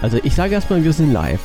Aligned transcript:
Also 0.00 0.18
ich 0.22 0.34
sage 0.34 0.54
erstmal, 0.54 0.84
wir 0.84 0.92
sind 0.92 1.12
live. 1.12 1.40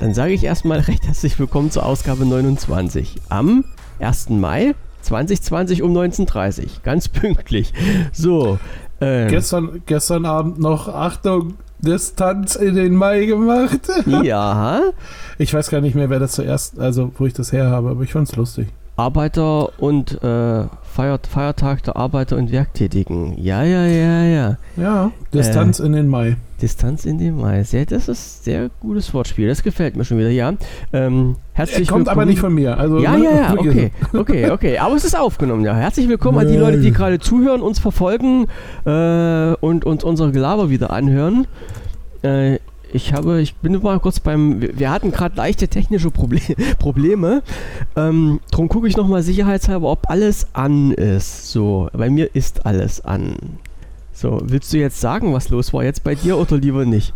Dann 0.00 0.14
sage 0.14 0.32
ich 0.32 0.42
erstmal 0.42 0.80
recht 0.80 1.06
herzlich 1.06 1.38
willkommen 1.38 1.70
zur 1.70 1.86
Ausgabe 1.86 2.26
29 2.26 3.20
am 3.28 3.64
1. 4.00 4.30
Mai 4.30 4.74
2020 5.02 5.82
um 5.82 5.96
19.30 5.96 6.62
Uhr. 6.62 6.68
Ganz 6.82 7.08
pünktlich. 7.08 7.72
So. 8.12 8.58
Äh, 8.98 9.28
gestern, 9.28 9.82
gestern 9.86 10.24
Abend 10.26 10.58
noch, 10.58 10.88
Achtung, 10.88 11.54
Distanz 11.78 12.56
in 12.56 12.74
den 12.74 12.96
Mai 12.96 13.26
gemacht. 13.26 13.80
ja. 14.22 14.82
Ich 15.38 15.52
weiß 15.52 15.68
gar 15.70 15.80
nicht 15.80 15.94
mehr, 15.94 16.10
wer 16.10 16.20
das 16.20 16.32
zuerst, 16.32 16.78
also 16.78 17.12
wo 17.18 17.26
ich 17.26 17.32
das 17.32 17.52
her 17.52 17.68
habe, 17.68 17.90
aber 17.90 18.02
ich 18.02 18.12
fand 18.12 18.28
es 18.28 18.36
lustig. 18.36 18.68
Arbeiter 18.96 19.78
und 19.80 20.22
äh, 20.22 20.64
Feiert, 20.82 21.26
Feiertag 21.26 21.82
der 21.82 21.96
Arbeiter 21.96 22.36
und 22.36 22.52
Werktätigen. 22.52 23.36
Ja, 23.36 23.64
ja, 23.64 23.84
ja, 23.84 24.22
ja. 24.22 24.58
Ja, 24.76 25.10
Distanz 25.32 25.80
äh, 25.80 25.86
in 25.86 25.92
den 25.92 26.06
Mai. 26.06 26.36
Distanz 26.62 27.04
in 27.04 27.18
den 27.18 27.36
Mai. 27.36 27.64
Sehr, 27.64 27.84
das 27.84 28.06
ist 28.06 28.42
ein 28.42 28.44
sehr 28.44 28.70
gutes 28.78 29.12
Wortspiel. 29.12 29.48
Das 29.48 29.64
gefällt 29.64 29.96
mir 29.96 30.04
schon 30.04 30.18
wieder, 30.18 30.30
ja. 30.30 30.52
Ähm, 30.92 31.34
herzlich 31.52 31.88
Kommt 31.88 32.06
willkommen. 32.06 32.08
aber 32.20 32.26
nicht 32.26 32.38
von 32.38 32.54
mir. 32.54 32.78
Also, 32.78 33.00
ja, 33.00 33.16
ne? 33.16 33.24
ja, 33.24 33.30
ja, 33.32 33.54
okay, 33.58 33.90
okay, 34.12 34.50
okay. 34.52 34.78
Aber 34.78 34.94
es 34.94 35.04
ist 35.04 35.18
aufgenommen, 35.18 35.64
ja. 35.64 35.74
Herzlich 35.74 36.08
willkommen 36.08 36.38
an 36.38 36.46
die 36.46 36.56
Leute, 36.56 36.80
die 36.80 36.92
gerade 36.92 37.18
zuhören, 37.18 37.60
uns 37.60 37.80
verfolgen 37.80 38.46
äh, 38.84 39.54
und 39.54 39.84
uns 39.84 40.04
unser 40.04 40.30
Gelaber 40.30 40.70
wieder 40.70 40.92
anhören. 40.92 41.48
Äh, 42.22 42.60
ich 42.94 43.12
habe, 43.12 43.40
ich 43.40 43.56
bin 43.56 43.80
mal 43.82 43.98
kurz 43.98 44.20
beim, 44.20 44.60
wir 44.60 44.90
hatten 44.90 45.10
gerade 45.10 45.36
leichte 45.36 45.66
technische 45.66 46.10
Proble 46.10 46.40
Probleme. 46.78 47.42
Ähm, 47.96 48.40
drum 48.52 48.68
gucke 48.68 48.86
ich 48.86 48.96
nochmal 48.96 49.22
sicherheitshalber, 49.22 49.90
ob 49.90 50.08
alles 50.08 50.46
an 50.52 50.92
ist. 50.92 51.50
So, 51.50 51.90
bei 51.92 52.08
mir 52.08 52.34
ist 52.34 52.66
alles 52.66 53.04
an. 53.04 53.36
So, 54.12 54.40
willst 54.44 54.72
du 54.72 54.78
jetzt 54.78 55.00
sagen, 55.00 55.32
was 55.32 55.48
los 55.48 55.72
war 55.72 55.82
jetzt 55.82 56.04
bei 56.04 56.14
dir 56.14 56.38
oder 56.38 56.56
lieber 56.56 56.84
nicht? 56.84 57.12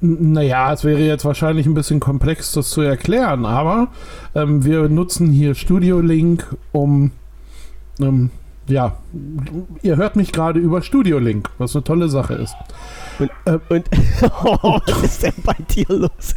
Naja, 0.00 0.72
es 0.72 0.84
wäre 0.84 1.00
jetzt 1.00 1.26
wahrscheinlich 1.26 1.66
ein 1.66 1.74
bisschen 1.74 2.00
komplex, 2.00 2.52
das 2.52 2.70
zu 2.70 2.80
erklären, 2.80 3.44
aber 3.44 3.88
ähm, 4.34 4.64
wir 4.64 4.88
nutzen 4.88 5.30
hier 5.30 5.54
Studio 5.54 6.00
Link, 6.00 6.56
um 6.72 7.10
ähm, 8.00 8.30
ja, 8.66 8.96
ihr 9.82 9.96
hört 9.96 10.16
mich 10.16 10.32
gerade 10.32 10.58
über 10.58 10.82
Studio 10.82 11.18
Link, 11.18 11.50
was 11.58 11.74
eine 11.74 11.84
tolle 11.84 12.08
Sache 12.08 12.34
ist. 12.34 12.54
Und, 13.18 13.30
äh, 13.44 13.58
und 13.68 13.84
oh, 14.44 14.80
was 14.86 15.02
ist 15.02 15.22
denn 15.22 15.34
bei 15.44 15.56
dir 15.70 15.86
los? 15.88 16.34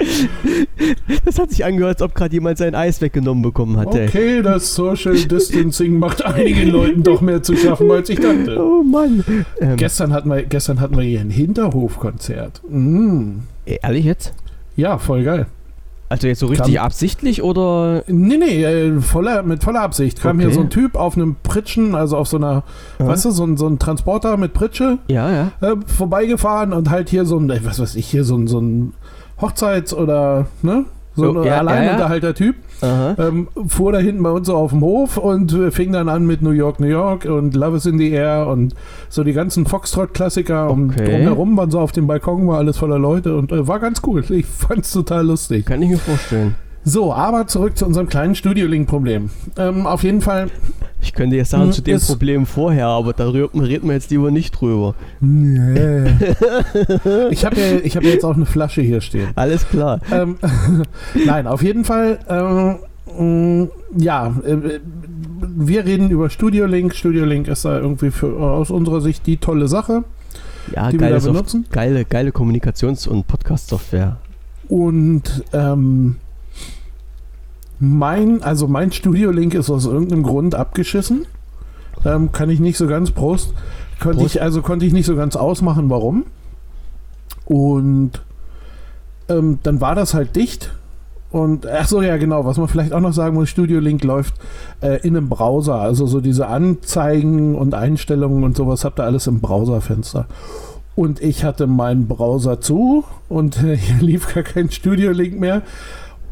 Das 1.26 1.40
hat 1.40 1.52
sich 1.52 1.66
angehört, 1.66 1.96
als 1.96 2.02
ob 2.02 2.14
gerade 2.14 2.34
jemand 2.34 2.58
sein 2.58 2.76
Eis 2.76 3.02
weggenommen 3.02 3.42
bekommen 3.42 3.78
hatte. 3.78 4.04
Okay, 4.04 4.42
das 4.42 4.76
Social 4.76 5.16
Distancing 5.16 5.98
macht 5.98 6.24
einigen 6.24 6.70
Leuten 6.70 7.04
doch 7.04 7.22
mehr 7.22 7.42
zu 7.42 7.56
schaffen, 7.56 7.90
als 7.90 8.10
ich 8.10 8.20
dachte. 8.20 8.58
Oh 8.60 8.84
Mann. 8.84 9.24
Ähm, 9.60 9.78
gestern, 9.78 10.14
hatten 10.14 10.30
wir, 10.30 10.44
gestern 10.44 10.80
hatten 10.80 10.98
wir 10.98 11.04
hier 11.04 11.22
ein 11.22 11.30
Hinterhofkonzert. 11.30 12.62
Mm. 12.70 13.40
Ehrlich 13.66 14.06
jetzt? 14.06 14.34
Ja, 14.76 14.98
voll 14.98 15.24
geil. 15.24 15.48
Also 16.10 16.28
jetzt 16.28 16.40
so 16.40 16.48
richtig 16.48 16.76
kam, 16.76 16.86
absichtlich 16.86 17.44
oder? 17.44 18.04
Nee, 18.08 18.38
nee, 18.38 18.64
äh, 18.64 19.02
voller, 19.02 19.44
mit 19.44 19.64
voller 19.64 19.82
Absicht. 19.82 20.22
Kam 20.22 20.38
okay. 20.38 20.46
hier 20.46 20.54
so 20.54 20.62
ein 20.62 20.70
Typ 20.70 20.96
auf 20.96 21.18
einem 21.18 21.36
Pritschen, 21.44 21.96
also 21.96 22.16
auf 22.18 22.28
so 22.28 22.38
einer, 22.38 22.64
ja. 23.00 23.08
weißt 23.08 23.26
du, 23.26 23.32
so 23.32 23.44
ein, 23.44 23.58
so 23.58 23.68
ein 23.68 23.78
Transporter 23.78 24.38
mit 24.38 24.54
Pritsche. 24.54 25.00
Ja, 25.08 25.30
ja. 25.30 25.52
Äh, 25.62 25.76
vorbeigefahren 25.86 26.72
und 26.72 26.90
halt 26.90 27.10
hier 27.10 27.26
so 27.26 27.38
ein, 27.38 27.50
was 27.66 27.80
weiß 27.80 27.96
ich, 27.96 28.08
hier 28.08 28.24
so 28.24 28.38
ein, 28.38 28.48
so 28.48 28.60
ein 28.60 28.94
Hochzeits- 29.42 29.94
oder, 29.94 30.48
ne? 30.62 30.86
So 31.16 31.32
ein 31.32 31.44
ja, 31.44 31.58
Alleinunterhalter-Typ. 31.58 32.56
Ähm, 32.82 33.48
fuhr 33.68 33.92
da 33.92 34.00
hinten 34.00 34.24
bei 34.24 34.32
uns 34.32 34.48
so 34.48 34.56
auf 34.56 34.72
dem 34.72 34.82
Hof 34.82 35.18
und 35.18 35.52
fing 35.72 35.92
dann 35.94 36.10
an 36.10 36.26
mit 36.26 36.42
New 36.42 36.52
York, 36.52 36.80
New 36.80 36.88
York 36.88 37.26
und 37.26 37.56
Love 37.56 37.78
is 37.78 37.86
in 37.86 37.98
the 37.98 38.12
Air 38.12 38.48
und 38.48 38.76
so 39.10 39.24
die 39.24 39.34
ganzen 39.34 39.66
Foxtrot-Klassiker. 39.66 40.70
Okay. 40.70 40.78
Und 40.78 40.98
drumherum 40.98 41.58
waren 41.58 41.72
so 41.72 41.80
auf 41.80 41.92
dem 41.92 42.08
Balkon, 42.08 42.48
war 42.48 42.60
alles 42.60 42.78
voller 42.78 43.00
Leute 43.00 43.36
und 43.36 43.52
äh, 43.52 43.68
war 43.68 43.80
ganz 43.80 44.02
cool. 44.06 44.24
Ich 44.30 44.46
fand's 44.46 44.92
total 44.92 45.26
lustig. 45.26 45.66
Kann 45.66 45.82
ich 45.82 45.90
mir 45.90 45.98
vorstellen. 45.98 46.56
So, 46.84 47.14
aber 47.14 47.48
zurück 47.48 47.78
zu 47.78 47.86
unserem 47.86 48.08
kleinen 48.08 48.36
Studio-Link-Problem. 48.36 49.30
Ähm, 49.58 49.86
auf 49.86 50.04
jeden 50.04 50.22
Fall. 50.22 50.48
Ich 51.02 51.14
könnte 51.14 51.36
jetzt 51.36 51.52
sagen, 51.52 51.66
hm, 51.66 51.72
zu 51.74 51.82
dem 51.82 52.00
Problem 52.00 52.46
vorher, 52.46 52.88
aber 52.88 53.14
darüber 53.14 53.50
reden 53.54 53.88
wir 53.88 53.94
jetzt 53.94 54.10
lieber 54.10 54.32
nicht 54.32 54.52
drüber. 54.52 54.96
Nee. 55.20 56.06
ich 57.30 57.46
habe 57.46 57.56
ja, 57.60 57.90
hab 57.90 58.04
ja 58.04 58.10
jetzt 58.10 58.26
auch 58.26 58.36
eine 58.36 58.46
Flasche 58.46 58.82
hier 58.82 59.02
stehen. 59.02 59.28
Alles 59.36 59.68
klar. 59.68 60.00
Ähm, 60.12 60.38
Nein, 61.26 61.48
auf 61.48 61.62
jeden 61.62 61.84
Fall. 61.84 62.20
Ähm, 62.30 63.70
ja, 63.98 64.28
äh, 64.46 64.80
wir 65.40 65.86
reden 65.86 66.10
über 66.10 66.30
Studio 66.30 66.66
Link. 66.66 66.96
Studio 66.96 67.26
Link 67.26 67.48
ist 67.48 67.66
da 67.66 67.80
irgendwie 67.80 68.12
für, 68.12 68.40
aus 68.40 68.70
unserer 68.72 69.02
Sicht 69.02 69.26
die 69.28 69.38
tolle 69.38 69.68
Sache. 69.68 70.04
Ja, 70.76 70.92
die 70.92 70.98
geile, 70.98 71.16
wir 71.16 71.20
da 71.20 71.28
benutzen. 71.28 71.66
geile, 71.72 72.06
geile 72.06 72.32
Kommunikations- 72.32 73.08
und 73.08 73.28
Podcast-Software. 73.28 74.18
Und 74.68 75.44
ähm, 75.54 76.18
mein, 77.80 78.42
also 78.44 78.68
mein 78.68 78.92
Studio-Link 78.92 79.54
ist 79.54 79.70
aus 79.70 79.86
irgendeinem 79.86 80.24
Grund 80.24 80.56
abgeschissen. 80.56 81.26
Ähm, 82.06 82.32
kann 82.32 82.50
ich 82.50 82.60
nicht 82.60 82.78
so 82.78 82.88
ganz 82.88 83.12
Prost. 83.12 83.54
Konnte 84.00 84.20
Prost. 84.20 84.36
ich, 84.36 84.42
also 84.42 84.62
konnte 84.62 84.86
ich 84.86 84.94
nicht 84.94 85.06
so 85.06 85.16
ganz 85.16 85.36
ausmachen, 85.36 85.90
warum. 85.90 86.26
Und 87.46 88.22
ähm, 89.30 89.60
dann 89.64 89.82
war 89.82 89.96
das 89.96 90.14
halt 90.14 90.36
dicht. 90.36 90.72
Und 91.30 91.68
ach 91.68 91.88
so, 91.88 92.02
ja, 92.02 92.18
genau, 92.18 92.46
was 92.46 92.58
man 92.58 92.68
vielleicht 92.68 92.94
auch 92.94 93.02
noch 93.02 93.14
sagen 93.14 93.36
muss, 93.36 93.50
Studio 93.50 93.80
Link 93.80 94.04
läuft 94.04 94.36
äh, 94.82 95.02
in 95.06 95.18
einem 95.18 95.30
Browser. 95.30 95.76
Also 95.76 96.06
so 96.06 96.22
diese 96.22 96.48
Anzeigen 96.48 97.56
und 97.56 97.74
Einstellungen 97.74 98.44
und 98.44 98.56
sowas 98.56 98.86
habt 98.86 99.00
ihr 99.00 99.04
alles 99.04 99.28
im 99.28 99.40
Browserfenster. 99.40 100.26
Und 100.96 101.22
ich 101.22 101.44
hatte 101.44 101.68
meinen 101.68 102.08
Browser 102.08 102.60
zu 102.62 103.04
und 103.30 103.62
äh, 103.62 103.76
hier 103.78 104.02
lief 104.02 104.34
gar 104.34 104.44
kein 104.44 104.72
Studio 104.72 105.12
Link 105.12 105.40
mehr. 105.40 105.64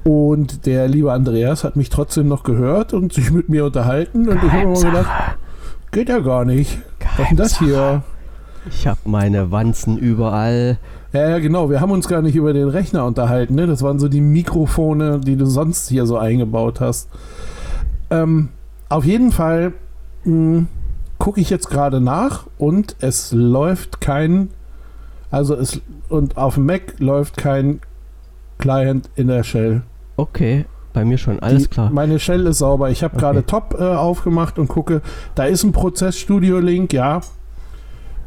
Und 0.07 0.67
der 0.67 0.88
liebe 0.88 1.11
Andreas 1.11 1.63
hat 1.63 1.75
mich 1.75 1.89
trotzdem 1.89 2.27
noch 2.27 2.43
gehört 2.43 2.93
und 2.93 3.11
sich 3.11 3.31
mit 3.31 3.49
mir 3.49 3.66
unterhalten. 3.66 4.29
Und 4.29 4.38
ich 4.43 4.51
habe 4.51 4.67
mir 4.67 4.79
gedacht, 4.79 5.38
geht 5.91 6.09
ja 6.09 6.19
gar 6.19 6.45
nicht. 6.45 6.77
Was 7.17 7.19
ist 7.19 7.29
denn 7.29 7.38
das 7.38 7.57
hier? 7.57 8.03
Ich 8.69 8.85
habe 8.85 8.99
meine 9.05 9.49
Wanzen 9.49 9.97
überall. 9.97 10.77
Ja, 11.11 11.29
ja, 11.29 11.39
genau. 11.39 11.71
Wir 11.71 11.81
haben 11.81 11.91
uns 11.91 12.07
gar 12.07 12.21
nicht 12.21 12.35
über 12.35 12.53
den 12.53 12.67
Rechner 12.67 13.03
unterhalten. 13.03 13.55
Ne? 13.55 13.66
Das 13.66 13.81
waren 13.81 13.97
so 13.97 14.07
die 14.07 14.21
Mikrofone, 14.21 15.21
die 15.21 15.38
du 15.38 15.47
sonst 15.47 15.89
hier 15.89 16.05
so 16.05 16.17
eingebaut 16.17 16.81
hast. 16.81 17.09
Ähm, 18.11 18.49
auf 18.89 19.05
jeden 19.05 19.31
Fall 19.31 19.73
hm, 20.22 20.67
gucke 21.17 21.41
ich 21.41 21.49
jetzt 21.49 21.72
gerade 21.72 21.99
nach 21.99 22.45
und 22.59 22.95
es 22.99 23.31
läuft 23.31 24.01
kein, 24.01 24.49
also 25.31 25.55
es 25.55 25.81
und 26.09 26.37
auf 26.37 26.53
dem 26.55 26.67
Mac 26.67 26.99
läuft 26.99 27.37
kein 27.37 27.81
Client 28.59 29.09
in 29.16 29.27
der 29.29 29.43
Shell. 29.43 29.81
Okay, 30.17 30.65
bei 30.93 31.03
mir 31.03 31.17
schon, 31.17 31.39
alles 31.39 31.63
Die, 31.63 31.69
klar. 31.69 31.89
Meine 31.91 32.19
Shell 32.19 32.45
ist 32.47 32.59
sauber. 32.59 32.89
Ich 32.89 33.03
habe 33.03 33.15
okay. 33.15 33.21
gerade 33.21 33.45
Top 33.45 33.75
äh, 33.77 33.83
aufgemacht 33.83 34.57
und 34.57 34.67
gucke, 34.67 35.01
da 35.35 35.45
ist 35.45 35.63
ein 35.63 35.71
Prozess-Studio-Link, 35.71 36.93
ja. 36.93 37.21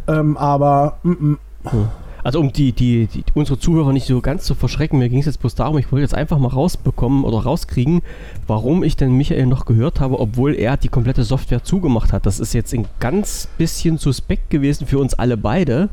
Ähm, 0.07 0.37
aber. 0.37 0.99
Mm, 1.03 1.11
mm. 1.11 1.39
Hm. 1.65 1.89
Also 2.25 2.41
um 2.41 2.53
die, 2.53 2.73
die, 2.73 3.07
die, 3.07 3.25
unsere 3.35 3.59
Zuhörer 3.59 3.93
nicht 3.93 4.07
so 4.07 4.21
ganz 4.21 4.45
zu 4.45 4.55
verschrecken, 4.55 4.99
mir 4.99 5.09
ging 5.09 5.21
es 5.21 5.27
jetzt 5.27 5.41
bloß 5.41 5.55
darum, 5.55 5.79
ich 5.79 5.91
wollte 5.93 6.03
jetzt 6.03 6.15
einfach 6.15 6.39
mal 6.39 6.49
rausbekommen 6.49 7.25
oder 7.25 7.39
rauskriegen, 7.39 8.03
warum 8.47 8.83
ich 8.83 8.97
denn 8.97 9.13
Michael 9.13 9.47
noch 9.47 9.65
gehört 9.65 10.01
habe, 10.01 10.19
obwohl 10.19 10.55
er 10.55 10.77
die 10.77 10.89
komplette 10.89 11.23
Software 11.23 11.63
zugemacht 11.63 12.13
hat. 12.13 12.27
Das 12.27 12.41
ist 12.41 12.53
jetzt 12.53 12.75
ein 12.75 12.87
ganz 13.01 13.49
bisschen 13.57 13.97
suspekt 13.97 14.51
gewesen 14.51 14.87
für 14.87 14.99
uns 14.99 15.15
alle 15.15 15.37
beide 15.37 15.89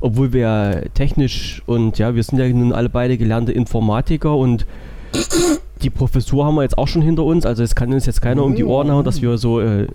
obwohl 0.00 0.32
wir 0.32 0.84
technisch 0.94 1.62
und 1.66 1.98
ja, 1.98 2.14
wir 2.14 2.22
sind 2.22 2.38
ja 2.38 2.48
nun 2.48 2.72
alle 2.72 2.88
beide 2.88 3.18
gelernte 3.18 3.52
Informatiker 3.52 4.36
und 4.36 4.66
die 5.82 5.90
Professur 5.90 6.44
haben 6.44 6.56
wir 6.56 6.62
jetzt 6.62 6.78
auch 6.78 6.88
schon 6.88 7.02
hinter 7.02 7.24
uns, 7.24 7.46
also 7.46 7.62
es 7.62 7.74
kann 7.74 7.92
uns 7.92 8.06
jetzt 8.06 8.22
keiner 8.22 8.44
um 8.44 8.54
die 8.54 8.64
Ohren 8.64 8.90
hauen, 8.90 9.04
dass 9.04 9.22
wir 9.22 9.38
so 9.38 9.60
äh, 9.60 9.86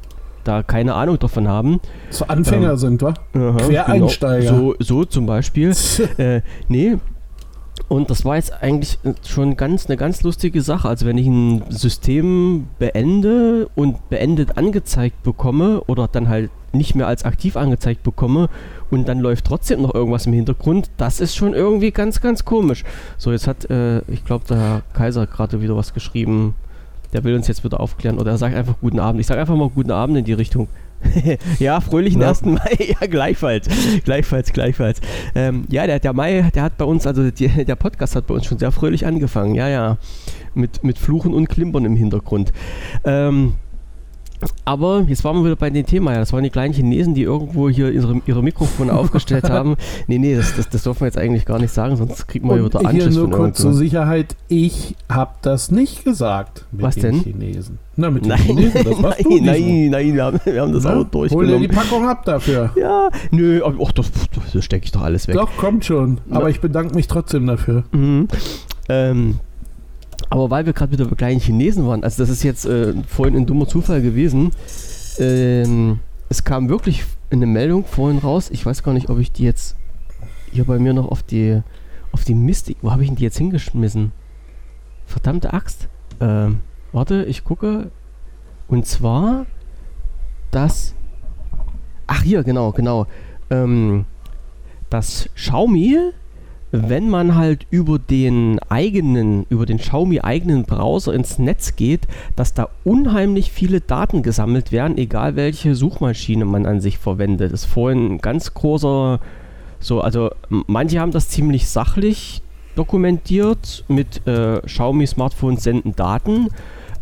da 0.44 0.64
keine 0.64 0.94
Ahnung 0.96 1.20
davon 1.20 1.48
haben. 1.48 1.80
So 2.10 2.26
Anfänger 2.26 2.72
ähm, 2.72 2.78
sind 2.78 3.02
wir. 3.02 3.14
Quereinsteiger. 3.34 4.52
Genau, 4.52 4.74
so, 4.74 4.76
so 4.80 5.06
zum 5.06 5.26
Beispiel. 5.26 5.74
äh, 6.18 6.42
nee. 6.68 6.98
Und 7.88 8.10
das 8.10 8.26
war 8.26 8.38
jetzt 8.38 8.54
eigentlich 8.64 8.98
schon 9.28 9.58
ganz 9.58 9.88
eine 9.88 9.98
ganz 9.98 10.24
lustige 10.24 10.62
Sache. 10.62 10.88
Also 10.88 11.06
wenn 11.06 11.18
ich 11.18 11.28
ein 11.28 11.64
System 11.70 12.68
beende 12.80 13.70
und 13.76 14.10
beendet 14.10 14.58
angezeigt 14.58 15.24
bekomme 15.24 15.82
oder 15.82 16.08
dann 16.08 16.30
halt 16.30 16.50
nicht 16.72 16.96
mehr 16.96 17.08
als 17.08 17.26
aktiv 17.26 17.58
angezeigt 17.58 18.04
bekomme 18.04 18.50
und 18.92 19.08
dann 19.08 19.20
läuft 19.20 19.46
trotzdem 19.46 19.82
noch 19.82 19.94
irgendwas 19.94 20.26
im 20.26 20.34
Hintergrund, 20.34 20.90
das 20.98 21.20
ist 21.20 21.36
schon 21.36 21.54
irgendwie 21.54 21.92
ganz, 21.92 22.22
ganz 22.22 22.46
komisch. 22.46 22.84
So, 23.18 23.32
jetzt 23.32 23.48
hat, 23.48 23.70
äh, 23.70 24.00
ich 24.12 24.26
glaube, 24.26 24.46
der 24.48 24.58
Herr 24.58 24.82
Kaiser 24.94 25.28
gerade 25.28 25.62
wieder 25.62 25.76
was 25.76 25.94
geschrieben. 25.94 26.56
Der 27.14 27.24
will 27.24 27.36
uns 27.36 27.48
jetzt 27.48 27.64
wieder 27.64 27.80
aufklären 27.80 28.18
oder 28.20 28.32
er 28.32 28.38
sagt 28.38 28.56
einfach 28.56 28.76
guten 28.82 29.00
Abend. 29.00 29.22
Ich 29.22 29.28
sage 29.28 29.40
einfach 29.40 29.56
mal 29.56 29.70
guten 29.70 29.92
Abend 29.92 30.18
in 30.18 30.26
die 30.26 30.34
Richtung. 30.34 30.68
ja, 31.60 31.80
fröhlichen 31.82 32.22
ja. 32.22 32.30
1. 32.30 32.46
Mai. 32.46 32.78
ja, 33.00 33.08
gleichfalls. 33.08 33.68
Gleichfalls, 34.04 34.52
gleichfalls. 34.52 35.02
Ähm, 35.34 35.66
ja, 35.70 35.86
der, 35.88 36.00
der 36.00 36.14
Mai, 36.14 36.50
der 36.54 36.64
hat 36.64 36.78
bei 36.78 36.86
uns, 36.86 37.06
also 37.08 37.30
die, 37.32 37.48
der 37.48 37.76
Podcast 37.76 38.16
hat 38.16 38.28
bei 38.28 38.34
uns 38.34 38.46
schon 38.46 38.58
sehr 38.58 38.72
fröhlich 38.72 39.06
angefangen. 39.06 39.56
Ja, 39.56 39.70
ja. 39.70 39.98
Mit, 40.54 40.84
mit 40.84 40.98
Fluchen 40.98 41.34
und 41.34 41.50
Klimpern 41.50 41.86
im 41.86 41.96
Hintergrund. 41.96 42.54
Ähm, 43.04 43.54
aber 44.66 45.06
jetzt 45.08 45.24
waren 45.24 45.38
wir 45.38 45.46
wieder 45.46 45.56
bei 45.56 45.70
dem 45.70 45.86
Thema. 45.86 46.14
Ja, 46.14 46.20
das 46.20 46.34
waren 46.34 46.44
die 46.44 46.50
kleinen 46.50 46.74
Chinesen, 46.74 47.14
die 47.14 47.24
irgendwo 47.24 47.70
hier 47.70 47.92
ihre, 47.92 48.22
ihre 48.26 48.44
Mikrofone 48.44 48.94
aufgestellt 48.98 49.50
haben. 49.50 49.76
Nee, 50.08 50.18
nee, 50.18 50.36
das, 50.36 50.56
das, 50.56 50.70
das 50.70 50.84
dürfen 50.84 51.02
wir 51.02 51.08
jetzt 51.08 51.18
eigentlich 51.18 51.46
gar 51.46 51.60
nicht 51.60 51.72
sagen, 51.72 51.96
sonst 51.96 52.28
kriegt 52.28 52.46
man 52.46 52.60
Und 52.60 52.66
wieder 52.74 52.80
hier 52.80 52.90
Anschluss 52.90 53.16
nur 53.16 53.30
kurz 53.32 53.60
zur. 53.60 53.74
Sicherheit, 53.74 54.36
ich 54.48 54.96
habe 55.10 55.32
das 55.42 55.72
nicht 55.72 56.04
gesagt 56.04 56.66
mit 56.72 56.82
Was 56.82 56.96
den 56.96 57.02
denn? 57.04 57.20
Chinesen. 57.22 57.80
Na, 57.96 58.10
mit 58.12 58.26
den 58.26 58.30
Nein, 58.30 58.40
Chinesen, 58.40 58.84
das 58.84 59.04
warst 59.04 59.20
nein, 59.30 59.30
diesmal. 59.30 59.60
nein, 59.60 59.90
nein, 59.90 60.14
wir 60.14 60.24
haben, 60.26 60.40
wir 60.44 60.62
haben 60.62 60.74
das 60.74 60.84
Na, 60.84 60.90
auch 60.92 60.96
Hol 60.96 61.04
dir 61.06 61.12
durchgenommen. 61.12 61.62
die 61.62 61.68
Packung 61.68 62.08
ab 62.08 62.26
dafür. 62.26 62.72
Ja, 62.76 63.10
nö, 63.32 63.64
aber 63.64 63.76
ach, 63.86 63.92
das, 63.94 64.12
das 64.54 64.66
stecke 64.66 64.86
ich 64.86 64.92
doch 64.92 65.02
alles 65.02 65.28
weg. 65.28 65.36
Doch, 65.36 65.56
kommt 65.58 65.86
schon. 65.86 66.20
Aber 66.30 66.44
Na. 66.44 66.50
ich 66.50 66.60
bedanke 66.60 66.94
mich 66.96 67.08
trotzdem 67.08 67.48
dafür. 67.48 67.84
Mhm. 67.92 68.28
Ähm, 68.90 69.40
aber 70.30 70.50
weil 70.50 70.66
wir 70.66 70.74
gerade 70.74 70.92
wieder 70.92 71.06
bei 71.06 71.16
kleinen 71.16 71.40
Chinesen 71.40 71.88
waren, 71.88 72.04
also 72.04 72.22
das 72.22 72.30
ist 72.30 72.44
jetzt 72.44 72.66
äh, 72.66 72.94
vorhin 73.08 73.36
ein 73.36 73.46
dummer 73.46 73.68
Zufall 73.68 74.02
gewesen. 74.02 74.52
Ähm, 75.20 76.00
es 76.30 76.44
kam 76.44 76.70
wirklich 76.70 77.06
eine 77.30 77.46
Meldung 77.46 77.86
vorhin 77.86 78.20
raus. 78.20 78.50
Ich 78.50 78.66
weiß 78.66 78.84
gar 78.84 78.94
nicht, 78.94 79.10
ob 79.10 79.20
ich 79.20 79.32
die 79.32 79.44
jetzt 79.44 79.76
hier 80.52 80.66
bei 80.66 80.80
mir 80.80 80.94
noch 80.94 81.10
auf 81.10 81.24
die 81.24 81.62
auf 82.12 82.24
die 82.24 82.34
Mystik. 82.34 82.78
Wo 82.82 82.92
habe 82.92 83.04
ich 83.04 83.10
denn 83.10 83.18
die 83.18 83.24
jetzt 83.24 83.38
hingeschmissen? 83.38 84.12
Verdammte 85.06 85.54
Axt. 85.54 85.90
Ähm, 86.20 86.62
warte, 86.92 87.26
ich 87.26 87.44
gucke. 87.44 87.92
Und 88.68 88.88
zwar 88.88 89.46
das. 90.52 90.96
Ach 92.08 92.22
hier, 92.24 92.44
genau, 92.44 92.72
genau. 92.72 93.08
Ähm, 93.50 94.06
das 94.90 95.30
Xiaomi 95.36 96.12
wenn 96.90 97.10
man 97.10 97.36
halt 97.36 97.66
über 97.70 98.00
den 98.00 98.60
eigenen, 98.70 99.46
über 99.50 99.66
den 99.66 99.78
Xiaomi 99.78 100.22
eigenen 100.22 100.64
Browser 100.64 101.14
ins 101.14 101.40
Netz 101.40 101.76
geht, 101.76 102.08
dass 102.36 102.54
da 102.54 102.70
unheimlich 102.84 103.52
viele 103.52 103.82
Daten 103.82 104.24
gesammelt 104.24 104.72
werden, 104.72 104.98
egal 104.98 105.36
welche 105.36 105.76
Suchmaschine 105.76 106.46
man 106.46 106.66
an 106.66 106.82
sich 106.82 106.98
verwendet. 106.98 107.54
Das 107.54 107.64
ist 107.64 107.70
vorhin 107.70 108.14
ein 108.14 108.18
ganz 108.20 108.54
großer, 108.54 109.20
so, 109.80 110.02
also 110.02 110.32
manche 110.50 111.00
haben 111.00 111.12
das 111.12 111.30
ziemlich 111.30 111.68
sachlich 111.68 112.42
dokumentiert 112.76 113.84
mit 113.88 114.26
äh, 114.28 114.62
Xiaomi 114.66 115.08
Smartphones 115.08 115.64
senden 115.64 115.96
Daten. 115.96 116.50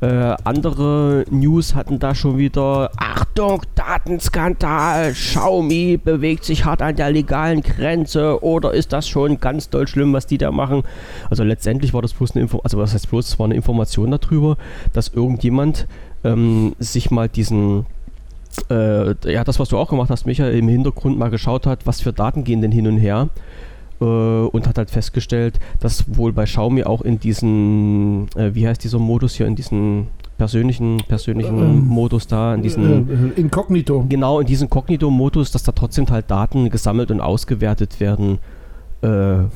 Äh, 0.01 0.35
andere 0.43 1.25
News 1.29 1.75
hatten 1.75 1.99
da 1.99 2.13
schon 2.13 2.37
wieder 2.37 2.91
Achtung, 3.33 3.63
Datenskandal, 3.73 5.13
Xiaomi 5.13 5.97
bewegt 5.97 6.43
sich 6.43 6.65
hart 6.65 6.83
an 6.83 6.95
der 6.95 7.09
legalen 7.09 7.63
Grenze 7.63 8.43
oder 8.43 8.75
ist 8.75 8.93
das 8.93 9.07
schon 9.07 9.39
ganz 9.39 9.71
doll 9.71 9.87
schlimm, 9.87 10.13
was 10.13 10.27
die 10.27 10.37
da 10.37 10.51
machen? 10.51 10.83
Also 11.31 11.43
letztendlich 11.43 11.95
war 11.95 12.03
das 12.03 12.13
bloß 12.13 12.33
eine 12.33 12.43
Info, 12.43 12.59
also 12.59 12.77
was 12.77 12.93
heißt 12.93 13.09
bloß, 13.09 13.39
war 13.39 13.45
eine 13.45 13.55
Information 13.55 14.11
darüber, 14.11 14.57
dass 14.93 15.07
irgendjemand 15.07 15.87
ähm, 16.23 16.75
sich 16.77 17.09
mal 17.09 17.27
diesen 17.27 17.87
äh, 18.69 19.15
ja, 19.27 19.43
das, 19.43 19.59
was 19.59 19.69
du 19.69 19.79
auch 19.79 19.89
gemacht 19.89 20.11
hast, 20.11 20.27
Michael, 20.27 20.55
im 20.55 20.67
Hintergrund 20.67 21.17
mal 21.17 21.31
geschaut 21.31 21.65
hat, 21.65 21.87
was 21.87 22.01
für 22.01 22.13
Daten 22.13 22.43
gehen 22.43 22.61
denn 22.61 22.71
hin 22.71 22.85
und 22.85 22.99
her 22.99 23.29
äh, 23.99 24.05
und 24.05 24.67
hat 24.67 24.77
halt 24.77 24.91
festgestellt, 24.91 25.59
dass 25.79 26.05
wohl 26.15 26.33
bei 26.33 26.43
Xiaomi 26.43 26.83
auch 26.83 27.01
in 27.01 27.19
diesen, 27.19 28.27
äh, 28.35 28.53
wie 28.53 28.67
heißt 28.67 28.83
dieser 28.83 28.99
Modus 28.99 29.33
hier, 29.33 29.47
in 29.47 29.55
diesen 29.55 30.09
persönlichen, 30.43 31.01
persönlichen 31.07 31.57
Ähm, 31.57 31.87
Modus 31.87 32.27
da, 32.27 32.53
in 32.53 32.61
diesen, 32.63 33.35
Äh, 33.37 33.39
Inkognito. 33.39 34.05
genau 34.09 34.41
in 34.41 34.45
diesem 34.45 34.69
Kognito-Modus, 34.69 35.51
dass 35.51 35.63
da 35.63 35.71
trotzdem 35.71 36.05
halt 36.09 36.29
Daten 36.29 36.69
gesammelt 36.69 37.11
und 37.11 37.21
ausgewertet 37.21 38.01
werden. 38.01 38.39
Äh, 39.01 39.07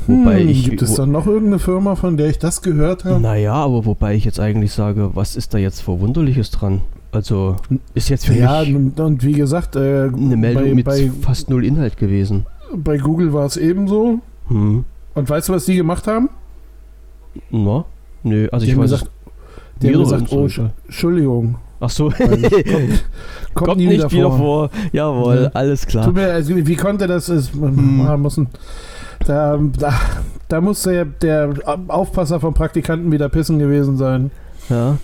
wobei 0.07 0.39
Hm, 0.42 0.48
ich. 0.50 0.63
gibt 0.69 0.81
es 0.81 0.92
wo- 0.92 0.95
dann 0.98 1.12
noch 1.12 1.25
irgendeine 1.28 1.60
Firma, 1.60 1.95
von 1.95 2.16
der 2.16 2.28
ich 2.28 2.39
das 2.39 2.62
gehört 2.62 3.04
habe? 3.04 3.19
naja, 3.19 3.54
aber 3.54 3.86
wobei 3.86 4.16
ich 4.16 4.24
jetzt 4.24 4.39
eigentlich 4.39 4.72
sage, 4.72 5.12
was 5.13 5.36
ist 5.36 5.54
da 5.54 5.57
jetzt 5.57 5.81
Verwunderliches 5.81 6.51
dran? 6.51 6.81
Also 7.12 7.57
ist 7.94 8.07
jetzt 8.10 8.25
für 8.28 8.33
Ja, 8.33 8.62
mich 8.62 8.74
und, 8.75 8.98
und 9.00 9.24
wie 9.25 9.33
gesagt, 9.33 9.75
äh, 9.75 10.10
eine 10.13 10.38
Meldung 10.38 10.63
bei, 10.63 10.74
mit 10.74 10.86
bei, 10.86 11.12
fast 11.22 11.50
null 11.50 11.66
Inhalt 11.66 11.98
gewesen. 11.98 12.45
bei 12.75 12.98
Google 12.98 13.33
war 13.33 13.45
es 13.45 13.57
ebenso. 13.57 14.19
Hm. 14.48 14.86
Und 15.16 15.30
weißt 15.30 15.50
du, 15.50 15.54
was 15.54 15.66
die 15.66 15.75
gemacht 15.75 16.07
haben? 16.07 16.30
Na? 17.51 17.83
Nö, 18.24 18.48
also 18.51 18.66
Die 18.66 18.72
ich 18.72 18.78
weiß 18.78 18.83
gesagt, 18.92 19.04
es- 19.04 19.10
die 19.82 19.94
haben 19.94 20.00
gesagt, 20.04 20.32
oh. 20.32 20.48
Entschuldigung. 20.86 21.56
Ach 21.80 21.90
so, 21.90 22.10
das 22.10 22.20
kommt, 23.54 23.68
kommt, 23.68 23.78
nie 23.78 23.90
wieder, 23.90 24.10
vor. 24.10 24.70
Jawohl, 24.92 25.44
Ja. 25.44 25.52
alles 25.54 25.86
klar. 25.86 26.12
Mir, 26.12 26.32
also, 26.34 26.56
wie 26.56 26.76
konnte 26.76 27.06
das? 27.06 27.30
Ist, 27.30 27.54
Hm. 27.54 28.02
ah, 28.08 28.18
muss 28.18 28.38
ein, 28.38 28.48
da, 29.26 29.60
da, 29.78 29.94
da 30.48 30.62
muss 30.62 30.82
der, 30.84 31.06
der 31.06 31.54
Aufpasser 31.88 32.40
vom 32.40 32.54
Praktikanten 32.56 33.12
wieder 33.12 33.30
pissen 33.30 33.60
gewesen 33.60 33.96
sein. 33.98 34.32
Ja. 34.70 34.98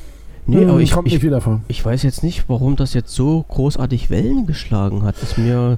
Nee, 0.48 0.62
Hm, 0.62 0.70
aber 0.72 0.80
ich, 0.80 0.92
kommt 0.92 1.08
ich, 1.08 1.14
nicht 1.14 1.24
wieder 1.24 1.42
vor. 1.42 1.62
ich 1.68 1.86
weiß 1.86 2.02
jetzt 2.04 2.24
nicht, 2.24 2.46
warum 2.50 2.76
das 2.76 2.94
jetzt 2.96 3.14
so 3.14 3.46
großartig 3.48 4.10
Wellen 4.10 4.46
geschlagen 4.48 5.04
hat. 5.04 5.16
Ist 5.22 5.38
mir. 5.38 5.78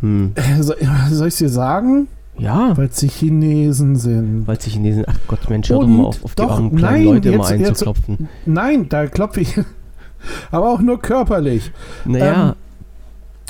Hm. 0.00 0.32
Äh, 0.34 0.62
Soll, 0.62 0.76
soll 1.10 1.28
ich 1.28 1.36
dir 1.36 1.48
sagen? 1.48 2.08
Ja, 2.40 2.76
Weil 2.76 2.86
es 2.86 2.96
die 2.96 3.08
Chinesen 3.08 3.96
sind. 3.96 4.46
weil 4.46 4.60
sich 4.60 4.72
Chinesen. 4.74 5.04
Ach 5.06 5.16
Gott, 5.28 5.48
Mensch, 5.50 5.68
hör 5.68 5.80
doch 5.80 5.86
mal 5.86 6.04
auf, 6.04 6.24
auf 6.24 6.34
die 6.34 6.42
doch, 6.42 6.50
armen 6.52 6.76
kleinen 6.76 7.04
nein, 7.04 7.14
Leute 7.14 7.28
immer 7.30 7.38
jetzt- 7.50 7.50
jetzt- 7.60 7.68
einzuklopfen. 7.68 8.28
Nein, 8.46 8.88
da 8.88 9.06
klopfe 9.06 9.40
ich. 9.42 9.58
Aber 10.50 10.70
auch 10.70 10.80
nur 10.80 11.00
körperlich. 11.00 11.70
Naja, 12.04 12.56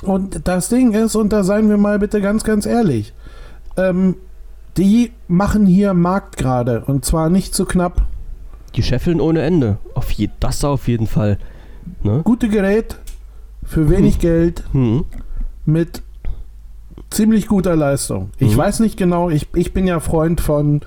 Und 0.02 0.46
das 0.48 0.68
Ding 0.68 0.92
ist, 0.92 1.14
und 1.14 1.32
da 1.32 1.44
seien 1.44 1.68
wir 1.68 1.76
mal 1.76 1.98
bitte 1.98 2.20
ganz, 2.20 2.42
ganz 2.44 2.64
ehrlich, 2.66 3.12
ähm, 3.76 4.16
die 4.76 5.12
machen 5.28 5.66
hier 5.66 5.94
Markt 5.94 6.36
gerade. 6.36 6.84
Und 6.86 7.04
zwar 7.04 7.28
nicht 7.28 7.54
zu 7.54 7.64
knapp. 7.66 8.02
die 8.76 8.82
scheffeln 8.84 9.20
ohne 9.20 9.42
Ende. 9.42 9.78
Auf 9.94 10.10
je, 10.12 10.30
das 10.40 10.64
auf 10.64 10.86
jeden 10.88 11.06
Fall. 11.08 11.38
Ne? 12.02 12.20
Gute 12.24 12.48
Gerät 12.48 12.96
für 13.64 13.90
wenig 13.90 14.20
Geld 14.20 14.62
Hm. 14.72 15.04
mit 15.66 16.02
ziemlich 17.10 17.48
guter 17.48 17.76
Leistung. 17.76 18.30
Ich 18.38 18.54
Mhm. 18.54 18.58
weiß 18.58 18.80
nicht 18.80 18.96
genau, 18.96 19.30
ich, 19.30 19.48
ich 19.54 19.72
bin 19.72 19.86
ja 19.86 20.00
Freund 20.00 20.40
von, 20.40 20.80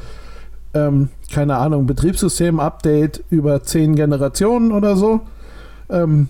ähm, 0.73 1.09
keine 1.31 1.57
Ahnung, 1.57 1.85
Betriebssystem-Update 1.85 3.23
über 3.29 3.63
zehn 3.63 3.95
Generationen 3.95 4.71
oder 4.71 4.95
so. 4.95 5.21
Ähm, 5.89 6.29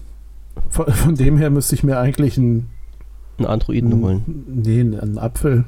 von, 0.69 0.87
von 0.91 1.15
dem 1.15 1.37
her 1.37 1.49
müsste 1.49 1.75
ich 1.75 1.83
mir 1.83 1.97
eigentlich 1.99 2.37
einen, 2.37 2.69
Einen 3.37 3.47
Androiden 3.47 4.01
holen. 4.01 4.23
nee, 4.47 4.79
einen 4.81 5.17
Apfel. 5.17 5.65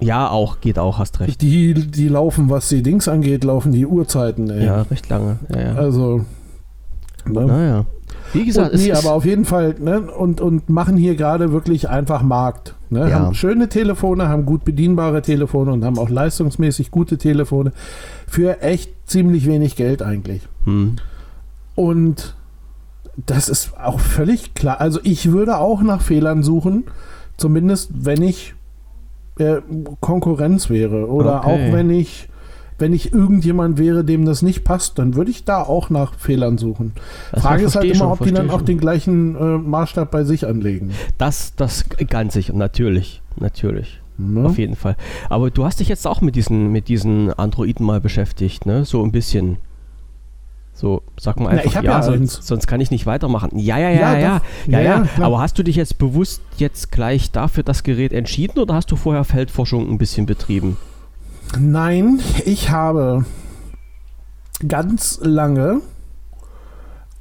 Ja, 0.00 0.28
auch, 0.30 0.60
geht 0.60 0.78
auch, 0.78 0.98
hast 0.98 1.18
recht. 1.18 1.42
Die, 1.42 1.74
die 1.74 2.06
laufen, 2.08 2.50
was 2.50 2.68
die 2.68 2.82
Dings 2.84 3.08
angeht, 3.08 3.42
laufen 3.42 3.72
die 3.72 3.84
Uhrzeiten, 3.84 4.48
ey. 4.48 4.64
Ja, 4.64 4.82
recht 4.82 5.08
lange. 5.08 5.40
Ja, 5.52 5.60
ja. 5.60 5.74
Also. 5.74 6.24
Ne? 7.26 7.44
Naja. 7.46 7.84
Wie 8.32 8.44
gesagt, 8.44 8.72
Und, 8.74 8.80
nee, 8.80 8.92
aber 8.92 9.12
auf 9.12 9.24
jeden 9.24 9.44
Fall, 9.44 9.74
ne, 9.78 10.00
und, 10.00 10.40
und 10.40 10.68
machen 10.68 10.96
hier 10.96 11.14
gerade 11.16 11.52
wirklich 11.52 11.88
einfach 11.88 12.22
Markt. 12.22 12.74
Ne? 12.90 13.08
Ja. 13.10 13.20
Haben 13.20 13.34
schöne 13.34 13.68
Telefone, 13.68 14.28
haben 14.28 14.44
gut 14.46 14.64
bedienbare 14.64 15.22
Telefone 15.22 15.72
und 15.72 15.84
haben 15.84 15.98
auch 15.98 16.08
leistungsmäßig 16.10 16.90
gute 16.90 17.18
Telefone 17.18 17.72
für 18.26 18.60
echt 18.62 18.90
ziemlich 19.06 19.46
wenig 19.46 19.76
Geld 19.76 20.02
eigentlich. 20.02 20.42
hm. 20.64 20.96
Und 21.74 22.34
das 23.26 23.48
ist 23.48 23.72
auch 23.80 24.00
völlig 24.00 24.54
klar. 24.54 24.80
Also 24.80 25.00
ich 25.02 25.30
würde 25.32 25.58
auch 25.58 25.80
nach 25.82 26.02
Fehlern 26.02 26.42
suchen, 26.42 26.84
zumindest 27.36 27.90
wenn 28.04 28.22
ich 28.22 28.54
äh, 29.38 29.56
Konkurrenz 30.00 30.70
wäre 30.70 31.08
oder 31.08 31.38
Okay. 31.44 31.46
auch 31.70 31.72
wenn 31.72 31.90
ich 31.90 32.27
wenn 32.78 32.92
ich 32.92 33.12
irgendjemand 33.12 33.78
wäre, 33.78 34.04
dem 34.04 34.24
das 34.24 34.42
nicht 34.42 34.64
passt, 34.64 34.98
dann 34.98 35.14
würde 35.14 35.30
ich 35.30 35.44
da 35.44 35.62
auch 35.62 35.90
nach 35.90 36.14
Fehlern 36.14 36.58
suchen. 36.58 36.92
Das 37.32 37.42
Frage 37.42 37.64
ist 37.64 37.74
halt 37.74 37.86
immer, 37.86 37.94
schon, 37.94 38.08
ob 38.08 38.18
die 38.20 38.26
dann 38.26 38.34
versteh 38.34 38.52
auch 38.52 38.58
schon. 38.58 38.66
den 38.66 38.78
gleichen 38.78 39.36
äh, 39.36 39.58
Maßstab 39.58 40.10
bei 40.10 40.24
sich 40.24 40.46
anlegen. 40.46 40.92
Das, 41.18 41.54
das 41.56 41.84
ganz 42.08 42.34
sicher, 42.34 42.54
natürlich. 42.54 43.20
Natürlich. 43.36 44.00
Ne? 44.16 44.44
Auf 44.46 44.58
jeden 44.58 44.76
Fall. 44.76 44.96
Aber 45.28 45.50
du 45.50 45.64
hast 45.64 45.80
dich 45.80 45.88
jetzt 45.88 46.06
auch 46.06 46.20
mit 46.20 46.36
diesen, 46.36 46.72
mit 46.72 46.88
diesen 46.88 47.32
Androiden 47.32 47.86
mal 47.86 48.00
beschäftigt, 48.00 48.66
ne? 48.66 48.84
So 48.84 49.02
ein 49.02 49.12
bisschen. 49.12 49.58
So, 50.72 51.02
sag 51.18 51.40
mal 51.40 51.46
Na, 51.46 51.50
einfach, 51.50 51.64
ich 51.64 51.76
hab 51.76 51.84
ja, 51.84 51.90
ja 51.90 52.02
sonst, 52.02 52.44
sonst 52.44 52.68
kann 52.68 52.80
ich 52.80 52.92
nicht 52.92 53.04
weitermachen. 53.04 53.58
Ja, 53.58 53.78
ja, 53.78 53.90
ja, 53.90 53.98
Ja, 53.98 54.18
ja, 54.18 54.42
ja, 54.66 54.80
ja, 54.80 55.06
Ja. 55.18 55.24
Aber 55.24 55.40
hast 55.40 55.58
du 55.58 55.64
dich 55.64 55.74
jetzt 55.74 55.98
bewusst 55.98 56.40
jetzt 56.56 56.92
gleich 56.92 57.32
dafür 57.32 57.64
das 57.64 57.82
Gerät 57.82 58.12
entschieden 58.12 58.60
oder 58.60 58.74
hast 58.74 58.90
du 58.92 58.96
vorher 58.96 59.24
Feldforschung 59.24 59.90
ein 59.90 59.98
bisschen 59.98 60.26
betrieben? 60.26 60.76
Nein, 61.56 62.20
ich 62.44 62.70
habe 62.70 63.24
ganz 64.66 65.20
lange 65.22 65.80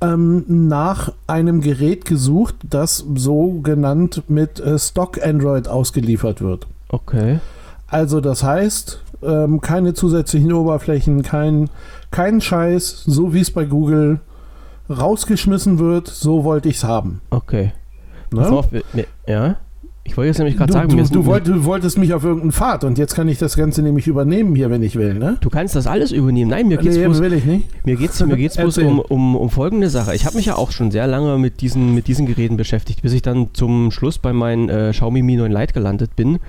ähm, 0.02 0.46
nach 0.48 1.14
einem 1.28 1.62
Gerät 1.62 2.06
gesucht, 2.06 2.56
das 2.70 3.06
so 3.16 3.62
genannt 3.62 4.24
mit 4.28 4.60
äh, 4.60 4.78
Stock 4.78 5.24
Android 5.24 5.68
ausgeliefert 5.68 6.42
wird. 6.42 6.68
Okay. 6.90 7.40
Also 7.88 8.22
das 8.22 8.44
heißt, 8.44 9.02
ähm, 9.24 9.62
keine 9.62 9.94
zusätzlichen 9.94 10.54
Oberflächen, 10.54 11.24
kein, 11.24 11.70
kein 12.12 12.42
Scheiß, 12.42 13.04
so 13.06 13.34
wie 13.34 13.42
es 13.42 13.52
bei 13.52 13.66
Google 13.66 14.20
rausgeschmissen 14.90 15.80
wird, 15.80 16.08
so 16.08 16.44
wollte 16.44 16.70
ich 16.70 16.78
es 16.78 16.84
haben. 16.84 17.22
Okay. 17.30 17.74
Ne? 18.32 18.50
Auf, 18.50 18.68
ja. 19.26 19.56
Ich 20.08 20.16
wollte 20.16 20.28
jetzt 20.30 20.38
nämlich 20.38 20.58
gerade 20.58 20.74
sagen, 20.74 20.90
du, 20.90 21.04
du, 21.04 21.26
wollt, 21.26 21.48
du, 21.48 21.66
wolltest 21.66 21.98
mich 21.98 22.14
auf 22.14 22.24
irgendeinen 22.24 22.52
Pfad 22.52 22.84
und 22.84 22.98
jetzt 22.98 23.14
kann 23.14 23.28
ich 23.28 23.38
das 23.38 23.56
Ganze 23.56 23.82
nämlich 23.82 24.08
übernehmen 24.08 24.56
hier, 24.56 24.70
wenn 24.70 24.82
ich 24.82 24.96
will, 24.96 25.14
ne? 25.14 25.38
Du 25.42 25.50
kannst 25.50 25.76
das 25.76 25.86
alles 25.86 26.12
übernehmen. 26.12 26.50
Nein, 26.50 26.70
mir 26.70 26.78
geht's 26.78 26.96
nee, 26.96 27.04
bloß, 27.04 27.22
will 27.22 27.34
ich 27.34 27.46
nicht. 27.46 27.86
Mir 27.86 27.98
geht's, 27.98 28.20
mir 28.24 28.38
geht's 28.38 28.56
bloß 28.56 28.78
um, 28.80 29.00
um, 29.00 29.36
um 29.36 29.50
folgende 29.50 29.90
Sache. 29.90 30.16
Ich 30.16 30.26
habe 30.26 30.38
mich 30.38 30.46
ja 30.46 30.56
auch 30.56 30.72
schon 30.72 30.92
sehr 30.92 31.08
lange 31.08 31.38
mit 31.38 31.62
diesen, 31.62 31.94
mit 31.94 32.08
diesen 32.08 32.26
Geräten 32.26 32.58
beschäftigt, 32.58 33.02
bis 33.02 33.14
ich 33.14 33.22
dann 33.22 33.50
zum 33.54 33.92
Schluss 33.92 34.18
bei 34.18 34.34
meinen 34.34 34.70
äh, 34.70 34.92
Xiaomi 34.92 35.22
Mi 35.22 35.36
9 35.36 35.52
Lite 35.52 35.74
gelandet 35.74 36.16
bin. 36.16 36.40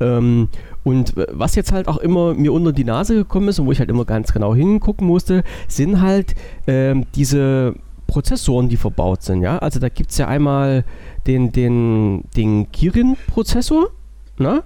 Ähm, 0.00 0.48
und 0.82 1.14
was 1.30 1.56
jetzt 1.56 1.72
halt 1.72 1.88
auch 1.88 1.98
immer 1.98 2.34
mir 2.34 2.52
unter 2.52 2.72
die 2.72 2.84
Nase 2.84 3.14
gekommen 3.14 3.48
ist 3.48 3.58
und 3.58 3.66
wo 3.66 3.72
ich 3.72 3.80
halt 3.80 3.90
immer 3.90 4.04
ganz 4.04 4.32
genau 4.32 4.54
hingucken 4.54 5.06
musste, 5.06 5.42
sind 5.68 6.00
halt 6.00 6.34
ähm, 6.66 7.04
diese 7.14 7.74
Prozessoren, 8.10 8.68
die 8.68 8.76
verbaut 8.76 9.22
sind. 9.22 9.42
Ja? 9.42 9.58
Also 9.58 9.78
da 9.78 9.88
gibt 9.88 10.10
es 10.10 10.18
ja 10.18 10.26
einmal 10.28 10.84
den, 11.26 11.52
den, 11.52 12.24
den 12.36 12.70
Kirin-Prozessor. 12.72 13.90
Ne? 14.38 14.62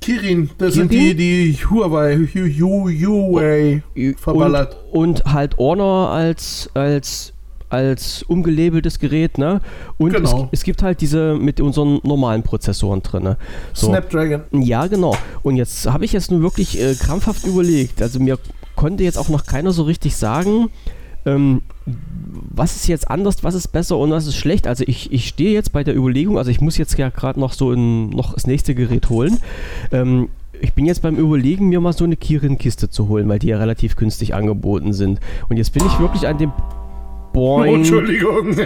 Kirin, 0.00 0.50
das 0.58 0.74
Kirin? 0.74 0.88
sind 0.88 0.92
die, 0.92 1.14
die 1.14 1.52
Huawei, 1.54 2.16
Huawei 2.16 3.82
verballert. 4.16 4.76
Und, 4.92 5.20
und 5.20 5.32
halt 5.32 5.56
Honor 5.58 6.10
als, 6.10 6.70
als 6.74 7.32
als 7.70 8.24
umgelabeltes 8.24 8.98
Gerät, 8.98 9.38
ne? 9.38 9.60
Und 9.96 10.12
genau. 10.12 10.48
es, 10.52 10.58
es, 10.60 10.64
gibt 10.64 10.82
halt 10.82 11.00
diese 11.00 11.36
mit 11.36 11.60
unseren 11.60 12.00
normalen 12.02 12.42
Prozessoren 12.42 13.00
drin. 13.00 13.22
Ne? 13.22 13.36
So. 13.72 13.86
Snapdragon. 13.86 14.42
Ja, 14.50 14.88
genau. 14.88 15.16
Und 15.42 15.54
jetzt 15.54 15.86
habe 15.86 16.04
ich 16.04 16.12
jetzt 16.12 16.32
nur 16.32 16.42
wirklich 16.42 16.80
äh, 16.80 16.94
krampfhaft 16.94 17.46
überlegt. 17.46 18.02
Also 18.02 18.18
mir 18.18 18.38
konnte 18.74 19.04
jetzt 19.04 19.18
auch 19.18 19.28
noch 19.28 19.46
keiner 19.46 19.70
so 19.72 19.84
richtig 19.84 20.16
sagen, 20.16 20.70
ähm, 21.26 21.62
was 21.86 22.76
ist 22.76 22.86
jetzt 22.86 23.10
anders, 23.10 23.42
was 23.44 23.54
ist 23.54 23.68
besser 23.68 23.98
und 23.98 24.10
was 24.10 24.26
ist 24.26 24.36
schlecht. 24.36 24.66
Also 24.66 24.84
ich, 24.86 25.12
ich 25.12 25.28
stehe 25.28 25.52
jetzt 25.52 25.72
bei 25.72 25.84
der 25.84 25.96
Überlegung, 25.96 26.38
also 26.38 26.50
ich 26.50 26.60
muss 26.60 26.76
jetzt 26.78 26.96
ja 26.98 27.08
gerade 27.08 27.40
noch 27.40 27.52
so 27.52 27.72
in, 27.72 28.10
noch 28.10 28.34
das 28.34 28.46
nächste 28.46 28.74
Gerät 28.74 29.08
holen. 29.10 29.38
Ähm, 29.92 30.28
ich 30.60 30.74
bin 30.74 30.86
jetzt 30.86 31.02
beim 31.02 31.16
Überlegen, 31.16 31.68
mir 31.68 31.80
mal 31.80 31.92
so 31.92 32.04
eine 32.04 32.16
Kirin-Kiste 32.16 32.90
zu 32.90 33.08
holen, 33.08 33.28
weil 33.28 33.38
die 33.38 33.48
ja 33.48 33.58
relativ 33.58 33.96
günstig 33.96 34.34
angeboten 34.34 34.92
sind. 34.92 35.20
Und 35.48 35.56
jetzt 35.56 35.72
bin 35.72 35.84
ich 35.86 35.98
wirklich 35.98 36.26
an 36.26 36.38
dem 36.38 36.52
Boing. 37.32 37.70
Oh, 37.70 37.74
Entschuldigung. 37.76 38.56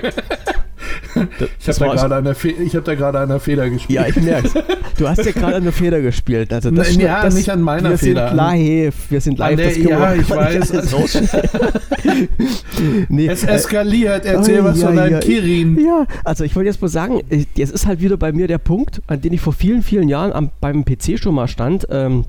Ich 1.14 1.68
habe 1.68 1.78
da 1.78 1.94
gerade 1.94 2.16
eine, 2.16 2.34
hab 2.34 2.84
da 2.84 3.22
eine 3.22 3.40
Feder 3.40 3.70
gespielt. 3.70 4.00
Ja, 4.00 4.06
ich 4.06 4.16
merke 4.16 4.64
Du 4.96 5.08
hast 5.08 5.24
ja 5.24 5.32
gerade 5.32 5.56
eine 5.56 5.72
Feder 5.72 6.00
gespielt. 6.00 6.52
Also 6.52 6.70
das 6.70 6.92
Nein, 6.92 7.00
ja, 7.00 7.22
das, 7.22 7.34
nicht 7.34 7.50
an 7.50 7.60
meiner 7.60 7.90
wir 7.90 7.98
Feder. 7.98 8.28
Sind 8.28 8.36
live. 8.36 8.94
Wir 9.10 9.20
sind 9.20 9.38
live. 9.38 9.56
Der, 9.56 9.78
ja, 9.78 10.14
ich 10.14 10.30
weiß. 10.30 10.72
nee, 13.08 13.26
es 13.26 13.44
eskaliert. 13.44 14.24
Erzähl 14.24 14.60
oh, 14.60 14.64
was 14.64 14.80
ja, 14.80 14.86
von 14.86 14.96
deinem 14.96 15.12
ja, 15.14 15.20
Kirin. 15.20 15.84
Ja, 15.84 16.06
also 16.22 16.44
ich 16.44 16.54
wollte 16.54 16.68
jetzt 16.68 16.80
mal 16.80 16.88
sagen, 16.88 17.22
jetzt 17.54 17.72
ist 17.72 17.86
halt 17.86 18.00
wieder 18.00 18.16
bei 18.16 18.32
mir 18.32 18.46
der 18.46 18.58
Punkt, 18.58 19.02
an 19.06 19.20
dem 19.20 19.32
ich 19.32 19.40
vor 19.40 19.52
vielen, 19.52 19.82
vielen 19.82 20.08
Jahren 20.08 20.32
am, 20.32 20.50
beim 20.60 20.84
PC 20.84 21.18
schon 21.18 21.34
mal 21.34 21.48
stand. 21.48 21.86
Ähm, 21.90 22.24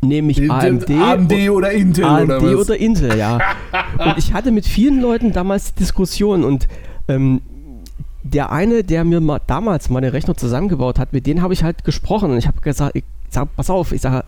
Nämlich 0.00 0.50
AMD, 0.50 0.90
AMD 0.90 1.50
oder 1.50 1.72
Intel 1.72 2.04
AMD 2.04 2.30
oder, 2.30 2.42
was? 2.42 2.54
oder 2.54 2.76
Intel, 2.78 3.18
ja. 3.18 3.38
und 3.98 4.16
ich 4.16 4.32
hatte 4.32 4.50
mit 4.50 4.66
vielen 4.66 5.00
Leuten 5.00 5.32
damals 5.32 5.74
Diskussionen 5.74 6.42
und 6.42 6.68
ähm, 7.06 7.42
der 8.24 8.50
eine, 8.50 8.82
der 8.82 9.04
mir 9.04 9.20
mal, 9.20 9.40
damals 9.46 9.90
meine 9.90 10.12
Rechner 10.12 10.34
zusammengebaut 10.34 10.98
hat, 10.98 11.12
mit 11.12 11.26
denen 11.26 11.42
habe 11.42 11.52
ich 11.52 11.62
halt 11.62 11.84
gesprochen 11.84 12.30
und 12.30 12.38
ich 12.38 12.46
habe 12.46 12.60
gesagt, 12.60 12.96
ich 12.96 13.04
sag, 13.28 13.54
pass 13.54 13.70
auf, 13.70 13.92
ich 13.92 14.00
sage, 14.00 14.24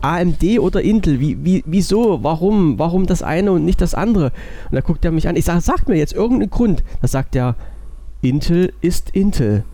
AMD 0.00 0.58
oder 0.58 0.82
Intel, 0.82 1.20
wie, 1.20 1.44
wie, 1.44 1.62
wieso, 1.64 2.22
warum, 2.22 2.78
warum 2.78 3.06
das 3.06 3.22
eine 3.22 3.52
und 3.52 3.64
nicht 3.64 3.80
das 3.80 3.94
andere? 3.94 4.32
Und 4.70 4.74
da 4.74 4.80
guckt 4.80 5.04
er 5.04 5.12
mich 5.12 5.28
an, 5.28 5.36
ich 5.36 5.44
sage, 5.44 5.60
sag 5.60 5.88
mir 5.88 5.96
jetzt 5.96 6.12
irgendeinen 6.12 6.50
Grund. 6.50 6.82
Da 7.00 7.08
sagt 7.08 7.34
er, 7.36 7.54
Intel 8.22 8.72
ist 8.80 9.10
Intel. 9.10 9.64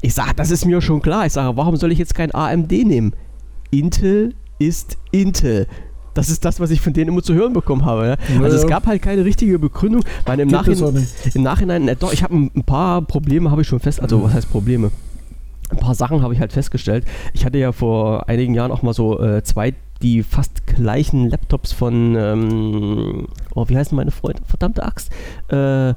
Ich 0.00 0.14
sage, 0.14 0.34
das 0.36 0.50
ist 0.50 0.64
mir 0.64 0.80
schon 0.80 1.02
klar. 1.02 1.26
Ich 1.26 1.32
sage, 1.32 1.56
warum 1.56 1.76
soll 1.76 1.92
ich 1.92 1.98
jetzt 1.98 2.14
kein 2.14 2.34
AMD 2.34 2.70
nehmen? 2.70 3.14
Intel 3.70 4.34
ist 4.58 4.96
Intel. 5.10 5.66
Das 6.14 6.28
ist 6.28 6.44
das, 6.44 6.60
was 6.60 6.70
ich 6.70 6.80
von 6.80 6.92
denen 6.92 7.08
immer 7.08 7.22
zu 7.22 7.34
hören 7.34 7.52
bekommen 7.52 7.84
habe. 7.84 8.06
Ja? 8.06 8.42
Also 8.42 8.56
es 8.56 8.66
gab 8.66 8.86
halt 8.86 9.02
keine 9.02 9.24
richtige 9.24 9.58
Begründung. 9.58 10.02
Weil 10.26 10.40
im, 10.40 10.48
Nachhinein, 10.48 11.06
im 11.34 11.42
Nachhinein, 11.42 11.88
äh, 11.88 11.96
doch, 11.96 12.12
ich 12.12 12.22
habe 12.22 12.34
ein, 12.34 12.50
ein, 12.54 12.64
paar 12.64 13.02
Probleme 13.02 13.50
habe 13.50 13.62
ich 13.62 13.68
schon 13.68 13.80
fest, 13.80 14.00
also 14.00 14.22
was 14.22 14.34
heißt 14.34 14.50
Probleme? 14.50 14.90
Ein 15.70 15.76
paar 15.76 15.94
Sachen 15.94 16.22
habe 16.22 16.32
ich 16.32 16.40
halt 16.40 16.52
festgestellt. 16.52 17.04
Ich 17.34 17.44
hatte 17.44 17.58
ja 17.58 17.72
vor 17.72 18.28
einigen 18.28 18.54
Jahren 18.54 18.72
auch 18.72 18.82
mal 18.82 18.94
so 18.94 19.20
äh, 19.22 19.42
zwei 19.42 19.74
die 20.02 20.22
fast 20.22 20.66
gleichen 20.66 21.28
Laptops 21.28 21.72
von, 21.72 22.14
ähm, 22.16 23.28
oh, 23.54 23.64
wie 23.68 23.76
heißen 23.76 23.96
meine 23.96 24.10
Freunde? 24.10 24.42
Verdammte 24.46 24.84
Axt. 24.84 25.10
Äh, 25.50 25.90
äh 25.90 25.94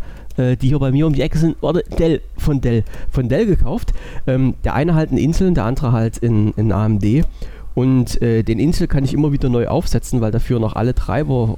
die 0.59 0.69
hier 0.69 0.79
bei 0.79 0.91
mir 0.91 1.05
um 1.07 1.13
die 1.13 1.21
Ecke 1.21 1.37
sind, 1.37 1.57
oder 1.61 1.81
Dell, 1.81 2.21
von 2.37 2.61
Dell, 2.61 2.83
von 3.11 3.29
Dell 3.29 3.45
gekauft. 3.45 3.93
Ähm, 4.27 4.55
der 4.63 4.73
eine 4.73 4.95
halt 4.95 5.11
in 5.11 5.17
Intel, 5.17 5.53
der 5.53 5.65
andere 5.65 5.91
halt 5.91 6.17
in, 6.17 6.51
in 6.57 6.71
AMD. 6.71 7.25
Und 7.73 8.21
äh, 8.21 8.43
den 8.43 8.59
Intel 8.59 8.87
kann 8.87 9.03
ich 9.03 9.13
immer 9.13 9.31
wieder 9.31 9.49
neu 9.49 9.67
aufsetzen, 9.67 10.21
weil 10.21 10.31
dafür 10.31 10.59
noch 10.59 10.75
alle 10.75 10.93
Treiber 10.93 11.55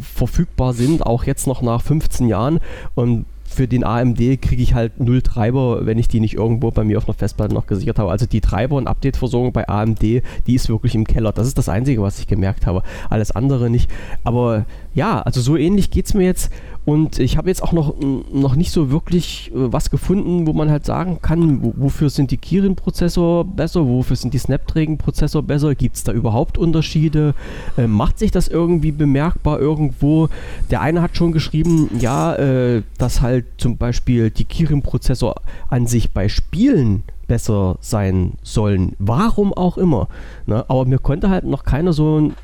verfügbar 0.00 0.72
sind, 0.72 1.06
auch 1.06 1.24
jetzt 1.24 1.46
noch 1.46 1.62
nach 1.62 1.82
15 1.82 2.28
Jahren. 2.28 2.60
Und 2.94 3.26
für 3.48 3.68
den 3.68 3.84
AMD 3.84 4.18
kriege 4.18 4.62
ich 4.62 4.74
halt 4.74 5.00
null 5.00 5.22
Treiber, 5.22 5.86
wenn 5.86 5.98
ich 5.98 6.08
die 6.08 6.20
nicht 6.20 6.34
irgendwo 6.34 6.70
bei 6.70 6.84
mir 6.84 6.98
auf 6.98 7.08
einer 7.08 7.14
Festplatte 7.14 7.54
noch 7.54 7.66
gesichert 7.66 7.98
habe. 7.98 8.10
Also 8.10 8.26
die 8.26 8.40
Treiber- 8.40 8.76
und 8.76 8.88
Update-Versorgung 8.88 9.52
bei 9.52 9.68
AMD, 9.68 10.02
die 10.02 10.54
ist 10.54 10.68
wirklich 10.68 10.94
im 10.94 11.06
Keller. 11.06 11.32
Das 11.32 11.46
ist 11.46 11.56
das 11.56 11.68
Einzige, 11.68 12.02
was 12.02 12.18
ich 12.18 12.26
gemerkt 12.26 12.66
habe. 12.66 12.82
Alles 13.08 13.30
andere 13.30 13.70
nicht. 13.70 13.90
Aber 14.24 14.66
ja, 14.94 15.22
also 15.22 15.40
so 15.40 15.56
ähnlich 15.56 15.90
geht 15.90 16.06
es 16.06 16.14
mir 16.14 16.24
jetzt. 16.24 16.50
Und 16.86 17.18
ich 17.18 17.36
habe 17.36 17.48
jetzt 17.48 17.64
auch 17.64 17.72
noch, 17.72 17.96
noch 18.32 18.54
nicht 18.54 18.70
so 18.70 18.92
wirklich 18.92 19.50
äh, 19.52 19.72
was 19.72 19.90
gefunden, 19.90 20.46
wo 20.46 20.52
man 20.52 20.70
halt 20.70 20.86
sagen 20.86 21.18
kann, 21.20 21.58
wofür 21.76 22.10
sind 22.10 22.30
die 22.30 22.36
Kirin-Prozessor 22.36 23.44
besser, 23.44 23.88
wofür 23.88 24.14
sind 24.14 24.32
die 24.32 24.38
Snapdragon-Prozessor 24.38 25.42
besser, 25.42 25.74
gibt 25.74 25.96
es 25.96 26.04
da 26.04 26.12
überhaupt 26.12 26.56
Unterschiede, 26.56 27.34
äh, 27.76 27.88
macht 27.88 28.20
sich 28.20 28.30
das 28.30 28.46
irgendwie 28.46 28.92
bemerkbar 28.92 29.58
irgendwo? 29.58 30.28
Der 30.70 30.80
eine 30.80 31.02
hat 31.02 31.16
schon 31.16 31.32
geschrieben, 31.32 31.90
ja, 31.98 32.36
äh, 32.36 32.82
dass 32.98 33.20
halt 33.20 33.46
zum 33.58 33.76
Beispiel 33.78 34.30
die 34.30 34.44
Kirin-Prozessor 34.44 35.34
an 35.68 35.88
sich 35.88 36.12
bei 36.12 36.28
Spielen 36.28 37.02
besser 37.26 37.78
sein 37.80 38.34
sollen, 38.42 38.94
warum 39.00 39.52
auch 39.52 39.76
immer. 39.76 40.06
Ne? 40.46 40.64
Aber 40.68 40.84
mir 40.84 41.00
konnte 41.00 41.30
halt 41.30 41.44
noch 41.44 41.64
keiner 41.64 41.92
so 41.92 42.20
ein 42.20 42.34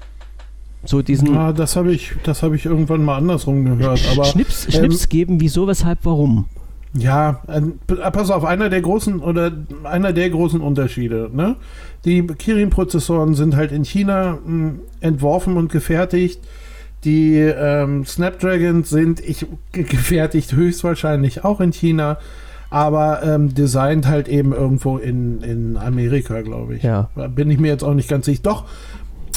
so 0.84 1.02
diesen. 1.02 1.34
Ja, 1.34 1.52
das 1.52 1.76
habe 1.76 1.92
ich, 1.92 2.12
das 2.24 2.42
ich 2.42 2.66
irgendwann 2.66 3.04
mal 3.04 3.16
andersrum 3.16 3.64
gehört. 3.64 4.00
Aber, 4.12 4.24
Schnips, 4.24 4.72
Schnips 4.72 5.04
ähm, 5.04 5.08
geben, 5.08 5.40
wieso, 5.40 5.66
weshalb, 5.66 6.00
warum? 6.02 6.46
Ja, 6.94 7.40
äh, 7.48 7.60
pass 8.10 8.30
auf, 8.30 8.44
einer 8.44 8.68
der 8.68 8.82
großen 8.82 9.20
oder 9.20 9.52
einer 9.84 10.12
der 10.12 10.28
großen 10.28 10.60
Unterschiede. 10.60 11.30
Ne? 11.32 11.56
Die 12.04 12.26
Kirin-Prozessoren 12.26 13.34
sind 13.34 13.56
halt 13.56 13.72
in 13.72 13.84
China 13.84 14.32
mh, 14.32 14.40
hm, 14.44 14.80
entworfen 15.00 15.56
und 15.56 15.72
gefertigt. 15.72 16.40
Die 17.04 17.36
ähm, 17.36 18.04
Snapdragons 18.04 18.90
sind 18.90 19.20
ich, 19.20 19.46
gefertigt 19.72 20.52
höchstwahrscheinlich 20.52 21.44
auch 21.44 21.60
in 21.60 21.72
China, 21.72 22.18
aber 22.70 23.22
ähm, 23.24 23.54
designt 23.54 24.06
halt 24.06 24.28
eben 24.28 24.52
irgendwo 24.52 24.98
in, 24.98 25.40
in 25.42 25.76
Amerika, 25.76 26.42
glaube 26.42 26.76
ich. 26.76 26.84
Ja. 26.84 27.10
Bin 27.34 27.50
ich 27.50 27.58
mir 27.58 27.68
jetzt 27.68 27.82
auch 27.82 27.94
nicht 27.94 28.08
ganz 28.08 28.26
sicher. 28.26 28.42
Doch, 28.44 28.66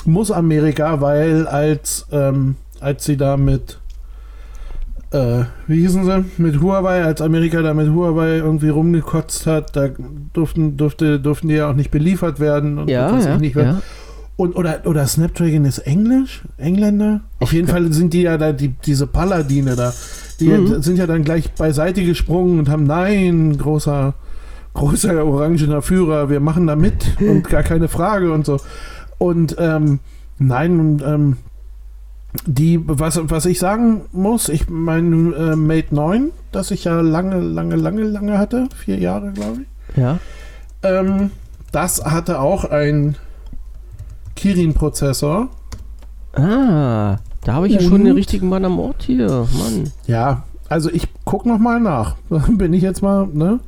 muss 0.06 0.32
Amerika, 0.32 1.02
weil 1.02 1.48
als, 1.48 2.08
ähm, 2.12 2.56
als 2.80 3.06
sie 3.06 3.18
da 3.18 3.38
mit, 3.38 3.80
äh, 5.12 5.44
wie 5.68 5.82
hießen 5.82 6.06
sie, 6.06 6.26
mit 6.38 6.62
Huawei, 6.62 7.04
als 7.04 7.22
Amerika 7.22 7.62
da 7.62 7.74
mit 7.74 7.90
Huawei 7.90 8.38
irgendwie 8.38 8.70
rumgekotzt 8.70 9.48
hat, 9.48 9.76
da 9.76 9.90
durften, 10.34 10.78
durfte, 10.78 11.20
durften 11.20 11.48
die 11.48 11.56
ja 11.56 11.70
auch 11.70 11.76
nicht 11.76 11.92
beliefert 11.92 12.40
werden 12.40 12.78
und 12.78 12.90
ja, 12.90 13.18
ja, 13.18 13.38
nicht 13.38 13.56
ja. 13.56 13.82
Und, 14.38 14.56
oder, 14.58 14.82
oder 14.84 15.08
Snapdragon 15.08 15.64
ist 15.64 15.80
Englisch? 15.80 16.44
Engländer? 16.58 17.22
Auf 17.40 17.54
jeden 17.54 17.70
Fall 17.70 17.94
sind 17.94 18.14
die 18.14 18.24
ja 18.24 18.38
da, 18.38 18.52
die, 18.52 18.70
diese 18.86 19.08
Paladine 19.08 19.78
da, 19.78 19.94
die 20.42 20.50
mhm. 20.50 20.82
sind 20.82 20.98
ja 20.98 21.08
dann 21.08 21.24
gleich 21.24 21.54
beiseite 21.54 22.04
gesprungen 22.04 22.60
und 22.60 22.70
haben, 22.70 22.84
nein, 22.84 23.58
großer, 23.58 24.14
großer 24.74 25.26
orangener 25.26 25.82
Führer, 25.82 26.30
wir 26.30 26.42
machen 26.42 26.68
da 26.68 26.76
mit 26.76 27.16
und 27.22 27.50
gar 27.50 27.64
keine 27.64 27.88
Frage 27.88 28.34
und 28.34 28.46
so. 28.46 28.60
Und 29.17 29.55
ähm, 29.60 30.00
nein, 30.38 31.01
ähm, 31.05 31.38
die, 32.45 32.81
was, 32.86 33.19
was 33.29 33.45
ich 33.45 33.60
sagen 33.60 34.01
muss, 34.12 34.50
ich 34.50 34.69
mein 34.69 35.34
äh, 35.34 35.55
Mate 35.55 35.95
9, 35.95 36.31
das 36.51 36.72
ich 36.72 36.84
ja 36.84 37.01
lange, 37.01 37.39
lange, 37.39 37.75
lange, 37.75 38.03
lange 38.03 38.38
hatte, 38.38 38.67
vier 38.75 38.98
Jahre, 38.98 39.31
glaube 39.31 39.62
ich. 39.62 39.98
Ja. 39.98 40.19
Ähm, 40.84 41.31
das 41.72 42.03
hatte 42.05 42.39
auch 42.39 42.65
ein 42.65 43.15
Kirin-Prozessor. 44.36 45.50
Ah, 46.34 47.17
da 47.43 47.53
habe 47.53 47.67
ich 47.67 47.75
ja 47.75 47.81
schon 47.81 48.03
den 48.03 48.13
richtigen 48.13 48.50
Mann 48.50 48.65
am 48.65 48.79
Ort 48.79 49.03
hier, 49.03 49.48
Mann. 49.57 49.91
Ja, 50.05 50.43
also 50.67 50.89
ich 50.89 51.07
gucke 51.24 51.48
noch 51.48 51.60
mal 51.60 51.79
nach. 51.79 52.15
Bin 52.50 52.74
ich 52.74 52.81
jetzt 52.81 53.01
mal, 53.01 53.27
ne? 53.27 53.60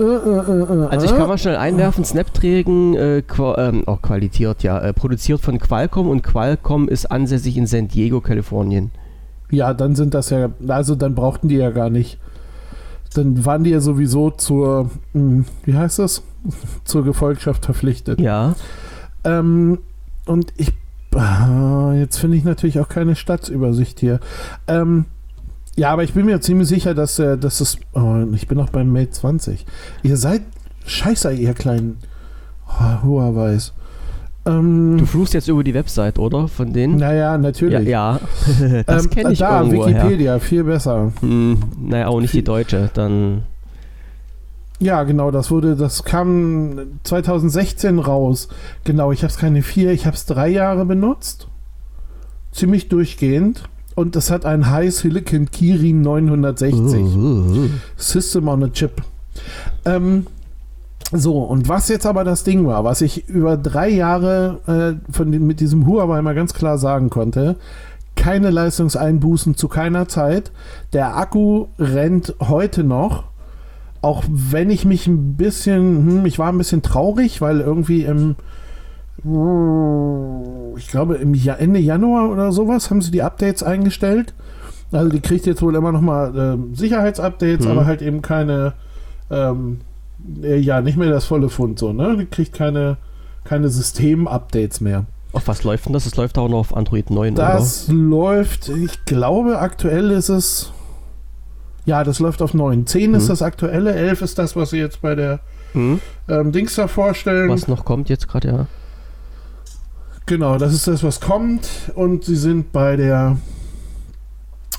Äh, 0.00 0.04
äh, 0.04 0.06
äh, 0.06 0.86
also 0.88 1.06
ich 1.06 1.14
kann 1.14 1.28
mal 1.28 1.36
schnell 1.36 1.56
einwerfen, 1.56 2.04
Snapdragon 2.04 2.94
äh, 2.94 3.18
ähm, 3.18 3.82
oh, 3.86 3.96
qualitiert, 3.96 4.62
ja, 4.62 4.78
äh, 4.78 4.92
produziert 4.94 5.40
von 5.40 5.58
Qualcomm 5.58 6.08
und 6.08 6.22
Qualcomm 6.22 6.88
ist 6.88 7.10
ansässig 7.10 7.56
in 7.58 7.66
San 7.66 7.88
Diego, 7.88 8.20
Kalifornien. 8.20 8.90
Ja, 9.50 9.74
dann 9.74 9.94
sind 9.94 10.14
das 10.14 10.30
ja, 10.30 10.50
also 10.68 10.94
dann 10.94 11.14
brauchten 11.14 11.48
die 11.48 11.56
ja 11.56 11.70
gar 11.70 11.90
nicht. 11.90 12.18
Dann 13.14 13.44
waren 13.44 13.64
die 13.64 13.70
ja 13.70 13.80
sowieso 13.80 14.30
zur, 14.30 14.84
mh, 15.12 15.20
hm, 15.20 15.44
wie 15.64 15.74
heißt 15.74 15.98
das? 15.98 16.22
zur 16.84 17.04
Gefolgschaft 17.04 17.66
verpflichtet. 17.66 18.20
Ja. 18.20 18.54
Ähm, 19.24 19.80
und 20.24 20.54
ich, 20.56 20.72
ah, 21.14 21.92
jetzt 21.94 22.16
finde 22.16 22.38
ich 22.38 22.44
natürlich 22.44 22.80
auch 22.80 22.88
keine 22.88 23.16
Stadtübersicht 23.16 24.00
hier. 24.00 24.20
Ähm, 24.66 25.04
ja, 25.76 25.90
aber 25.90 26.02
ich 26.02 26.12
bin 26.12 26.26
mir 26.26 26.40
ziemlich 26.40 26.68
sicher, 26.68 26.94
dass, 26.94 27.18
äh, 27.18 27.38
dass 27.38 27.60
es, 27.60 27.78
oh, 27.94 28.24
ich 28.34 28.48
bin 28.48 28.58
noch 28.58 28.70
beim 28.70 28.92
Mate 28.92 29.10
20. 29.10 29.64
Ihr 30.02 30.16
seid 30.16 30.42
scheiße, 30.84 31.32
ihr 31.32 31.54
kleinen 31.54 31.98
oh, 32.68 33.02
Huawei's. 33.04 33.72
Ähm, 34.46 34.96
du 34.98 35.06
fluchst 35.06 35.34
jetzt 35.34 35.48
über 35.48 35.62
die 35.62 35.74
Website, 35.74 36.18
oder? 36.18 36.48
Von 36.48 36.72
denen? 36.72 36.96
Naja, 36.96 37.36
natürlich. 37.36 37.86
Ja, 37.86 38.18
ja. 38.18 38.20
das 38.86 39.04
ähm, 39.04 39.10
kenne 39.10 39.32
ich 39.32 39.38
Da, 39.38 39.70
Wikipedia, 39.70 40.32
her. 40.32 40.40
viel 40.40 40.64
besser. 40.64 41.12
Hm, 41.20 41.58
naja, 41.78 42.08
auch 42.08 42.20
nicht 42.20 42.34
die 42.34 42.44
deutsche, 42.44 42.90
dann... 42.94 43.42
Ja, 44.82 45.02
genau, 45.02 45.30
das 45.30 45.50
wurde, 45.50 45.76
das 45.76 46.04
kam 46.04 47.00
2016 47.02 47.98
raus. 47.98 48.48
Genau, 48.84 49.12
ich 49.12 49.22
habe 49.22 49.30
es 49.30 49.36
keine 49.36 49.60
vier, 49.62 49.92
ich 49.92 50.06
habe 50.06 50.16
es 50.16 50.24
drei 50.24 50.48
Jahre 50.48 50.86
benutzt. 50.86 51.48
Ziemlich 52.50 52.88
durchgehend. 52.88 53.68
Und 54.00 54.16
das 54.16 54.30
hat 54.30 54.46
ein 54.46 54.70
High 54.70 54.94
Silicon 54.94 55.50
Kirin 55.50 56.00
960. 56.00 57.02
Uh, 57.02 57.18
uh, 57.18 57.64
uh. 57.64 57.70
System 57.98 58.48
on 58.48 58.64
a 58.64 58.68
Chip. 58.68 59.02
Ähm, 59.84 60.26
so, 61.12 61.42
und 61.42 61.68
was 61.68 61.90
jetzt 61.90 62.06
aber 62.06 62.24
das 62.24 62.42
Ding 62.42 62.66
war, 62.66 62.82
was 62.82 63.02
ich 63.02 63.28
über 63.28 63.58
drei 63.58 63.90
Jahre 63.90 64.96
äh, 65.06 65.12
von, 65.12 65.28
mit 65.28 65.60
diesem 65.60 65.86
Huawei 65.86 66.22
mal 66.22 66.34
ganz 66.34 66.54
klar 66.54 66.78
sagen 66.78 67.10
konnte, 67.10 67.56
keine 68.16 68.48
Leistungseinbußen 68.48 69.54
zu 69.54 69.68
keiner 69.68 70.08
Zeit. 70.08 70.50
Der 70.94 71.18
Akku 71.18 71.66
rennt 71.78 72.34
heute 72.40 72.84
noch, 72.84 73.24
auch 74.00 74.24
wenn 74.30 74.70
ich 74.70 74.86
mich 74.86 75.08
ein 75.08 75.34
bisschen, 75.36 76.06
hm, 76.06 76.26
ich 76.26 76.38
war 76.38 76.50
ein 76.50 76.58
bisschen 76.58 76.80
traurig, 76.80 77.42
weil 77.42 77.60
irgendwie 77.60 78.04
im, 78.04 78.36
ich 79.18 80.88
glaube 80.88 81.16
im 81.16 81.34
Ende 81.34 81.80
Januar 81.80 82.30
oder 82.30 82.52
sowas 82.52 82.90
haben 82.90 83.02
sie 83.02 83.10
die 83.10 83.22
Updates 83.22 83.62
eingestellt. 83.62 84.34
Also 84.92 85.10
die 85.10 85.20
kriegt 85.20 85.46
jetzt 85.46 85.62
wohl 85.62 85.76
immer 85.76 85.92
noch 85.92 86.00
mal 86.00 86.36
äh, 86.36 86.76
Sicherheitsupdates, 86.76 87.66
mhm. 87.66 87.72
aber 87.72 87.86
halt 87.86 88.02
eben 88.02 88.22
keine 88.22 88.72
ähm, 89.30 89.80
äh, 90.42 90.56
ja, 90.56 90.80
nicht 90.80 90.96
mehr 90.96 91.10
das 91.10 91.24
volle 91.24 91.48
Fund 91.48 91.78
so, 91.78 91.92
ne? 91.92 92.16
Die 92.18 92.26
kriegt 92.26 92.52
keine, 92.52 92.96
keine 93.44 93.68
System-Updates 93.68 94.80
mehr. 94.80 95.06
Auf 95.32 95.46
was 95.46 95.62
läuft 95.62 95.86
denn 95.86 95.92
das? 95.92 96.06
Es 96.06 96.16
läuft 96.16 96.38
auch 96.38 96.48
noch 96.48 96.58
auf 96.58 96.76
Android 96.76 97.10
9, 97.10 97.34
Das 97.36 97.88
oder? 97.88 97.96
läuft, 97.96 98.68
ich 98.68 99.04
glaube, 99.04 99.60
aktuell 99.60 100.10
ist 100.10 100.28
es. 100.28 100.72
Ja, 101.86 102.04
das 102.04 102.18
läuft 102.18 102.42
auf 102.42 102.52
9. 102.52 102.86
10 102.86 103.10
mhm. 103.10 103.16
ist 103.16 103.28
das 103.28 103.42
aktuelle, 103.42 103.94
11 103.94 104.22
ist 104.22 104.38
das, 104.38 104.56
was 104.56 104.70
sie 104.70 104.78
jetzt 104.78 105.00
bei 105.00 105.14
der 105.14 105.40
mhm. 105.72 106.00
ähm, 106.28 106.52
Dings 106.52 106.74
da 106.74 106.88
vorstellen. 106.88 107.48
Was 107.48 107.68
noch 107.68 107.84
kommt 107.84 108.08
jetzt 108.08 108.28
gerade, 108.28 108.48
ja. 108.48 108.66
Genau, 110.30 110.58
das 110.58 110.72
ist 110.72 110.86
das, 110.86 111.02
was 111.02 111.20
kommt. 111.20 111.90
Und 111.96 112.22
sie 112.24 112.36
sind 112.36 112.70
bei 112.70 112.94
der 112.94 113.36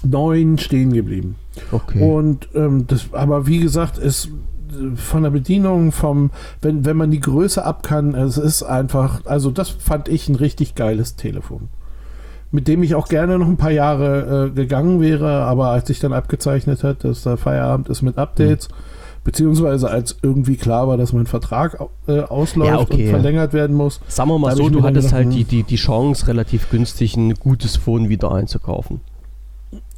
9 0.01 0.57
stehen 0.57 0.93
geblieben. 0.93 1.35
Okay. 1.73 2.01
Und 2.01 2.47
ähm, 2.55 2.87
das, 2.87 3.07
aber 3.11 3.47
wie 3.47 3.59
gesagt, 3.59 3.97
es 3.97 4.29
von 4.95 5.23
der 5.23 5.31
Bedienung, 5.31 5.91
vom, 5.91 6.31
wenn, 6.61 6.85
wenn 6.85 6.95
man 6.95 7.11
die 7.11 7.19
Größe 7.19 7.65
ab 7.65 7.83
kann, 7.83 8.15
es 8.15 8.37
ist 8.37 8.63
einfach, 8.63 9.25
also 9.25 9.51
das 9.51 9.67
fand 9.67 10.07
ich 10.07 10.29
ein 10.29 10.35
richtig 10.35 10.73
geiles 10.75 11.17
Telefon. 11.17 11.67
Mit 12.51 12.69
dem 12.69 12.81
ich 12.81 12.95
auch 12.95 13.09
gerne 13.09 13.37
noch 13.37 13.47
ein 13.47 13.57
paar 13.57 13.71
Jahre 13.71 14.47
äh, 14.47 14.55
gegangen 14.55 15.01
wäre, 15.01 15.43
aber 15.43 15.71
als 15.71 15.87
sich 15.87 15.99
dann 15.99 16.13
abgezeichnet 16.13 16.81
hat, 16.81 17.03
dass 17.03 17.23
der 17.23 17.35
Feierabend 17.35 17.89
ist 17.89 18.03
mit 18.03 18.17
Updates, 18.17 18.69
mhm. 18.69 18.73
Beziehungsweise 19.23 19.89
als 19.89 20.17
irgendwie 20.21 20.55
klar 20.55 20.87
war, 20.87 20.97
dass 20.97 21.13
mein 21.13 21.27
Vertrag 21.27 21.79
äh, 22.07 22.21
ausläuft 22.21 22.71
ja, 22.71 22.79
okay. 22.79 23.05
und 23.05 23.09
verlängert 23.11 23.53
werden 23.53 23.75
muss. 23.75 24.01
Sagen 24.07 24.29
wir 24.29 24.39
mal 24.39 24.55
so, 24.55 24.69
du 24.69 24.83
hattest 24.83 25.13
halt 25.13 25.33
die, 25.33 25.43
die, 25.43 25.63
die 25.63 25.75
Chance, 25.75 26.27
relativ 26.27 26.69
günstig 26.69 27.15
ein 27.17 27.35
gutes 27.35 27.75
Phone 27.75 28.09
wieder 28.09 28.31
einzukaufen. 28.31 29.01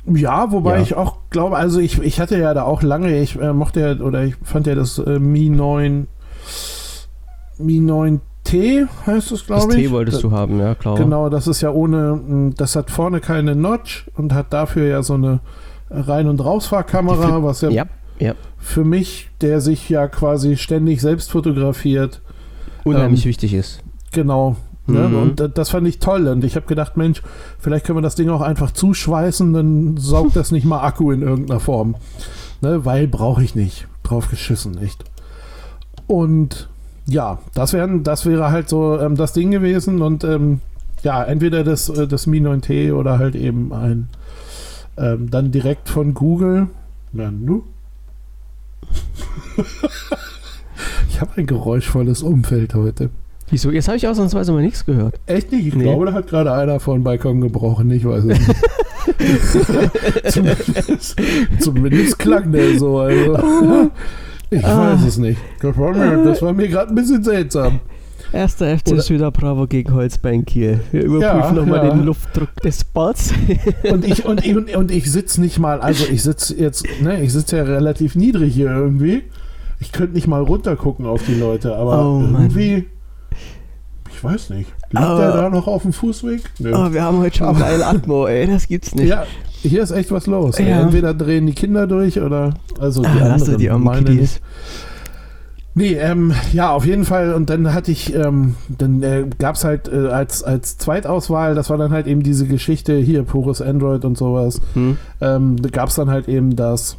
Ja, 0.06 0.52
wobei 0.52 0.76
ja. 0.76 0.82
ich 0.82 0.96
auch 0.96 1.16
glaube, 1.30 1.56
also 1.56 1.80
ich, 1.80 2.02
ich 2.02 2.20
hatte 2.20 2.38
ja 2.38 2.54
da 2.54 2.64
auch 2.64 2.82
lange, 2.82 3.18
ich 3.20 3.40
äh, 3.40 3.54
mochte 3.54 3.80
ja, 3.80 4.06
oder 4.06 4.26
ich 4.26 4.36
fand 4.44 4.68
ja 4.68 4.76
das 4.76 4.98
äh, 4.98 5.20
Mi 5.20 5.50
9 5.50 6.08
Mi 7.60 7.80
9T 7.80 8.88
heißt 9.08 9.32
es, 9.32 9.46
glaube 9.46 9.74
ich. 9.76 9.86
T 9.86 9.92
wolltest 9.92 10.16
das, 10.16 10.22
du 10.22 10.32
haben, 10.32 10.60
ja, 10.60 10.76
klar. 10.76 10.96
Genau, 10.96 11.30
das 11.30 11.48
ist 11.48 11.62
ja 11.62 11.72
ohne, 11.72 12.12
hm, 12.12 12.56
das 12.58 12.76
hat 12.76 12.92
vorne 12.92 13.22
keine 13.22 13.56
Notch 13.56 14.10
und 14.18 14.34
hat 14.34 14.52
dafür 14.52 14.88
ja 14.88 15.04
so 15.04 15.14
eine 15.14 15.40
Rein- 15.90 16.28
und 16.28 16.44
Rausfahrkamera, 16.44 17.44
was 17.44 17.62
ja, 17.62 17.70
ja, 17.70 17.86
ja, 18.24 18.36
für 18.58 18.84
mich, 18.84 19.30
der 19.42 19.62
sich 19.62 19.90
ja 19.90 20.08
quasi 20.08 20.58
ständig 20.58 21.02
selbst 21.02 21.32
fotografiert, 21.32 22.22
unheimlich 22.84 23.26
ähm, 23.26 23.30
wichtig 23.30 23.54
ist. 23.54 23.84
Genau, 24.12 24.58
Ne? 24.86 25.08
Mhm. 25.08 25.16
Und 25.16 25.58
das 25.58 25.70
fand 25.70 25.88
ich 25.88 26.00
toll. 26.00 26.28
Und 26.28 26.44
ich 26.44 26.56
habe 26.56 26.66
gedacht, 26.66 26.98
Mensch, 26.98 27.22
vielleicht 27.58 27.86
können 27.86 27.98
wir 27.98 28.02
das 28.02 28.16
Ding 28.16 28.30
auch 28.30 28.42
einfach 28.42 28.72
zuschweißen, 28.72 29.54
dann 29.54 29.98
saugt 29.98 30.36
das 30.36 30.52
nicht 30.52 30.66
mal 30.66 30.82
Akku 30.82 31.12
in 31.12 31.22
irgendeiner 31.22 31.60
Form. 31.60 31.96
Ne? 32.62 32.84
Weil 32.84 33.08
brauche 33.08 33.44
ich 33.44 33.56
nicht. 33.56 33.88
Drauf 34.04 34.30
geschissen, 34.30 34.78
echt. 34.78 35.06
Und 36.08 36.68
ja, 37.06 37.40
das, 37.54 37.72
wären, 37.72 38.04
das 38.04 38.26
wäre 38.26 38.52
halt 38.52 38.68
so 38.68 39.00
ähm, 39.00 39.16
das 39.16 39.32
Ding 39.32 39.52
gewesen. 39.52 40.02
Und 40.02 40.26
ähm, 40.26 40.60
ja, 41.02 41.24
entweder 41.24 41.64
das, 41.64 41.88
äh, 41.88 42.08
das 42.08 42.28
Mi 42.28 42.40
9T 42.40 42.94
oder 42.94 43.20
halt 43.20 43.36
eben 43.36 43.74
ein 43.74 44.10
ähm, 44.98 45.30
dann 45.32 45.52
direkt 45.52 45.90
von 45.90 46.14
Google. 46.14 46.68
Ja, 47.14 47.32
nu. 47.32 47.64
ich 51.10 51.22
habe 51.22 51.32
ein 51.38 51.46
geräuschvolles 51.46 52.24
Umfeld 52.24 52.74
heute. 52.74 53.10
Wieso? 53.50 53.72
Jetzt 53.72 53.88
habe 53.88 53.98
ich 53.98 54.08
ausnahmsweise 54.08 54.52
mal 54.52 54.62
nichts 54.62 54.86
gehört. 54.86 55.20
Echt 55.28 55.52
nicht? 55.52 55.68
Ich 55.68 55.76
nee. 55.76 55.84
glaube, 55.84 56.08
da 56.08 56.14
hat 56.14 56.28
gerade 56.28 56.54
einer 56.54 56.80
von 56.80 57.04
Balkon 57.04 57.42
gebrochen. 57.42 57.92
Ich 57.92 58.06
weiß 58.06 58.24
es 58.24 58.40
nicht. 58.40 58.56
zumindest, 60.32 61.16
zumindest 61.60 62.20
klang 62.20 62.52
der 62.52 62.80
so. 62.80 63.00
Also. 63.00 63.92
Ich 64.50 64.66
ah. 64.66 64.94
weiß 64.94 65.08
es 65.08 65.18
nicht. 65.18 65.40
Das 65.62 65.78
war 65.78 65.94
mir, 65.94 66.54
mir 66.54 66.68
gerade 66.68 66.90
ein 66.90 66.96
bisschen 66.96 67.24
seltsam. 67.24 67.80
Erster 68.34 68.78
FC 68.78 69.00
Süder 69.00 69.32
Bravo 69.32 69.68
gegen 69.68 69.94
Holzbein 69.94 70.44
Kiel. 70.44 70.80
Wir 70.92 71.04
überprüfen 71.04 71.56
ja, 71.56 71.62
nochmal 71.62 71.86
ja. 71.86 71.94
den 71.94 72.04
Luftdruck 72.04 72.56
des 72.64 72.84
Balls. 72.84 73.32
und 73.84 74.06
ich, 74.06 74.26
und 74.26 74.44
ich, 74.46 74.56
und, 74.56 74.76
und 74.76 74.92
ich 74.92 75.12
sitze 75.12 75.40
nicht 75.40 75.60
mal, 75.60 75.80
also 75.80 76.06
ich 76.12 76.24
sitze 76.24 76.56
jetzt, 76.56 76.86
ne, 77.02 77.22
ich 77.22 77.32
sitze 77.32 77.58
ja 77.58 77.64
relativ 77.64 78.16
niedrig 78.16 78.54
hier 78.54 78.72
irgendwie. 78.72 79.24
Ich 79.80 79.92
könnte 79.92 80.16
nicht 80.16 80.28
mal 80.28 80.42
runter 80.42 80.76
gucken 80.76 81.06
auf 81.06 81.24
die 81.26 81.36
Leute, 81.36 81.76
aber 81.76 82.06
oh, 82.06 82.22
irgendwie. 82.22 82.72
Mann 82.72 82.86
ich 84.24 84.24
weiß 84.24 84.52
nicht. 84.52 84.72
Liegt 84.92 85.06
oh. 85.06 85.18
der 85.18 85.34
da 85.34 85.50
noch 85.50 85.68
auf 85.68 85.82
dem 85.82 85.92
Fußweg? 85.92 86.42
Nö. 86.60 86.74
Oh, 86.74 86.94
wir 86.94 87.04
haben 87.04 87.20
heute 87.20 87.38
schon 87.38 87.60
geile 87.60 87.86
Atmo, 87.86 88.26
ey. 88.26 88.48
Das 88.48 88.68
gibt's 88.68 88.96
nicht. 88.96 89.10
Ja, 89.10 89.26
hier 89.62 89.84
ist 89.84 89.92
echt 89.92 90.12
was 90.12 90.28
los. 90.28 90.58
Ja. 90.60 90.82
Entweder 90.82 91.14
drehen 91.14 91.46
die 91.46 91.54
Kinder 91.54 91.88
durch 91.88 92.22
oder. 92.22 92.54
Also 92.80 93.02
die 93.02 93.08
ah, 93.08 93.34
anderen, 93.34 93.58
die 93.58 93.70
meine. 93.70 94.28
Nee, 95.76 95.94
ähm, 95.94 96.34
ja, 96.52 96.72
auf 96.72 96.86
jeden 96.86 97.04
Fall. 97.04 97.34
Und 97.34 97.50
dann 97.50 97.74
hatte 97.74 97.92
ich, 97.92 98.14
ähm, 98.14 98.56
dann 98.70 99.02
äh, 99.02 99.26
gab 99.40 99.56
es 99.56 99.64
halt 99.64 99.88
äh, 99.88 100.08
als, 100.08 100.44
als 100.44 100.78
Zweitauswahl, 100.78 101.56
das 101.56 101.70
war 101.72 101.78
dann 101.78 101.92
halt 101.92 102.06
eben 102.06 102.22
diese 102.22 102.46
Geschichte 102.46 102.96
hier, 102.98 103.24
pures 103.24 103.62
Android 103.62 104.06
und 104.06 104.18
sowas. 104.18 104.62
Hm. 104.74 104.98
Ähm, 105.20 105.56
gab 105.72 105.90
es 105.90 105.96
dann 105.96 106.12
halt 106.12 106.28
eben 106.28 106.56
das 106.56 106.98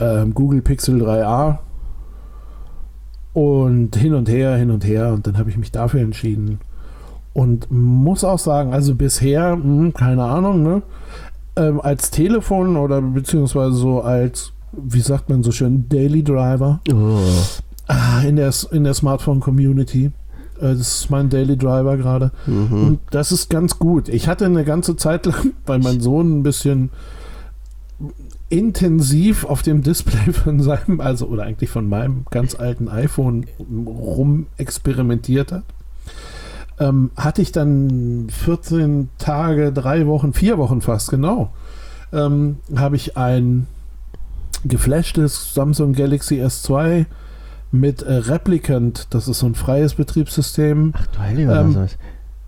ähm, 0.00 0.32
Google 0.32 0.62
Pixel 0.62 1.02
3a 1.02 1.58
und 3.34 3.96
hin 3.96 4.14
und 4.14 4.28
her, 4.30 4.56
hin 4.56 4.70
und 4.70 4.86
her. 4.86 5.12
Und 5.12 5.26
dann 5.26 5.36
habe 5.36 5.50
ich 5.50 5.58
mich 5.58 5.72
dafür 5.72 6.00
entschieden. 6.00 6.60
Und 7.34 7.70
muss 7.70 8.24
auch 8.24 8.38
sagen, 8.38 8.72
also 8.72 8.94
bisher, 8.94 9.56
mh, 9.56 9.62
hm, 9.62 9.92
keine 9.92 10.24
Ahnung, 10.24 10.62
ne? 10.62 10.82
Ähm, 11.56 11.80
als 11.80 12.10
Telefon 12.10 12.76
oder 12.76 13.02
beziehungsweise 13.02 13.74
so 13.74 14.00
als, 14.00 14.53
wie 14.82 15.00
sagt 15.00 15.28
man 15.28 15.42
so 15.42 15.52
schön, 15.52 15.88
Daily 15.88 16.22
Driver 16.22 16.80
oh. 16.92 17.18
ah, 17.86 18.20
in, 18.20 18.36
der, 18.36 18.52
in 18.72 18.84
der 18.84 18.94
Smartphone-Community. 18.94 20.06
Äh, 20.06 20.10
das 20.60 21.00
ist 21.00 21.10
mein 21.10 21.28
Daily 21.28 21.56
Driver 21.56 21.96
gerade. 21.96 22.32
Mhm. 22.46 22.86
Und 22.86 23.00
das 23.10 23.32
ist 23.32 23.50
ganz 23.50 23.78
gut. 23.78 24.08
Ich 24.08 24.28
hatte 24.28 24.46
eine 24.46 24.64
ganze 24.64 24.96
Zeit 24.96 25.26
lang, 25.26 25.52
weil 25.66 25.78
mein 25.78 26.00
Sohn 26.00 26.38
ein 26.38 26.42
bisschen 26.42 26.90
intensiv 28.48 29.44
auf 29.44 29.62
dem 29.62 29.82
Display 29.82 30.32
von 30.32 30.60
seinem, 30.60 31.00
also 31.00 31.26
oder 31.26 31.44
eigentlich 31.44 31.70
von 31.70 31.88
meinem 31.88 32.24
ganz 32.30 32.54
alten 32.54 32.88
iPhone 32.88 33.46
rum 33.86 34.46
experimentiert 34.56 35.50
hat, 35.50 35.64
ähm, 36.78 37.10
hatte 37.16 37.42
ich 37.42 37.52
dann 37.52 38.28
14 38.30 39.08
Tage, 39.18 39.72
drei 39.72 40.06
Wochen, 40.06 40.32
vier 40.32 40.58
Wochen 40.58 40.80
fast 40.80 41.10
genau, 41.10 41.52
ähm, 42.12 42.58
habe 42.76 42.96
ich 42.96 43.16
ein 43.16 43.66
geflashtes 44.64 45.54
Samsung 45.54 45.92
Galaxy 45.92 46.42
S2 46.42 47.06
mit 47.72 48.02
äh, 48.02 48.12
Replicant, 48.12 49.08
das 49.10 49.28
ist 49.28 49.40
so 49.40 49.46
ein 49.46 49.54
freies 49.54 49.94
Betriebssystem, 49.94 50.92
Ach, 50.96 51.06
du 51.06 51.40
ähm, 51.40 51.88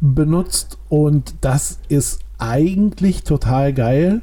benutzt 0.01 0.79
und 0.89 1.35
das 1.41 1.79
ist 1.89 2.21
eigentlich 2.39 3.25
total 3.25 3.73
geil 3.73 4.23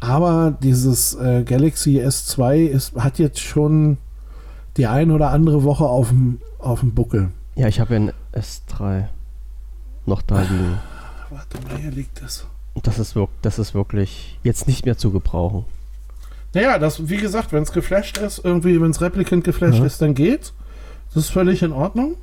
aber 0.00 0.56
dieses 0.62 1.14
äh, 1.14 1.42
Galaxy 1.44 2.00
S2 2.00 2.66
ist, 2.66 2.94
hat 2.96 3.18
jetzt 3.18 3.40
schon 3.40 3.98
die 4.76 4.86
ein 4.86 5.10
oder 5.10 5.30
andere 5.30 5.64
Woche 5.64 5.84
auf 5.84 6.08
dem, 6.08 6.40
auf 6.58 6.80
dem 6.80 6.94
Buckel. 6.94 7.30
Ja, 7.56 7.66
ich 7.66 7.80
habe 7.80 7.94
ja 7.94 8.00
ein 8.00 8.12
S3 8.32 9.08
noch 10.06 10.22
da 10.22 10.42
liegen. 10.42 10.78
Warte 11.30 11.58
mal, 11.62 11.78
hier 11.78 11.90
liegt 11.90 12.22
das. 12.22 12.46
Das 12.82 13.00
ist, 13.00 13.16
das 13.42 13.58
ist 13.58 13.74
wirklich 13.74 14.38
jetzt 14.44 14.68
nicht 14.68 14.84
mehr 14.84 14.96
zu 14.96 15.10
gebrauchen. 15.10 15.64
Naja, 16.54 16.78
das, 16.78 17.08
wie 17.08 17.18
gesagt, 17.18 17.52
wenn 17.52 17.62
es 17.62 17.72
geflasht 17.72 18.18
ist, 18.18 18.44
irgendwie, 18.44 18.80
wenn 18.80 18.90
es 18.90 19.00
Replicant 19.00 19.44
geflasht 19.44 19.78
ja. 19.78 19.84
ist, 19.84 20.00
dann 20.00 20.14
geht's. 20.14 20.54
Das 21.14 21.24
ist 21.24 21.30
völlig 21.30 21.62
in 21.62 21.72
Ordnung. 21.72 22.16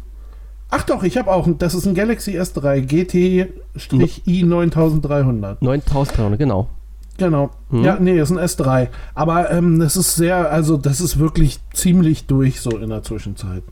Ach 0.69 0.83
doch, 0.83 1.03
ich 1.03 1.17
habe 1.17 1.31
auch, 1.31 1.47
das 1.57 1.75
ist 1.75 1.85
ein 1.85 1.93
Galaxy 1.93 2.39
S3 2.39 2.81
GT-i 2.81 4.43
9300. 4.43 5.61
9300, 5.61 6.39
genau. 6.39 6.69
Genau. 7.17 7.51
Hm. 7.69 7.83
Ja, 7.83 7.97
nee, 7.99 8.19
ist 8.19 8.31
ein 8.31 8.39
S3. 8.39 8.89
Aber 9.13 9.51
ähm, 9.51 9.79
das 9.79 9.95
ist 9.95 10.15
sehr, 10.15 10.51
also 10.51 10.75
das 10.77 11.01
ist 11.01 11.17
wirklich 11.19 11.59
ziemlich 11.73 12.25
durch 12.25 12.61
so 12.61 12.71
in 12.71 12.89
der 12.89 13.03
Zwischenzeit. 13.03 13.63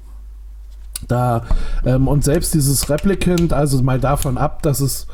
Da, 1.08 1.44
ähm, 1.86 2.08
und 2.08 2.24
selbst 2.24 2.54
dieses 2.54 2.89
Replicant, 2.89 3.52
also 3.52 3.82
mal 3.82 4.00
davon 4.00 4.38
ab, 4.38 4.62
dass 4.62 4.80
es 4.80 5.08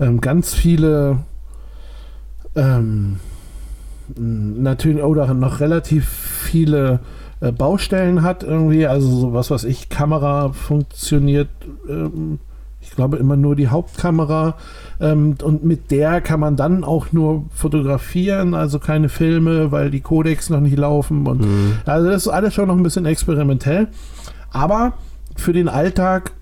ähm, 0.00 0.20
ganz 0.20 0.54
viele 0.54 1.18
ähm, 2.54 3.20
natürlich 4.16 5.02
oder 5.02 5.32
noch 5.34 5.60
relativ 5.60 6.08
viele 6.08 7.00
äh, 7.40 7.52
Baustellen 7.52 8.22
hat 8.22 8.42
irgendwie, 8.42 8.86
also 8.86 9.08
so 9.08 9.32
was 9.32 9.50
was 9.50 9.64
ich, 9.64 9.88
Kamera 9.88 10.52
funktioniert, 10.52 11.48
ähm, 11.88 12.38
ich 12.80 12.90
glaube 12.90 13.16
immer 13.16 13.36
nur 13.36 13.56
die 13.56 13.68
Hauptkamera 13.68 14.56
ähm, 15.00 15.36
und 15.42 15.64
mit 15.64 15.90
der 15.90 16.20
kann 16.20 16.40
man 16.40 16.56
dann 16.56 16.84
auch 16.84 17.12
nur 17.12 17.44
fotografieren, 17.54 18.54
also 18.54 18.78
keine 18.78 19.08
Filme, 19.08 19.72
weil 19.72 19.90
die 19.90 20.00
Codecs 20.00 20.50
noch 20.50 20.60
nicht 20.60 20.76
laufen 20.76 21.26
und 21.26 21.40
mhm. 21.42 21.78
also 21.86 22.08
das 22.10 22.26
ist 22.26 22.28
alles 22.28 22.54
schon 22.54 22.68
noch 22.68 22.76
ein 22.76 22.82
bisschen 22.82 23.06
experimentell, 23.06 23.88
aber 24.50 24.94
für 25.36 25.52
den 25.52 25.68
Alltag 25.68 26.32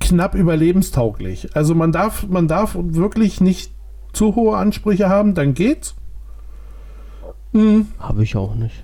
knapp 0.00 0.34
überlebenstauglich. 0.34 1.54
Also 1.54 1.74
man 1.74 1.92
darf, 1.92 2.26
man 2.28 2.48
darf 2.48 2.76
wirklich 2.78 3.40
nicht 3.40 3.72
zu 4.12 4.34
hohe 4.34 4.56
Ansprüche 4.56 5.08
haben, 5.08 5.34
dann 5.34 5.54
geht's. 5.54 5.94
Mhm. 7.52 7.86
Habe 7.98 8.22
ich 8.22 8.36
auch 8.36 8.54
nicht. 8.54 8.82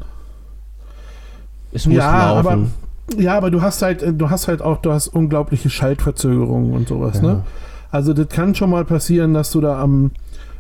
Es 1.73 1.87
muss 1.87 1.97
ja, 1.97 2.35
laufen. 2.35 2.73
Aber, 3.09 3.21
ja, 3.21 3.37
aber 3.37 3.51
du 3.51 3.63
hast 3.63 3.83
halt, 3.83 4.05
du 4.07 4.31
hast 4.31 4.49
halt 4.49 4.63
auch, 4.63 4.79
du 4.79 4.93
hast 4.93 5.09
unglaubliche 5.09 5.71
Schaltverzögerungen 5.71 6.73
und 6.73 6.89
sowas, 6.89 7.17
ja. 7.17 7.23
ne? 7.23 7.43
Also 7.91 8.13
das 8.13 8.29
kann 8.29 8.55
schon 8.55 8.71
mal 8.71 8.85
passieren, 8.85 9.33
dass 9.33 9.51
du 9.51 9.61
da 9.61 9.81
am, 9.81 10.11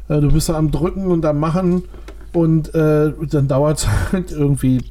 äh, 0.08 0.20
du 0.20 0.32
bist 0.32 0.48
da 0.48 0.54
am 0.54 0.70
Drücken 0.70 1.06
und 1.06 1.24
am 1.26 1.38
Machen 1.38 1.82
und 2.32 2.74
äh, 2.74 3.12
dann 3.30 3.48
dauert 3.48 3.78
es 3.78 3.88
halt 4.12 4.32
irgendwie 4.32 4.82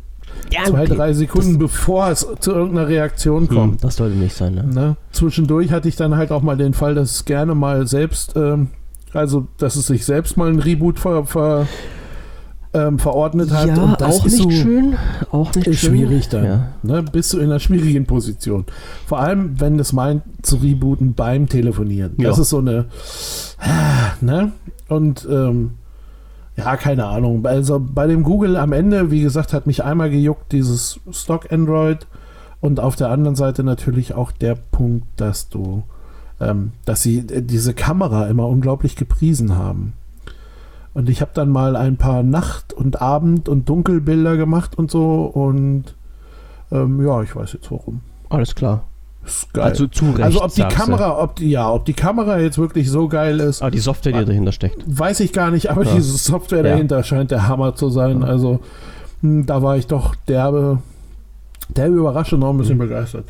ja, 0.52 0.66
zwei, 0.66 0.86
drei 0.86 1.14
Sekunden, 1.14 1.58
bevor 1.58 2.10
es 2.10 2.28
zu 2.40 2.52
irgendeiner 2.52 2.88
Reaktion 2.88 3.50
hm, 3.50 3.56
kommt. 3.56 3.84
Das 3.84 3.96
sollte 3.96 4.16
nicht 4.16 4.36
sein, 4.36 4.54
ne? 4.56 4.64
ne? 4.66 4.98
Zwischendurch 5.12 5.72
hatte 5.72 5.90
ich 5.90 5.96
dann 5.96 6.16
halt 6.16 6.32
auch 6.32 6.44
mal 6.44 6.58
den 6.58 6.74
Fall, 6.74 6.94
dass 6.94 7.12
es 7.12 7.26
gerne 7.26 7.56
mal 7.56 7.88
selbst, 7.88 8.36
ähm, 8.36 8.70
also 9.14 9.48
dass 9.58 9.76
es 9.76 9.88
sich 9.88 10.06
selbst 10.06 10.38
mal 10.38 10.50
ein 10.50 10.60
Reboot 10.60 11.00
ver, 11.00 11.26
ver 11.26 11.68
ähm, 12.74 13.00
verordnet 13.00 13.52
hat. 13.52 13.68
Ja, 13.68 13.82
und 13.82 14.02
das 14.02 14.20
auch 14.20 14.24
nicht 14.26 14.38
so, 14.38 14.50
schön. 14.52 14.96
Auch 15.32 15.54
nicht 15.56 15.68
ist 15.68 15.80
schön. 15.80 15.90
schwierig 15.92 16.30
dann. 16.30 16.46
Ja. 16.46 16.68
Ne, 16.84 17.04
bist 17.04 17.34
du 17.34 17.40
in 17.40 17.46
einer 17.46 17.60
schwierigen 17.60 18.06
Position. 18.06 18.66
Vor 19.06 19.20
allem, 19.20 19.60
wenn 19.60 19.80
es 19.80 19.94
meint, 19.94 20.24
zu 20.42 20.58
rebooten 20.58 21.14
beim 21.14 21.48
Telefonieren. 21.48 22.14
Ja. 22.18 22.30
Das 22.30 22.40
ist 22.40 22.50
so 22.50 22.60
eine. 22.60 22.86
Ne? 24.22 24.52
Und 24.88 25.28
ähm, 25.30 25.72
ja, 26.56 26.76
keine 26.76 27.06
Ahnung. 27.06 27.46
Also 27.46 27.80
bei 27.80 28.08
dem 28.08 28.24
Google 28.24 28.58
am 28.58 28.74
Ende, 28.74 29.12
wie 29.12 29.22
gesagt, 29.22 29.54
hat 29.54 29.68
mich 29.68 29.84
einmal 29.84 30.10
gejuckt, 30.10 30.52
dieses 30.52 31.00
Stock 31.12 31.52
Android. 31.52 32.08
Und 32.60 32.80
auf 32.80 32.96
der 32.96 33.10
anderen 33.10 33.36
Seite 33.36 33.64
natürlich 33.64 34.16
auch 34.16 34.32
der 34.32 34.56
Punkt, 34.56 35.06
dass 35.18 35.50
du, 35.50 35.84
ähm, 36.40 36.72
dass 36.86 37.04
sie 37.04 37.20
äh, 37.20 37.44
diese 37.44 37.74
Kamera 37.76 38.28
immer 38.28 38.48
unglaublich 38.48 38.96
gepriesen 38.96 39.56
haben. 39.56 39.94
Und 40.98 41.10
ich 41.10 41.22
habe 41.22 41.30
dann 41.36 41.50
mal 41.50 41.76
ein 41.76 41.98
paar 41.98 42.24
Nacht- 42.24 42.74
und 42.74 43.04
Abend- 43.04 43.50
und 43.50 43.70
Dunkelbilder 43.70 44.36
gemacht 44.36 44.80
und 44.80 44.90
so. 44.90 45.26
Und 45.26 45.94
ähm, 46.72 47.06
ja, 47.06 47.22
ich 47.22 47.36
weiß 47.36 47.54
jetzt 47.54 47.70
warum. 47.70 48.02
Alles 48.30 48.56
klar. 48.56 48.86
Also 49.54 49.86
zu 49.86 50.06
Recht, 50.10 50.24
Also 50.24 50.42
ob 50.42 50.56
die 50.56 50.64
Kamera, 50.64 51.22
ob 51.22 51.36
die, 51.36 51.52
ja, 51.52 51.70
ob 51.72 51.86
die 51.86 51.94
Kamera 51.94 52.40
jetzt 52.40 52.58
wirklich 52.58 52.90
so 52.90 53.08
geil 53.10 53.40
ist. 53.42 53.62
Ah, 53.62 53.70
die 53.70 53.78
Software, 53.78 54.12
die 54.12 54.26
dahinter 54.26 54.52
steckt. 54.52 54.84
Weiß 54.88 55.20
ich 55.20 55.34
gar 55.34 55.52
nicht, 55.52 55.70
aber 55.70 55.84
ja. 55.84 55.94
diese 55.94 56.18
Software 56.18 56.66
ja. 56.66 56.72
dahinter 56.72 57.04
scheint 57.04 57.30
der 57.30 57.48
Hammer 57.48 57.76
zu 57.76 57.90
sein. 57.90 58.24
Also 58.24 58.62
hm, 59.22 59.46
da 59.46 59.62
war 59.62 59.78
ich 59.78 59.86
doch 59.86 60.16
derbe, 60.28 60.80
derbe 61.70 61.96
überrascht 61.96 62.34
und 62.34 62.42
auch 62.42 62.54
ein 62.54 62.58
bisschen 62.58 62.78
mhm. 62.78 62.82
begeistert. 62.82 63.26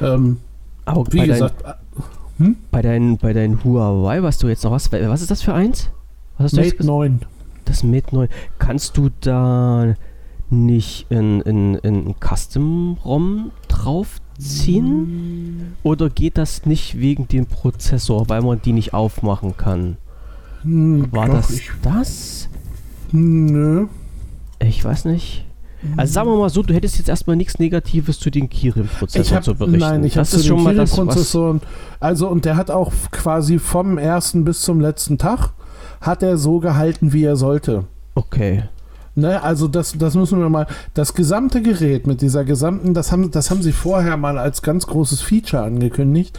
Ähm, 0.00 0.38
aber 0.86 1.04
wie 1.10 1.26
gesagt. 1.26 1.54
Dein, 1.62 1.72
äh, 1.72 2.44
hm? 2.46 2.56
Bei 2.70 2.80
deinen, 2.80 3.18
bei 3.18 3.34
deinen 3.34 3.62
Huawei, 3.62 4.22
was 4.22 4.38
du 4.38 4.48
jetzt 4.48 4.64
noch 4.64 4.72
was, 4.72 4.90
was 4.90 5.20
ist 5.20 5.30
das 5.30 5.42
für 5.42 5.52
eins? 5.52 5.90
Was 6.40 6.52
Mate 6.54 6.76
du 6.76 6.86
9. 6.86 7.20
Das 7.66 7.82
Mate 7.82 8.14
9. 8.14 8.28
Kannst 8.58 8.96
du 8.96 9.10
da 9.20 9.94
nicht 10.48 11.06
in, 11.10 11.40
in, 11.42 11.74
in 11.76 12.14
Custom-ROM 12.18 13.52
draufziehen? 13.68 15.02
Mm. 15.02 15.76
Oder 15.82 16.08
geht 16.08 16.38
das 16.38 16.64
nicht 16.64 16.98
wegen 16.98 17.28
dem 17.28 17.46
Prozessor, 17.46 18.28
weil 18.28 18.42
man 18.42 18.62
die 18.62 18.72
nicht 18.72 18.94
aufmachen 18.94 19.56
kann? 19.56 19.98
Hm, 20.62 21.12
War 21.12 21.28
das 21.28 21.50
ich, 21.50 21.70
das? 21.82 22.48
Nö. 23.12 23.86
Ich 24.60 24.84
weiß 24.84 25.04
nicht. 25.04 25.44
Also 25.96 26.12
sagen 26.12 26.28
wir 26.30 26.36
mal 26.36 26.50
so, 26.50 26.62
du 26.62 26.74
hättest 26.74 26.98
jetzt 26.98 27.08
erstmal 27.08 27.36
nichts 27.36 27.58
Negatives 27.58 28.18
zu 28.18 28.30
den 28.30 28.50
Kirin-Prozessoren 28.50 29.42
zu 29.42 29.54
berichten. 29.54 29.78
Nein, 29.78 30.04
ich 30.04 30.16
habe 30.18 30.28
zu 30.28 30.42
den 30.42 30.56
Kirin-Prozessoren. 30.58 31.62
Also 32.00 32.28
und 32.28 32.44
der 32.44 32.56
hat 32.56 32.70
auch 32.70 32.92
quasi 33.10 33.58
vom 33.58 33.96
ersten 33.96 34.44
bis 34.44 34.60
zum 34.60 34.80
letzten 34.80 35.16
Tag 35.16 35.54
hat 36.00 36.22
er 36.22 36.36
so 36.36 36.60
gehalten, 36.60 37.12
wie 37.12 37.24
er 37.24 37.36
sollte. 37.36 37.84
Okay. 38.14 38.64
Ne, 39.16 39.42
also 39.42 39.68
das, 39.68 39.96
das 39.98 40.14
müssen 40.14 40.38
wir 40.38 40.48
mal. 40.48 40.66
Das 40.94 41.14
gesamte 41.14 41.62
Gerät 41.62 42.06
mit 42.06 42.22
dieser 42.22 42.44
gesamten, 42.44 42.94
das 42.94 43.12
haben, 43.12 43.30
das 43.30 43.50
haben 43.50 43.62
sie 43.62 43.72
vorher 43.72 44.16
mal 44.16 44.38
als 44.38 44.62
ganz 44.62 44.86
großes 44.86 45.20
Feature 45.20 45.62
angekündigt, 45.62 46.38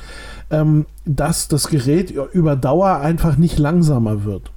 ähm, 0.49 0.85
dass 1.05 1.47
das 1.47 1.67
Gerät 1.67 2.13
über 2.33 2.55
Dauer 2.55 2.97
einfach 2.97 3.37
nicht 3.37 3.59
langsamer 3.59 4.23
wird. 4.23 4.51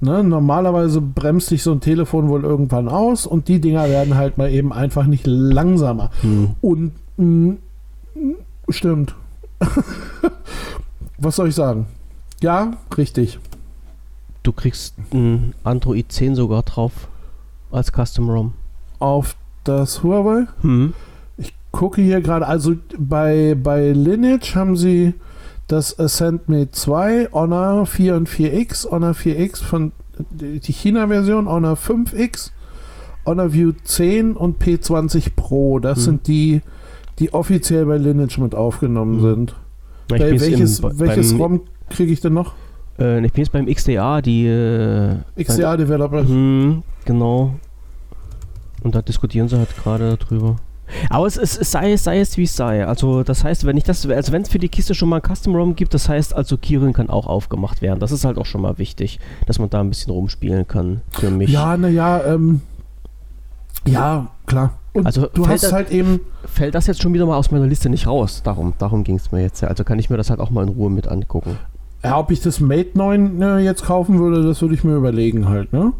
Ne, 0.00 0.24
normalerweise 0.24 1.00
bremst 1.00 1.48
sich 1.48 1.62
so 1.62 1.70
ein 1.70 1.80
Telefon 1.80 2.28
wohl 2.28 2.42
irgendwann 2.42 2.88
aus 2.88 3.24
und 3.24 3.46
die 3.46 3.60
Dinger 3.60 3.88
werden 3.88 4.16
halt 4.16 4.36
mal 4.36 4.50
eben 4.50 4.72
einfach 4.72 5.06
nicht 5.06 5.28
langsamer. 5.28 6.10
Hm. 6.22 6.50
Und 6.60 6.92
mh, 7.16 7.54
mm, 8.14 8.34
stimmt. 8.68 9.14
Was 11.18 11.36
soll 11.36 11.48
ich 11.48 11.54
sagen? 11.54 11.86
Ja, 12.42 12.72
richtig. 12.98 13.38
Du 14.44 14.52
kriegst 14.52 14.94
ein 15.12 15.54
Android 15.64 16.12
10 16.12 16.34
sogar 16.34 16.62
drauf 16.62 17.08
als 17.72 17.90
Custom 17.90 18.28
ROM. 18.28 18.52
Auf 18.98 19.36
das 19.64 20.02
Huawei? 20.02 20.46
Hm. 20.60 20.92
Ich 21.38 21.54
gucke 21.72 22.02
hier 22.02 22.20
gerade, 22.20 22.46
also 22.46 22.74
bei, 22.98 23.56
bei 23.60 23.92
Lineage 23.92 24.54
haben 24.54 24.76
sie 24.76 25.14
das 25.66 25.98
Ascent 25.98 26.50
Mate 26.50 26.72
2, 26.72 27.30
Honor 27.32 27.86
4 27.86 28.16
und 28.16 28.28
4X, 28.28 28.90
Honor 28.90 29.12
4X 29.12 29.62
von 29.62 29.92
die 30.18 30.60
China-Version, 30.60 31.48
Honor 31.48 31.78
5X, 31.78 32.50
Honor 33.24 33.54
View 33.54 33.72
10 33.82 34.36
und 34.36 34.62
P20 34.62 35.30
Pro. 35.34 35.78
Das 35.78 35.96
hm. 35.96 36.04
sind 36.04 36.26
die, 36.28 36.60
die 37.18 37.32
offiziell 37.32 37.86
bei 37.86 37.96
Lineage 37.96 38.38
mit 38.38 38.54
aufgenommen 38.54 39.22
hm. 39.22 39.22
sind. 39.22 39.54
bei 40.08 40.38
welches, 40.38 40.82
welches 40.82 41.38
ROM 41.38 41.62
kriege 41.88 42.12
ich 42.12 42.20
denn 42.20 42.34
noch? 42.34 42.52
Äh, 42.98 43.24
ich 43.24 43.32
bin 43.32 43.44
jetzt 43.44 43.52
beim 43.52 43.66
XDA, 43.66 44.20
die. 44.20 44.46
Äh, 44.46 45.16
XDA 45.42 45.76
Developers. 45.76 46.28
Hm, 46.28 46.82
genau. 47.04 47.54
Und 48.82 48.94
da 48.94 49.02
diskutieren 49.02 49.48
sie 49.48 49.56
halt 49.56 49.74
gerade 49.76 50.16
drüber. 50.16 50.56
Aber 51.08 51.26
es, 51.26 51.36
es, 51.36 51.56
es, 51.56 51.70
sei, 51.70 51.92
es 51.92 52.04
sei 52.04 52.20
es 52.20 52.36
wie 52.36 52.42
es 52.44 52.54
sei. 52.54 52.86
Also 52.86 53.22
das 53.22 53.42
heißt, 53.42 53.64
wenn 53.64 53.76
ich 53.76 53.84
das, 53.84 54.06
also 54.06 54.32
wenn 54.32 54.42
es 54.42 54.48
für 54.50 54.58
die 54.58 54.68
Kiste 54.68 54.94
schon 54.94 55.08
mal 55.08 55.20
ein 55.20 55.34
Custom 55.34 55.54
ROM 55.56 55.74
gibt, 55.74 55.94
das 55.94 56.08
heißt 56.08 56.34
also 56.34 56.58
Kirin 56.58 56.92
kann 56.92 57.08
auch 57.08 57.26
aufgemacht 57.26 57.80
werden. 57.82 58.00
Das 58.00 58.12
ist 58.12 58.24
halt 58.24 58.36
auch 58.36 58.46
schon 58.46 58.60
mal 58.60 58.78
wichtig, 58.78 59.18
dass 59.46 59.58
man 59.58 59.70
da 59.70 59.80
ein 59.80 59.88
bisschen 59.88 60.12
rumspielen 60.12 60.68
kann 60.68 61.00
für 61.10 61.30
mich. 61.30 61.50
Ja, 61.50 61.76
naja, 61.76 62.22
ähm, 62.26 62.60
ja, 63.86 64.28
klar. 64.46 64.74
Und 64.92 65.06
also 65.06 65.26
du 65.26 65.48
hast 65.48 65.64
das, 65.64 65.72
halt 65.72 65.90
eben. 65.90 66.20
Fällt 66.44 66.74
das 66.74 66.86
jetzt 66.86 67.02
schon 67.02 67.12
wieder 67.12 67.26
mal 67.26 67.36
aus 67.36 67.50
meiner 67.50 67.66
Liste 67.66 67.88
nicht 67.88 68.06
raus? 68.06 68.42
Darum, 68.44 68.74
darum 68.78 69.02
ging 69.02 69.16
es 69.16 69.32
mir 69.32 69.40
jetzt. 69.40 69.64
Also 69.64 69.84
kann 69.84 69.98
ich 69.98 70.10
mir 70.10 70.16
das 70.16 70.30
halt 70.30 70.40
auch 70.40 70.50
mal 70.50 70.62
in 70.62 70.68
Ruhe 70.68 70.90
mit 70.90 71.08
angucken. 71.08 71.58
Ja, 72.04 72.18
ob 72.18 72.30
ich 72.30 72.40
das 72.40 72.60
Mate 72.60 72.90
9 72.94 73.38
ne, 73.38 73.60
jetzt 73.60 73.84
kaufen 73.84 74.18
würde, 74.18 74.42
das 74.42 74.60
würde 74.60 74.74
ich 74.74 74.84
mir 74.84 74.94
überlegen 74.94 75.48
halt, 75.48 75.72
ne? 75.72 75.92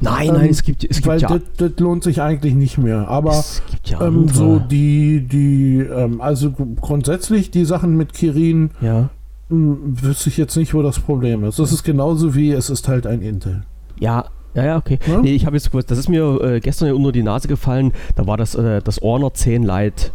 Nein, 0.00 0.28
ähm, 0.28 0.34
nein, 0.34 0.50
es 0.50 0.62
gibt, 0.62 0.82
es 0.84 0.96
gibt 0.96 1.06
weil 1.06 1.20
ja. 1.20 1.28
Das, 1.28 1.40
das 1.56 1.72
lohnt 1.78 2.02
sich 2.02 2.20
eigentlich 2.20 2.54
nicht 2.54 2.78
mehr. 2.78 3.08
Aber 3.08 3.44
ja 3.84 4.00
ähm, 4.00 4.28
so 4.28 4.58
die, 4.58 5.20
die, 5.20 5.78
ähm, 5.78 6.20
also 6.20 6.50
grundsätzlich 6.50 7.50
die 7.50 7.64
Sachen 7.64 7.96
mit 7.96 8.12
Kirin, 8.12 8.70
ja. 8.80 9.10
Hm, 9.50 9.78
wüsste 10.02 10.30
ich 10.30 10.38
jetzt 10.38 10.56
nicht, 10.56 10.72
wo 10.74 10.82
das 10.82 10.98
Problem 10.98 11.44
ist. 11.44 11.58
Das 11.58 11.70
ist 11.70 11.84
genauso 11.84 12.34
wie 12.34 12.50
es 12.52 12.70
ist 12.70 12.88
halt 12.88 13.06
ein 13.06 13.20
Intel. 13.20 13.62
Ja, 14.00 14.24
Ja, 14.54 14.64
ja, 14.64 14.76
okay. 14.76 14.98
Ja? 15.06 15.20
Nee, 15.20 15.34
ich 15.34 15.46
habe 15.46 15.56
jetzt 15.56 15.70
kurz, 15.70 15.86
das 15.86 15.98
ist 15.98 16.08
mir 16.08 16.40
äh, 16.40 16.60
gestern 16.60 16.88
ja 16.88 16.94
unter 16.94 17.12
die 17.12 17.22
Nase 17.22 17.46
gefallen, 17.46 17.92
da 18.16 18.26
war 18.26 18.36
das, 18.36 18.54
äh, 18.54 18.80
das 18.82 19.00
Honor 19.02 19.34
10 19.34 19.62
Lite 19.64 20.12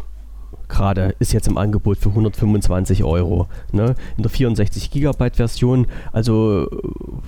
gerade 0.70 1.16
ist 1.20 1.34
jetzt 1.34 1.48
im 1.48 1.58
Angebot 1.58 1.98
für 1.98 2.10
125 2.10 3.04
Euro. 3.04 3.48
Ne? 3.72 3.96
In 4.16 4.24
der 4.24 4.30
64 4.30 4.92
Gigabyte 4.92 5.36
Version, 5.36 5.88
also 6.14 6.68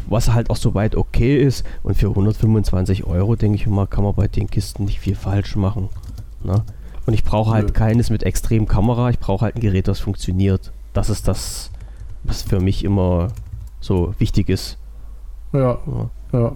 was 0.08 0.32
halt 0.34 0.50
auch 0.50 0.56
soweit 0.56 0.96
okay 0.96 1.42
ist. 1.42 1.66
Und 1.84 1.96
für 1.96 2.10
125 2.10 3.06
Euro, 3.06 3.36
denke 3.36 3.58
ich 3.58 3.68
mal, 3.68 3.88
kann 3.88 4.04
man 4.04 4.14
bei 4.14 4.28
den 4.28 4.50
Kisten 4.50 4.86
nicht 4.86 5.00
viel 5.00 5.16
falsch 5.16 5.56
machen. 5.56 5.90
Ne? 6.44 6.64
Und 7.06 7.14
ich 7.14 7.24
brauche 7.24 7.52
halt 7.52 7.68
Nö. 7.68 7.74
keines 7.74 8.10
mit 8.10 8.24
extrem 8.24 8.68
Kamera, 8.68 9.10
ich 9.10 9.20
brauche 9.20 9.46
halt 9.46 9.56
ein 9.56 9.62
Gerät, 9.62 9.88
das 9.88 10.00
funktioniert. 10.00 10.72
Das 10.94 11.10
ist 11.10 11.28
das, 11.28 11.72
was 12.24 12.44
für 12.44 12.60
mich 12.60 12.84
immer 12.84 13.30
so 13.80 14.14
wichtig 14.20 14.50
ist. 14.50 14.78
Ja. 15.52 15.80
ja. 15.86 16.10
ja. 16.34 16.56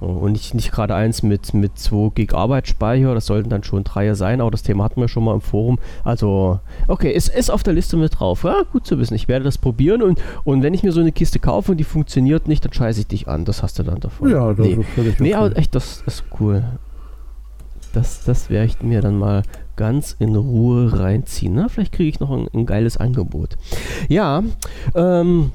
Und 0.00 0.32
nicht, 0.32 0.54
nicht 0.54 0.72
gerade 0.72 0.94
eins 0.94 1.22
mit, 1.22 1.52
mit 1.52 1.78
2 1.78 2.12
Gig 2.14 2.32
Arbeitsspeicher, 2.32 3.14
das 3.14 3.26
sollten 3.26 3.50
dann 3.50 3.62
schon 3.62 3.84
drei 3.84 4.14
sein, 4.14 4.40
aber 4.40 4.50
das 4.50 4.62
Thema 4.62 4.84
hatten 4.84 5.00
wir 5.00 5.08
schon 5.08 5.24
mal 5.24 5.34
im 5.34 5.42
Forum. 5.42 5.78
Also, 6.04 6.58
okay, 6.88 7.12
es 7.14 7.28
ist 7.28 7.50
auf 7.50 7.62
der 7.62 7.74
Liste 7.74 7.98
mit 7.98 8.18
drauf. 8.18 8.44
Ja, 8.44 8.62
gut 8.72 8.86
zu 8.86 8.98
wissen. 8.98 9.14
Ich 9.14 9.28
werde 9.28 9.44
das 9.44 9.58
probieren 9.58 10.02
und, 10.02 10.18
und 10.44 10.62
wenn 10.62 10.72
ich 10.72 10.82
mir 10.82 10.92
so 10.92 11.00
eine 11.00 11.12
Kiste 11.12 11.38
kaufe 11.38 11.72
und 11.72 11.78
die 11.78 11.84
funktioniert 11.84 12.48
nicht, 12.48 12.64
dann 12.64 12.72
scheiße 12.72 13.00
ich 13.00 13.06
dich 13.08 13.28
an. 13.28 13.44
Das 13.44 13.62
hast 13.62 13.78
du 13.78 13.82
dann 13.82 14.00
davon. 14.00 14.30
Ja, 14.30 14.54
das 14.54 14.66
nee. 14.66 14.72
ist 14.72 14.88
völlig 14.88 15.20
Nee, 15.20 15.34
aber 15.34 15.54
echt, 15.56 15.74
das 15.74 16.02
ist 16.06 16.24
cool. 16.40 16.64
Das, 17.92 18.24
das 18.24 18.48
werde 18.48 18.66
ich 18.66 18.80
mir 18.82 19.02
dann 19.02 19.18
mal 19.18 19.42
ganz 19.76 20.16
in 20.18 20.34
Ruhe 20.36 20.98
reinziehen. 20.98 21.54
Na, 21.54 21.68
vielleicht 21.68 21.92
kriege 21.92 22.08
ich 22.08 22.20
noch 22.20 22.30
ein, 22.30 22.46
ein 22.54 22.66
geiles 22.66 22.96
Angebot. 22.96 23.56
Ja, 24.08 24.42
ähm, 24.94 25.52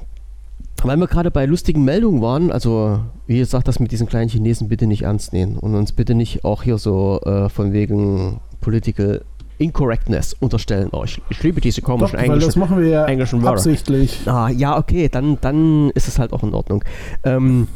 weil 0.82 0.96
wir 0.96 1.06
gerade 1.06 1.30
bei 1.30 1.46
lustigen 1.46 1.84
Meldungen 1.84 2.20
waren, 2.22 2.52
also 2.52 3.00
wie 3.26 3.38
gesagt, 3.38 3.68
das 3.68 3.80
mit 3.80 3.92
diesen 3.92 4.06
kleinen 4.06 4.28
Chinesen 4.28 4.68
bitte 4.68 4.86
nicht 4.86 5.02
ernst 5.02 5.32
nehmen 5.32 5.58
und 5.58 5.74
uns 5.74 5.92
bitte 5.92 6.14
nicht 6.14 6.44
auch 6.44 6.62
hier 6.62 6.78
so 6.78 7.20
äh, 7.24 7.48
von 7.48 7.72
wegen 7.72 8.40
Political 8.60 9.24
Incorrectness 9.58 10.34
unterstellen. 10.34 10.90
Oh, 10.92 11.02
ich, 11.04 11.20
ich 11.30 11.42
liebe 11.42 11.60
diese 11.60 11.80
komischen 11.80 12.16
Doch, 12.16 12.22
englischen, 12.22 12.48
das 12.48 12.56
machen 12.56 12.78
wir 12.78 12.88
ja 12.88 13.04
englischen 13.06 13.40
Wörter. 13.42 13.54
absichtlich. 13.54 14.20
Ah, 14.26 14.48
ja, 14.48 14.76
okay, 14.76 15.08
dann, 15.08 15.38
dann 15.40 15.90
ist 15.90 16.08
es 16.08 16.18
halt 16.18 16.32
auch 16.32 16.42
in 16.42 16.52
Ordnung. 16.52 16.84
Ähm, 17.24 17.68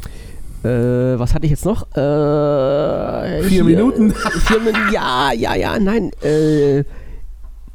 äh, 0.63 0.69
was 0.69 1.33
hatte 1.35 1.47
ich 1.47 1.51
jetzt 1.51 1.65
noch? 1.65 1.91
Äh, 1.97 3.43
vier 3.43 3.49
hier, 3.49 3.65
Minuten. 3.65 4.11
Vier 4.47 4.61
Minuten. 4.61 4.93
Ja, 4.93 5.33
ja, 5.33 5.55
ja, 5.55 5.79
nein. 5.79 6.11
Äh, 6.23 6.85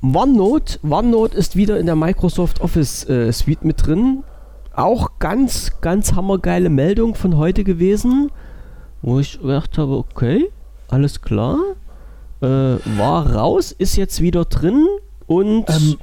OneNote, 0.04 0.80
OneNote 0.84 1.36
ist 1.36 1.56
wieder 1.56 1.80
in 1.80 1.88
der 1.88 1.96
Microsoft 1.96 2.62
Office 2.62 3.10
äh, 3.10 3.32
Suite 3.32 3.66
mit 3.66 3.88
drin 3.88 4.24
auch 4.78 5.20
ganz, 5.20 5.72
ganz 5.82 6.14
hammergeile 6.14 6.70
Meldung 6.70 7.16
von 7.16 7.38
heute 7.38 7.64
gewesen, 7.64 8.32
wo 9.02 9.20
ich 9.20 9.40
gedacht 9.40 9.78
habe, 9.78 9.98
okay, 9.98 10.50
alles 10.90 11.22
klar. 11.22 11.58
Äh, 12.42 12.48
war 12.48 13.34
raus, 13.34 13.72
ist 13.72 13.96
jetzt 13.96 14.22
wieder 14.22 14.46
drin 14.46 14.88
und 15.26 15.70
ähm, 15.70 15.96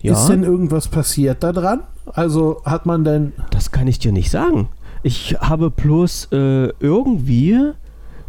ja. 0.00 0.12
Ist 0.12 0.28
denn 0.28 0.42
irgendwas 0.42 0.88
passiert 0.88 1.42
da 1.42 1.52
dran? 1.52 1.82
Also 2.06 2.62
hat 2.64 2.86
man 2.86 3.04
denn. 3.04 3.32
Das 3.50 3.72
kann 3.72 3.88
ich 3.88 3.98
dir 3.98 4.12
nicht 4.12 4.30
sagen. 4.30 4.68
Ich 5.02 5.36
habe 5.40 5.70
bloß 5.70 6.28
äh, 6.32 6.68
irgendwie 6.80 7.72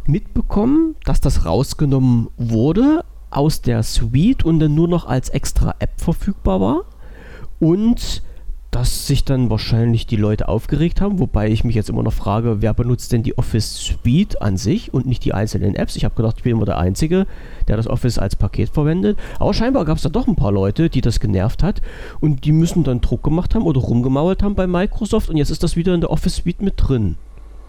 mitbekommen, 0.05 0.95
dass 1.05 1.21
das 1.21 1.45
rausgenommen 1.45 2.29
wurde 2.37 3.03
aus 3.29 3.61
der 3.61 3.83
Suite 3.83 4.43
und 4.43 4.59
dann 4.59 4.73
nur 4.75 4.87
noch 4.87 5.05
als 5.05 5.29
extra 5.29 5.75
App 5.79 5.99
verfügbar 5.99 6.61
war. 6.61 6.81
Und 7.59 8.23
dass 8.77 9.07
sich 9.07 9.23
dann 9.23 9.49
wahrscheinlich 9.49 10.05
die 10.05 10.17
Leute 10.17 10.47
aufgeregt 10.47 11.01
haben, 11.01 11.17
wobei 11.17 11.49
ich 11.49 11.63
mich 11.63 11.75
jetzt 11.75 11.89
immer 11.89 12.03
noch 12.03 12.13
frage, 12.13 12.61
wer 12.61 12.75
benutzt 12.75 13.11
denn 13.11 13.23
die 13.23 13.35
Office 13.35 13.75
Suite 13.75 14.39
an 14.39 14.55
sich 14.55 14.93
und 14.93 15.07
nicht 15.07 15.25
die 15.25 15.33
einzelnen 15.33 15.73
Apps? 15.73 15.95
Ich 15.95 16.05
habe 16.05 16.13
gedacht, 16.13 16.35
ich 16.37 16.43
bin 16.43 16.51
immer 16.51 16.65
der 16.65 16.77
Einzige, 16.77 17.25
der 17.67 17.75
das 17.75 17.87
Office 17.87 18.19
als 18.19 18.35
Paket 18.35 18.69
verwendet. 18.69 19.17
Aber 19.39 19.55
scheinbar 19.55 19.83
gab 19.83 19.97
es 19.97 20.03
da 20.03 20.09
doch 20.09 20.27
ein 20.27 20.35
paar 20.35 20.51
Leute, 20.51 20.91
die 20.91 21.01
das 21.01 21.19
genervt 21.19 21.63
hat 21.63 21.81
und 22.19 22.45
die 22.45 22.51
müssen 22.51 22.83
dann 22.83 23.01
Druck 23.01 23.23
gemacht 23.23 23.55
haben 23.55 23.63
oder 23.63 23.81
rumgemauert 23.81 24.43
haben 24.43 24.53
bei 24.53 24.67
Microsoft 24.67 25.31
und 25.31 25.37
jetzt 25.37 25.49
ist 25.49 25.63
das 25.63 25.75
wieder 25.75 25.95
in 25.95 26.01
der 26.01 26.11
Office 26.11 26.35
Suite 26.35 26.61
mit 26.61 26.75
drin. 26.77 27.15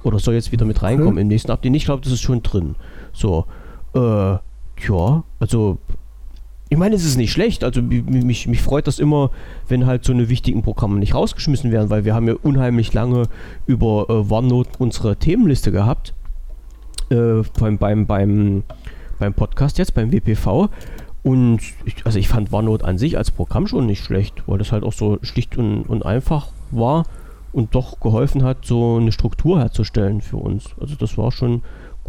Oder 0.03 0.19
soll 0.19 0.35
jetzt 0.35 0.53
wieder 0.53 0.67
mit 0.67 0.83
reinkommen 0.83 1.15
okay. 1.15 1.23
im 1.23 1.29
nächsten 1.29 1.51
Update? 1.51 1.75
Ich 1.75 1.87
glaube, 1.87 2.03
das 2.03 2.13
ist 2.13 2.21
schon 2.21 2.43
drin. 2.43 2.75
So, 3.15 3.47
äh, 3.95 4.01
ja, 4.01 5.25
also 5.41 5.79
ich 6.71 6.77
meine, 6.77 6.95
es 6.95 7.05
ist 7.05 7.17
nicht 7.17 7.33
schlecht. 7.33 7.65
Also 7.65 7.81
mich, 7.81 8.47
mich 8.47 8.63
freut 8.63 8.87
das 8.87 8.99
immer, 8.99 9.31
wenn 9.69 9.87
halt 9.87 10.05
so 10.05 10.13
eine 10.13 10.29
wichtigen 10.29 10.63
Programme 10.63 10.99
nicht 10.99 11.15
rausgeschmissen 11.15 11.73
werden, 11.73 11.89
weil 11.89 12.05
wir 12.05 12.15
haben 12.15 12.29
ja 12.29 12.35
unheimlich 12.43 12.93
lange 12.93 13.25
über 13.67 14.07
äh, 14.09 14.33
OneNote 14.33 14.71
unsere 14.79 15.17
Themenliste 15.17 15.73
gehabt. 15.73 16.15
Äh, 17.11 17.43
beim, 17.59 17.79
beim, 17.79 18.07
beim, 18.07 18.65
beim 19.19 19.35
Podcast 19.35 19.79
jetzt, 19.79 19.95
beim 19.95 20.13
WPV. 20.13 20.69
Und 21.23 21.61
ich, 21.85 22.05
also 22.05 22.19
ich 22.19 22.29
fand 22.29 22.53
OneNote 22.53 22.85
an 22.85 22.99
sich 22.99 23.17
als 23.17 23.31
Programm 23.31 23.67
schon 23.67 23.87
nicht 23.87 24.05
schlecht, 24.05 24.43
weil 24.47 24.59
das 24.59 24.73
halt 24.73 24.85
auch 24.85 24.93
so 24.93 25.19
schlicht 25.23 25.57
und, 25.57 25.83
und 25.85 26.05
einfach 26.05 26.49
war 26.71 27.05
und 27.53 27.75
doch 27.75 27.99
geholfen 28.01 28.45
hat, 28.45 28.67
so 28.67 28.99
eine 28.99 29.11
Struktur 29.11 29.59
herzustellen 29.59 30.21
für 30.21 30.37
uns. 30.37 30.67
Also 30.81 30.95
das 30.97 31.17
war 31.17 31.33
schon, 31.33 31.63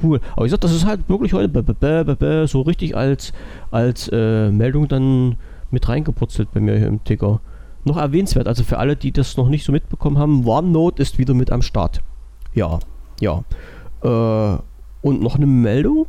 cool. 0.04 0.20
Aber 0.36 0.46
ich 0.46 0.52
sag, 0.52 0.62
das 0.62 0.74
ist 0.74 0.86
halt 0.86 1.08
wirklich 1.10 1.34
heute 1.34 2.48
so 2.48 2.62
richtig 2.62 2.96
als, 2.96 3.34
als 3.72 4.10
äh, 4.12 4.52
Meldung 4.52 4.88
dann 4.88 5.36
mit 5.72 5.88
reingeputzelt 5.88 6.52
bei 6.52 6.60
mir 6.60 6.78
hier 6.78 6.88
im 6.88 7.04
Ticker. 7.04 7.42
Noch 7.86 7.98
erwähnenswert, 7.98 8.48
also 8.48 8.64
für 8.64 8.78
alle, 8.78 8.96
die 8.96 9.12
das 9.12 9.38
noch 9.38 9.50
nicht 9.50 9.64
so 9.64 9.72
mitbekommen 9.72 10.18
haben, 10.18 10.46
OneNote 10.46 11.02
ist 11.02 11.18
wieder 11.18 11.34
mit 11.34 11.52
am 11.52 11.62
Start. 11.62 12.02
Ja, 12.54 12.80
ja. 13.20 13.44
Äh, 14.04 14.60
und 15.02 15.22
noch 15.22 15.36
eine 15.36 15.46
Meldung 15.46 16.08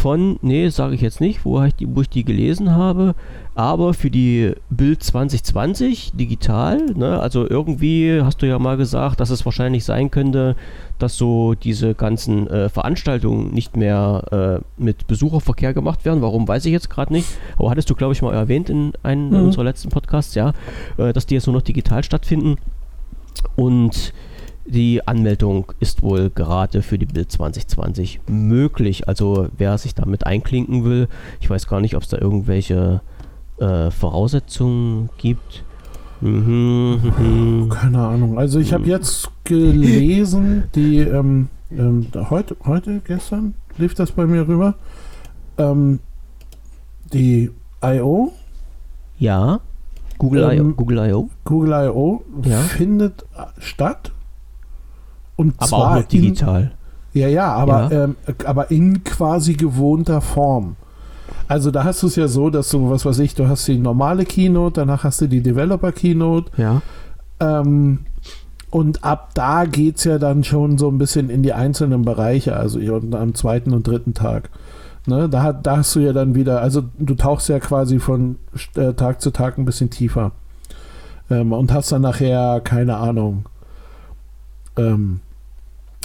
von, 0.00 0.38
nee, 0.40 0.66
sage 0.70 0.94
ich 0.94 1.02
jetzt 1.02 1.20
nicht, 1.20 1.44
wo 1.44 1.62
ich, 1.62 1.74
die, 1.74 1.94
wo 1.94 2.00
ich 2.00 2.08
die 2.08 2.24
gelesen 2.24 2.74
habe, 2.74 3.14
aber 3.54 3.92
für 3.92 4.10
die 4.10 4.52
Bild 4.70 5.02
2020 5.02 6.12
digital, 6.14 6.78
ne, 6.94 7.20
also 7.20 7.46
irgendwie 7.48 8.22
hast 8.22 8.40
du 8.40 8.46
ja 8.46 8.58
mal 8.58 8.78
gesagt, 8.78 9.20
dass 9.20 9.28
es 9.28 9.44
wahrscheinlich 9.44 9.84
sein 9.84 10.10
könnte, 10.10 10.56
dass 10.98 11.18
so 11.18 11.52
diese 11.54 11.94
ganzen 11.94 12.48
äh, 12.48 12.70
Veranstaltungen 12.70 13.52
nicht 13.52 13.76
mehr 13.76 14.62
äh, 14.78 14.82
mit 14.82 15.06
Besucherverkehr 15.06 15.74
gemacht 15.74 16.06
werden. 16.06 16.22
Warum, 16.22 16.48
weiß 16.48 16.64
ich 16.64 16.72
jetzt 16.72 16.88
gerade 16.88 17.12
nicht. 17.12 17.28
Aber 17.58 17.70
hattest 17.70 17.90
du, 17.90 17.94
glaube 17.94 18.14
ich, 18.14 18.22
mal 18.22 18.32
erwähnt 18.32 18.70
in 18.70 18.92
einem 19.02 19.28
mhm. 19.28 19.44
unserer 19.44 19.64
letzten 19.64 19.90
Podcasts, 19.90 20.34
ja, 20.34 20.54
äh, 20.96 21.12
dass 21.12 21.26
die 21.26 21.34
jetzt 21.34 21.46
nur 21.46 21.56
noch 21.56 21.62
digital 21.62 22.02
stattfinden. 22.02 22.56
Und 23.54 24.14
die 24.66 25.06
Anmeldung 25.06 25.72
ist 25.80 26.02
wohl 26.02 26.30
gerade 26.30 26.82
für 26.82 26.98
die 26.98 27.06
Bild 27.06 27.32
2020 27.32 28.20
möglich. 28.28 29.08
Also 29.08 29.48
wer 29.56 29.78
sich 29.78 29.94
damit 29.94 30.26
einklinken 30.26 30.84
will, 30.84 31.08
ich 31.40 31.50
weiß 31.50 31.66
gar 31.66 31.80
nicht, 31.80 31.96
ob 31.96 32.02
es 32.02 32.08
da 32.08 32.18
irgendwelche 32.18 33.00
äh, 33.58 33.90
Voraussetzungen 33.90 35.10
gibt. 35.18 35.64
Mhm. 36.20 37.68
Keine 37.70 37.98
Ahnung. 37.98 38.38
Also 38.38 38.58
ich 38.60 38.72
habe 38.72 38.86
jetzt 38.86 39.30
gelesen, 39.44 40.64
die 40.74 40.98
ähm, 40.98 41.48
ähm, 41.70 42.06
heute, 42.28 42.56
heute, 42.64 43.00
gestern 43.04 43.54
lief 43.78 43.94
das 43.94 44.12
bei 44.12 44.26
mir 44.26 44.46
rüber. 44.46 44.74
Ähm, 45.56 46.00
die 47.12 47.50
I.O. 47.82 48.32
Ja. 49.18 49.60
Google 50.18 50.50
ähm, 50.52 50.74
I.O. 50.78 51.30
Google 51.44 51.72
I.O. 51.72 52.22
Ja. 52.44 52.58
findet 52.58 53.24
statt 53.58 54.12
und 55.40 55.54
aber 55.56 55.66
zwar 55.66 55.90
auch 55.90 55.94
nur 55.94 56.02
digital. 56.02 56.70
In, 57.12 57.20
ja, 57.22 57.28
ja, 57.28 57.52
aber, 57.52 57.90
ja. 57.90 58.04
Ähm, 58.04 58.16
aber 58.44 58.70
in 58.70 59.02
quasi 59.04 59.54
gewohnter 59.54 60.20
Form. 60.20 60.76
Also 61.48 61.70
da 61.70 61.82
hast 61.84 62.02
du 62.02 62.06
es 62.06 62.16
ja 62.16 62.28
so, 62.28 62.50
dass 62.50 62.68
du, 62.68 62.90
was 62.90 63.04
weiß 63.04 63.18
ich, 63.20 63.34
du 63.34 63.48
hast 63.48 63.66
die 63.66 63.78
normale 63.78 64.24
Keynote, 64.24 64.74
danach 64.74 65.02
hast 65.04 65.20
du 65.20 65.26
die 65.26 65.42
Developer 65.42 65.92
Keynote. 65.92 66.52
Ja. 66.56 66.82
Ähm, 67.40 68.00
und 68.70 69.02
ab 69.02 69.30
da 69.34 69.64
geht 69.64 69.96
es 69.96 70.04
ja 70.04 70.18
dann 70.18 70.44
schon 70.44 70.78
so 70.78 70.88
ein 70.88 70.98
bisschen 70.98 71.28
in 71.30 71.42
die 71.42 71.52
einzelnen 71.52 72.02
Bereiche, 72.02 72.54
also 72.54 72.78
am 72.78 73.34
zweiten 73.34 73.72
und 73.72 73.86
dritten 73.86 74.14
Tag. 74.14 74.50
Ne, 75.06 75.28
da, 75.28 75.52
da 75.52 75.78
hast 75.78 75.96
du 75.96 76.00
ja 76.00 76.12
dann 76.12 76.34
wieder, 76.34 76.60
also 76.60 76.82
du 76.98 77.14
tauchst 77.14 77.48
ja 77.48 77.58
quasi 77.58 77.98
von 77.98 78.36
äh, 78.76 78.92
Tag 78.92 79.22
zu 79.22 79.30
Tag 79.30 79.56
ein 79.58 79.64
bisschen 79.64 79.90
tiefer. 79.90 80.32
Ähm, 81.30 81.52
und 81.52 81.72
hast 81.72 81.90
dann 81.90 82.02
nachher, 82.02 82.60
keine 82.62 82.98
Ahnung, 82.98 83.46
ähm, 84.76 85.20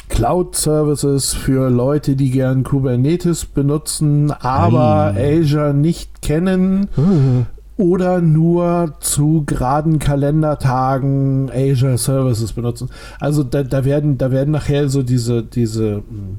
Cloud-Services 0.09 1.33
für 1.33 1.69
Leute, 1.69 2.15
die 2.15 2.31
gern 2.31 2.63
Kubernetes 2.63 3.45
benutzen, 3.45 4.31
aber 4.31 5.13
Ei. 5.15 5.41
Azure 5.41 5.73
nicht 5.73 6.21
kennen. 6.21 6.87
Mhm. 6.95 7.45
Oder 7.77 8.21
nur 8.21 8.93
zu 9.01 9.43
geraden 9.45 9.99
Kalendertagen 9.99 11.51
Azure 11.53 11.97
Services 11.97 12.53
benutzen. 12.53 12.89
Also 13.19 13.43
da, 13.43 13.63
da, 13.63 13.83
werden, 13.83 14.17
da 14.17 14.31
werden 14.31 14.51
nachher 14.51 14.87
so 14.87 15.03
diese, 15.03 15.43
diese, 15.43 15.95
hm, 15.95 16.37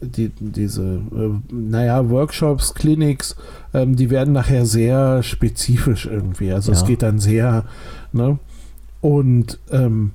die, 0.00 0.30
diese, 0.40 0.82
äh, 0.82 1.52
naja, 1.52 2.10
Workshops, 2.10 2.74
Clinics, 2.74 3.36
ähm, 3.72 3.94
die 3.94 4.10
werden 4.10 4.32
nachher 4.32 4.66
sehr 4.66 5.22
spezifisch 5.22 6.06
irgendwie. 6.06 6.52
Also 6.52 6.72
ja. 6.72 6.78
es 6.78 6.84
geht 6.84 7.02
dann 7.02 7.20
sehr, 7.20 7.64
ne? 8.12 8.38
Und 9.00 9.60
ähm, 9.70 10.10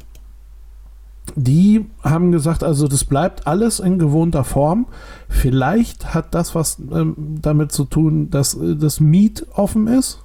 die 1.35 1.85
haben 2.03 2.31
gesagt, 2.31 2.63
also 2.63 2.87
das 2.87 3.05
bleibt 3.05 3.47
alles 3.47 3.79
in 3.79 3.97
gewohnter 3.97 4.43
Form. 4.43 4.87
Vielleicht 5.29 6.13
hat 6.13 6.35
das 6.35 6.53
was 6.53 6.77
ähm, 6.91 7.15
damit 7.41 7.71
zu 7.71 7.85
tun, 7.85 8.29
dass 8.29 8.55
äh, 8.55 8.75
das 8.75 8.99
Miet 8.99 9.45
offen 9.55 9.87
ist. 9.87 10.19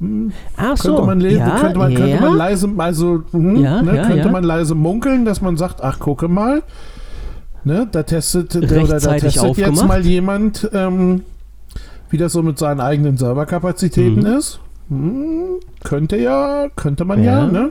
Hm, 0.00 0.32
Ach 0.56 0.78
könnte 0.78 0.98
so. 0.98 1.04
man, 1.06 1.20
ja, 1.20 1.58
könnte, 1.60 1.78
man, 1.78 1.94
könnte 1.94 2.10
ja. 2.10 2.20
man 2.20 2.36
leise, 2.36 2.68
also 2.78 3.22
hm, 3.30 3.56
Ja, 3.56 3.82
ne, 3.82 4.02
könnte 4.06 4.30
man 4.30 4.44
leise 4.44 4.74
munkeln, 4.74 5.24
dass 5.24 5.40
man 5.40 5.56
sagt, 5.56 5.82
ach 5.82 5.98
gucke 5.98 6.26
mal, 6.28 6.62
ne, 7.64 7.86
da 7.90 8.02
testet, 8.02 8.54
der, 8.54 8.82
oder 8.82 8.98
da 8.98 9.14
testet 9.16 9.56
jetzt 9.58 9.86
mal 9.86 10.04
jemand, 10.04 10.68
ähm, 10.72 11.22
wie 12.08 12.16
das 12.16 12.32
so 12.32 12.42
mit 12.42 12.58
seinen 12.58 12.80
eigenen 12.80 13.16
Serverkapazitäten 13.16 14.20
Mhm. 14.20 14.38
ist. 14.38 14.60
Hm, 14.88 15.60
könnte 15.84 16.16
ja, 16.16 16.66
könnte 16.74 17.04
man 17.04 17.22
ja, 17.22 17.40
Ja. 17.40 17.46
ne? 17.46 17.70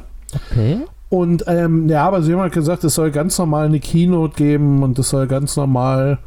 Okay. 0.52 0.78
Und 1.10 1.45
ähm, 1.48 1.89
ja, 1.89 2.06
aber 2.06 2.22
sie 2.22 2.34
haben 2.34 2.39
halt 2.41 2.54
gesagt, 2.54 2.84
es 2.84 2.93
soll 2.95 3.10
ganz 3.12 3.38
normal 3.39 3.65
eine 3.65 3.80
Keynote 3.80 4.36
geben 4.36 4.84
und 4.84 5.00
es 5.00 5.10
soll 5.10 5.26
ganz 5.28 5.56
normal, 5.58 6.19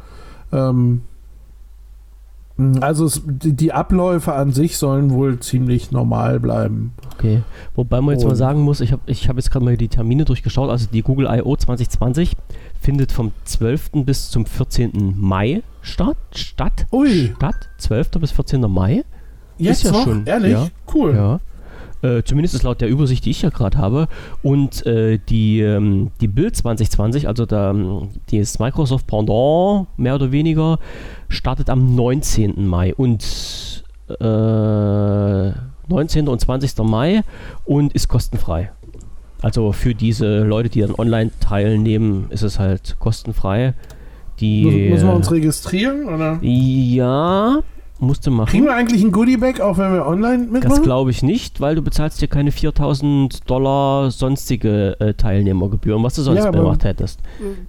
ähm, 0.51 1.01
also 2.81 3.05
es, 3.05 3.21
die, 3.25 3.71
Abläufe 3.73 4.33
an 4.33 4.51
sich 4.51 4.77
sollen 4.77 5.09
wohl 5.11 5.39
ziemlich 5.39 5.91
normal 5.91 6.39
bleiben. 6.39 6.93
Okay. 7.15 7.41
Wobei 7.75 7.99
man 7.99 8.13
jetzt 8.13 8.25
mal 8.25 8.31
Und- 8.31 8.35
sagen 8.35 8.61
muss, 8.61 8.79
ich 8.79 8.91
habe 8.91 9.01
ich 9.07 9.27
hab 9.27 9.37
jetzt 9.37 9.49
gerade 9.49 9.65
mal 9.65 9.75
die 9.75 9.87
Termine 9.87 10.23
durchgeschaut. 10.25 10.69
Also 10.69 10.87
die 10.91 11.01
Google 11.01 11.27
I.O. 11.31 11.55
2020 11.55 12.35
findet 12.79 13.11
vom 13.11 13.31
12. 13.45 14.03
bis 14.05 14.29
zum 14.29 14.45
14. 14.45 15.15
Mai 15.17 15.63
statt. 15.81 16.17
Statt. 16.35 16.85
Ui. 16.91 17.33
Statt. 17.37 17.69
12. 17.79 18.11
bis 18.19 18.31
14. 18.31 18.61
Mai. 18.69 19.03
Jetzt 19.57 19.83
ja 19.83 19.91
noch? 19.91 20.03
schon, 20.03 20.25
Ehrlich? 20.27 20.51
ja. 20.51 20.67
Cool. 20.93 21.15
Ja. 21.15 21.39
Äh, 22.03 22.23
zumindest 22.23 22.53
ist 22.53 22.63
laut 22.63 22.81
der 22.81 22.89
Übersicht, 22.89 23.25
die 23.25 23.31
ich 23.31 23.41
ja 23.41 23.49
gerade 23.49 23.77
habe. 23.77 24.07
Und 24.43 24.85
äh, 24.85 25.19
die, 25.29 25.61
ähm, 25.61 26.11
die 26.19 26.27
Bild 26.27 26.55
2020, 26.55 27.27
also 27.27 27.45
der, 27.45 27.71
ähm, 27.73 28.09
das 28.29 28.59
Microsoft 28.59 29.07
Pendant, 29.07 29.87
mehr 29.97 30.15
oder 30.15 30.31
weniger, 30.31 30.79
startet 31.29 31.69
am 31.69 31.95
19. 31.95 32.67
Mai. 32.67 32.93
Und 32.93 33.83
äh, 34.09 35.51
19. 35.87 36.27
und 36.27 36.39
20. 36.39 36.77
Mai 36.79 37.21
und 37.65 37.93
ist 37.93 38.09
kostenfrei. 38.09 38.71
Also 39.41 39.71
für 39.71 39.95
diese 39.95 40.43
Leute, 40.43 40.69
die 40.69 40.81
dann 40.81 40.95
online 40.95 41.31
teilnehmen, 41.39 42.27
ist 42.29 42.43
es 42.43 42.59
halt 42.59 42.97
kostenfrei. 42.99 43.73
Die, 44.39 44.65
Müssen, 44.65 44.89
müssen 44.89 45.07
wir 45.07 45.15
uns 45.15 45.31
registrieren? 45.31 46.05
Oder? 46.05 46.39
ja, 46.41 47.59
musste 48.03 48.29
machen. 48.31 48.49
Kriegen 48.49 48.65
wir 48.65 48.75
eigentlich 48.75 49.03
ein 49.03 49.11
Goodie-Bag, 49.11 49.59
auch 49.61 49.77
wenn 49.77 49.93
wir 49.93 50.05
online 50.05 50.43
Das 50.45 50.51
mitmachen? 50.51 50.83
glaube 50.83 51.11
ich 51.11 51.23
nicht, 51.23 51.59
weil 51.61 51.75
du 51.75 51.81
bezahlst 51.81 52.21
dir 52.21 52.27
keine 52.27 52.51
4000 52.51 53.49
Dollar 53.49 54.11
sonstige 54.11 54.99
äh, 54.99 55.13
Teilnehmergebühren, 55.13 56.03
was 56.03 56.15
du 56.15 56.21
sonst 56.21 56.43
Ja, 56.43 56.51
gemacht 56.51 56.83
hättest. 56.83 57.19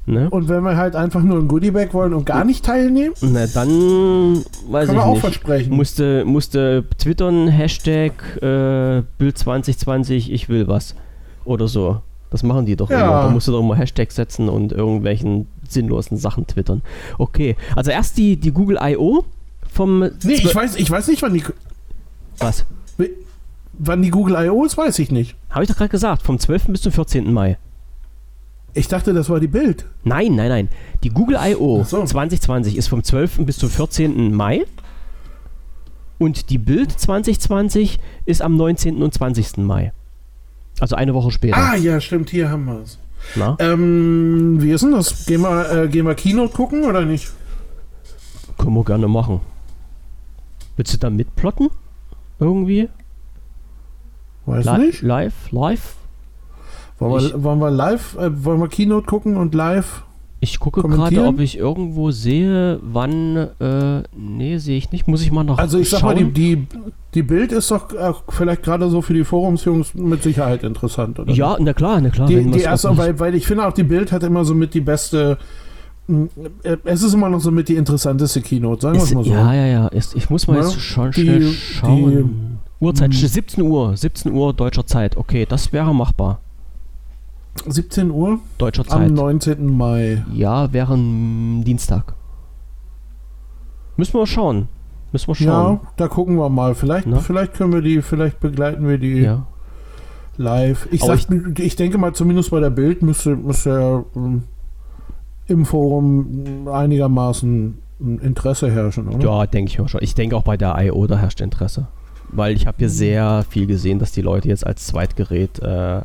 Ne? 0.07 0.29
Und 0.31 0.49
wenn 0.49 0.63
wir 0.63 0.77
halt 0.77 0.97
einfach 0.97 1.23
nur 1.23 1.39
ein 1.39 1.49
Goodie-Bag 1.49 1.95
wollen 1.95 2.13
und 2.15 2.27
gar 2.27 2.45
nicht 2.45 2.65
teilnehmen, 2.65 3.15
Na, 3.21 3.47
dann 3.47 4.45
weiß 4.69 4.89
wir 4.89 4.95
ich 4.95 5.01
auch 5.01 5.11
nicht. 5.13 5.21
versprechen. 5.21 5.75
Musste, 5.75 6.25
musste 6.25 6.85
twittern, 6.99 7.49
Hashtag 7.49 8.13
äh, 8.43 9.03
Bild 9.19 9.39
2020, 9.39 10.33
ich 10.33 10.49
will 10.49 10.69
was. 10.69 10.95
Oder 11.45 11.69
so. 11.69 11.99
Das 12.31 12.43
machen 12.43 12.67
die 12.67 12.75
doch 12.75 12.91
Ja. 12.91 13.01
immer. 13.05 13.23
Da 13.23 13.29
musst 13.31 13.47
du 13.47 13.53
doch 13.53 13.61
immer 13.61 13.77
Hashtag 13.77 14.11
setzen 14.11 14.49
und 14.49 14.73
irgendwelchen 14.73 15.47
sinnlosen 15.69 16.17
Sachen 16.17 16.47
twittern. 16.47 16.83
Okay, 17.19 17.55
also 17.77 17.91
erst 17.93 18.19
die, 18.19 18.37
die 18.37 18.51
Google 18.51 18.79
I.O. 18.83 19.25
vom... 19.75 20.01
nee, 20.23 20.35
ich 20.35 20.55
weiß, 20.55 20.77
ich 20.77 20.91
weiß 20.91 21.09
nicht, 21.09 21.23
wann 21.23 21.35
die, 21.35 21.45
Was? 22.39 22.65
wann 23.79 24.03
die 24.03 24.11
Google 24.11 24.37
I.O. 24.47 24.65
ist, 24.65 24.77
weiß 24.77 24.99
ich 25.01 25.11
nicht. 25.11 25.37
Habe 25.51 25.65
ich 25.65 25.69
doch 25.71 25.77
gerade 25.77 25.91
gesagt, 25.91 26.23
vom 26.23 26.39
12. 26.39 26.67
bis 26.69 26.83
zum 26.83 26.93
14. 26.93 27.33
Mai. 27.33 27.59
Ich 28.73 28.89
dachte, 28.89 29.13
das 29.13 29.29
war 29.31 29.41
die 29.41 29.47
Bild. 29.49 29.87
Nein, 30.03 30.35
nein, 30.35 30.49
nein. 30.49 30.69
Die 31.03 31.11
Google 31.11 31.39
I.O. 31.41 31.85
So. 31.85 32.05
2020 32.05 32.77
ist 32.77 32.89
vom 32.89 33.05
12. 33.05 33.45
bis 33.45 33.59
zum 33.59 33.71
14. 33.71 34.35
Mai. 34.35 34.65
Und 36.19 36.51
die 36.51 36.59
Bild 36.59 36.93
2020 36.93 37.99
ist 38.27 38.43
am 38.43 38.57
19. 38.57 39.03
und 39.03 39.15
20. 39.15 39.59
Mai. 39.59 39.93
Also 40.81 40.97
eine 40.97 41.15
Woche 41.15 41.31
später. 41.31 41.57
Ah, 41.57 41.77
ja, 41.77 42.01
stimmt, 42.01 42.31
hier 42.31 42.51
haben 42.51 42.65
wir 42.65 42.81
es. 42.81 42.99
Ähm, 43.59 44.57
wie 44.61 44.71
ist 44.71 44.83
denn 44.83 44.93
das? 44.93 45.27
Gehen 45.27 45.41
wir, 45.43 45.85
äh, 45.85 45.89
gehen 45.89 46.07
wir 46.07 46.15
Kino 46.15 46.49
gucken 46.49 46.85
oder 46.85 47.05
nicht? 47.05 47.31
Können 48.59 48.75
wir 48.75 48.85
gerne 48.85 49.09
machen. 49.09 49.41
Willst 50.77 50.93
du 50.93 50.99
da 50.99 51.11
mitplotten? 51.11 51.69
Irgendwie? 52.41 52.89
Weiß 54.47 54.65
Li 54.67 54.79
nicht. 54.79 55.03
Live? 55.03 55.51
Live? 55.53 55.95
Wollen 56.99 57.25
Ich- 57.25 57.33
wir, 57.33 57.43
wollen 57.43 57.59
wir 57.61 57.71
live, 57.71 58.17
äh, 58.19 58.45
wollen 58.45 58.61
wir 58.61 58.69
Keynote 58.69 59.07
gucken 59.07 59.37
und 59.37 59.55
live? 59.55 60.03
Ich 60.41 60.61
gucke 60.61 60.83
gerade, 60.83 61.25
ob 61.27 61.41
ich 61.41 61.57
irgendwo 61.57 62.11
sehe, 62.11 62.79
wann. 62.83 63.35
Äh, 63.61 64.03
nee, 64.15 64.59
sehe 64.59 64.77
ich 64.77 64.93
nicht. 64.93 65.09
Muss 65.09 65.23
ich 65.23 65.33
mal 65.33 65.43
noch 65.43 65.57
Also 65.57 65.79
ich 65.79 65.89
sag 65.89 66.01
schauen. 66.01 66.17
mal, 66.17 66.25
die, 66.25 66.57
die, 66.57 66.67
die 67.15 67.23
Bild 67.23 67.51
ist 67.51 67.71
doch 67.71 67.97
auch 67.97 68.25
vielleicht 68.29 68.63
gerade 68.63 68.91
so 68.91 69.01
für 69.01 69.15
die 69.15 69.25
Forumsjungs 69.25 69.95
mit 69.95 70.23
Sicherheit 70.23 70.63
interessant, 70.63 71.19
oder? 71.19 71.33
ja, 71.33 71.57
na 71.59 71.73
klar, 71.73 71.99
na 72.03 72.11
klar. 72.11 72.29
Die, 72.29 72.45
die 72.51 72.61
erste, 72.61 72.95
weil, 72.99 73.19
weil 73.19 73.35
ich 73.35 73.47
finde 73.47 73.67
auch, 73.67 73.73
die 73.73 73.85
Bild 73.85 74.13
hat 74.13 74.23
immer 74.23 74.45
so 74.45 74.55
mit 74.55 74.75
die 74.75 74.83
beste. 74.83 75.39
Äh, 76.09 76.77
Es 76.85 77.03
ist 77.03 77.15
immer 77.15 77.29
noch 77.29 77.41
so 77.41 77.51
mit 77.51 77.69
die 77.69 77.77
interessanteste 77.77 78.41
Keynote, 78.43 78.83
sagen 78.83 78.97
wir 78.97 79.03
es 79.05 79.15
mal 79.15 79.25
so. 79.25 79.31
Ja, 79.31 79.53
ja, 79.55 79.67
ja. 79.67 79.91
Ich 79.93 80.29
muss 80.31 80.47
mal 80.47 80.57
Ja, 80.59 80.63
jetzt 80.65 80.81
schon 80.81 81.11
die- 81.13 81.23
schnell 81.23 81.39
die- 81.41 81.53
schauen. 81.55 82.59
Uhrzeit, 82.81 83.11
Mhm. 83.11 83.15
17 83.15 83.63
Uhr. 83.65 83.97
17 83.97 84.33
Uhr 84.33 84.53
deutscher 84.53 84.87
Zeit. 84.87 85.17
Okay, 85.17 85.47
das 85.49 85.73
wäre 85.73 85.95
machbar. 85.95 86.41
17 87.67 88.11
Uhr 88.11 88.41
Deutscher 88.59 88.83
am 88.83 88.89
Zeit. 88.89 89.11
19. 89.13 89.77
Mai. 89.77 90.25
Ja, 90.35 90.73
wäre 90.73 90.95
ein 90.95 91.63
Dienstag. 91.65 92.15
Müssen 93.97 94.15
wir 94.19 94.27
schauen. 94.27 94.69
Müssen 95.13 95.29
wir 95.29 95.35
schauen. 95.37 95.75
Ja, 95.75 95.81
da 95.97 96.09
gucken 96.09 96.37
wir 96.37 96.49
mal. 96.49 96.75
Vielleicht, 96.75 97.07
Na? 97.07 97.21
vielleicht 97.21 97.55
können 97.55 97.73
wir 97.73 97.81
die, 97.81 98.03
vielleicht 98.03 98.41
begleiten 98.41 98.89
wir 98.89 98.99
die 98.99 99.21
Ja. 99.21 99.47
live. 100.37 100.89
Ich, 100.91 101.01
sag, 101.03 101.21
ich, 101.61 101.77
denke 101.77 101.97
mal, 101.97 102.13
zumindest 102.13 102.51
bei 102.51 102.59
der 102.59 102.71
Bild 102.71 103.03
müsste, 103.03 103.37
müsste 103.37 103.71
ja 103.71 104.05
ähm, 104.21 104.43
im 105.47 105.65
Forum 105.65 106.69
einigermaßen 106.69 107.79
ein 108.01 108.19
Interesse 108.19 108.71
herrschen, 108.71 109.09
oder? 109.09 109.25
Ja, 109.25 109.47
denke 109.47 109.71
ich 109.71 109.79
mal 109.79 109.89
schon. 109.89 110.03
Ich 110.03 110.15
denke 110.15 110.37
auch 110.37 110.43
bei 110.43 110.57
der 110.57 110.77
I.O. 110.79 111.07
da 111.07 111.19
herrscht 111.19 111.41
Interesse. 111.41 111.89
Weil 112.31 112.57
ich 112.57 112.67
habe 112.67 112.79
hier 112.79 112.89
sehr 112.89 113.45
viel 113.49 113.67
gesehen, 113.67 113.99
dass 113.99 114.13
die 114.13 114.23
Leute 114.23 114.49
jetzt 114.49 114.67
als 114.67 114.87
Zweitgerät 114.87 115.61
äh, 115.61 116.01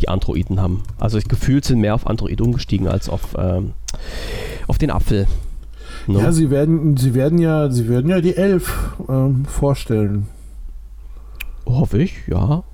die 0.00 0.08
Androiden 0.08 0.60
haben. 0.60 0.82
Also 0.98 1.18
ich 1.18 1.28
gefühlt 1.28 1.64
sind 1.64 1.80
mehr 1.80 1.94
auf 1.94 2.06
Android 2.06 2.40
umgestiegen 2.40 2.88
als 2.88 3.08
auf, 3.08 3.36
ähm, 3.38 3.72
auf 4.66 4.78
den 4.78 4.90
Apfel. 4.90 5.26
Ne? 6.06 6.20
Ja, 6.20 6.32
sie 6.32 6.50
werden, 6.50 6.96
sie 6.96 7.14
werden 7.14 7.38
ja, 7.38 7.70
sie 7.70 7.88
werden 7.88 8.10
ja 8.10 8.20
die 8.20 8.34
11 8.34 8.96
ähm, 9.08 9.44
vorstellen. 9.44 10.26
Hoffe 11.66 11.98
ich, 11.98 12.26
ja. 12.26 12.64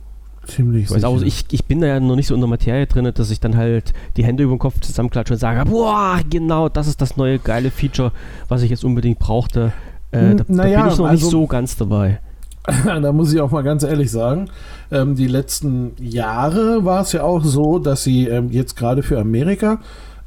Ziemlich 0.46 0.90
Ich, 0.90 1.04
auch, 1.04 1.20
ich, 1.22 1.44
ich 1.50 1.64
bin 1.64 1.80
da 1.80 1.86
ja 1.86 2.00
noch 2.00 2.16
nicht 2.16 2.26
so 2.26 2.34
in 2.34 2.40
der 2.40 2.48
Materie 2.48 2.86
drin, 2.86 3.10
dass 3.14 3.30
ich 3.30 3.40
dann 3.40 3.56
halt 3.56 3.92
die 4.16 4.24
Hände 4.24 4.42
über 4.44 4.54
den 4.54 4.58
Kopf 4.58 4.80
zusammenklatsche 4.80 5.34
und 5.34 5.38
sage, 5.38 5.68
boah, 5.68 6.18
genau, 6.28 6.68
das 6.68 6.86
ist 6.86 7.00
das 7.00 7.16
neue 7.16 7.38
geile 7.38 7.70
Feature, 7.70 8.12
was 8.48 8.62
ich 8.62 8.70
jetzt 8.70 8.84
unbedingt 8.84 9.18
brauchte. 9.18 9.72
Äh, 10.10 10.18
Hm, 10.20 10.36
da, 10.36 10.44
da 10.44 10.52
naja, 10.52 10.82
bin 10.82 10.92
ich 10.92 10.98
noch 10.98 11.06
also- 11.06 11.24
nicht 11.24 11.30
so 11.30 11.46
ganz 11.46 11.76
dabei. 11.76 12.20
da 12.86 13.12
muss 13.12 13.30
ich 13.32 13.40
auch 13.42 13.50
mal 13.50 13.62
ganz 13.62 13.82
ehrlich 13.82 14.10
sagen, 14.10 14.48
ähm, 14.90 15.16
die 15.16 15.26
letzten 15.26 15.92
Jahre 16.00 16.84
war 16.86 17.02
es 17.02 17.12
ja 17.12 17.22
auch 17.22 17.44
so, 17.44 17.78
dass 17.78 18.04
sie 18.04 18.26
ähm, 18.28 18.50
jetzt 18.50 18.74
gerade 18.74 19.02
für 19.02 19.18
Amerika 19.20 19.80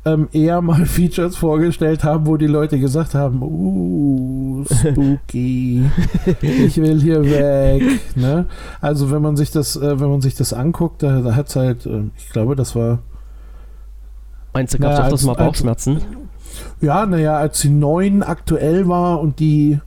ähm, 0.05 0.27
eher 0.31 0.61
mal 0.61 0.85
Features 0.85 1.35
vorgestellt 1.35 2.03
haben, 2.03 2.25
wo 2.27 2.37
die 2.37 2.47
Leute 2.47 2.79
gesagt 2.79 3.13
haben, 3.15 3.41
uh, 3.41 4.63
spooky, 4.65 5.83
ich 6.41 6.77
will 6.77 7.01
hier 7.01 7.23
weg. 7.23 7.83
Ne? 8.15 8.45
Also 8.81 9.11
wenn 9.11 9.21
man 9.21 9.35
sich 9.35 9.51
das, 9.51 9.75
äh, 9.75 9.99
wenn 9.99 10.09
man 10.09 10.21
sich 10.21 10.35
das 10.35 10.53
anguckt, 10.53 11.03
da, 11.03 11.21
da 11.21 11.35
hat 11.35 11.49
es 11.49 11.55
halt, 11.55 11.85
äh, 11.85 12.03
ich 12.17 12.29
glaube, 12.29 12.55
das 12.55 12.75
war 12.75 12.99
Meinst 14.53 14.73
du, 14.73 14.79
gab 14.79 14.91
es 14.93 14.97
Naja, 14.99 15.11
als- 15.11 15.23
mal 15.25 15.31
als- 15.35 15.39
Bauchschmerzen? 15.45 16.01
Ja, 16.81 17.05
naja, 17.05 17.37
als 17.37 17.59
die 17.61 17.69
9 17.69 18.23
aktuell 18.23 18.87
war 18.87 19.19
und 19.19 19.39
die, 19.39 19.79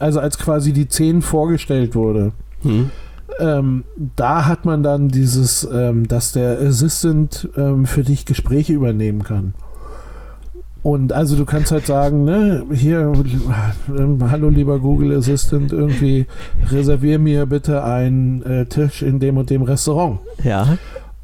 also 0.00 0.20
als 0.20 0.38
quasi 0.38 0.72
die 0.72 0.88
10 0.88 1.20
vorgestellt 1.22 1.94
wurde, 1.94 2.32
Hm. 2.62 2.90
Ähm, 3.38 3.84
da 4.16 4.46
hat 4.46 4.64
man 4.64 4.82
dann 4.82 5.08
dieses, 5.08 5.68
ähm, 5.70 6.08
dass 6.08 6.32
der 6.32 6.58
Assistant 6.60 7.48
ähm, 7.56 7.86
für 7.86 8.02
dich 8.02 8.24
Gespräche 8.24 8.72
übernehmen 8.72 9.22
kann. 9.22 9.54
Und 10.86 11.12
also 11.12 11.34
du 11.34 11.44
kannst 11.44 11.72
halt 11.72 11.84
sagen, 11.84 12.24
ne, 12.24 12.64
hier, 12.72 13.12
ähm, 13.88 14.30
hallo 14.30 14.48
lieber 14.50 14.78
Google 14.78 15.18
Assistant, 15.18 15.72
irgendwie 15.72 16.26
reservier 16.70 17.18
mir 17.18 17.46
bitte 17.46 17.82
einen 17.82 18.42
äh, 18.44 18.66
Tisch 18.66 19.02
in 19.02 19.18
dem 19.18 19.36
und 19.36 19.50
dem 19.50 19.62
Restaurant. 19.62 20.20
Ja. 20.44 20.78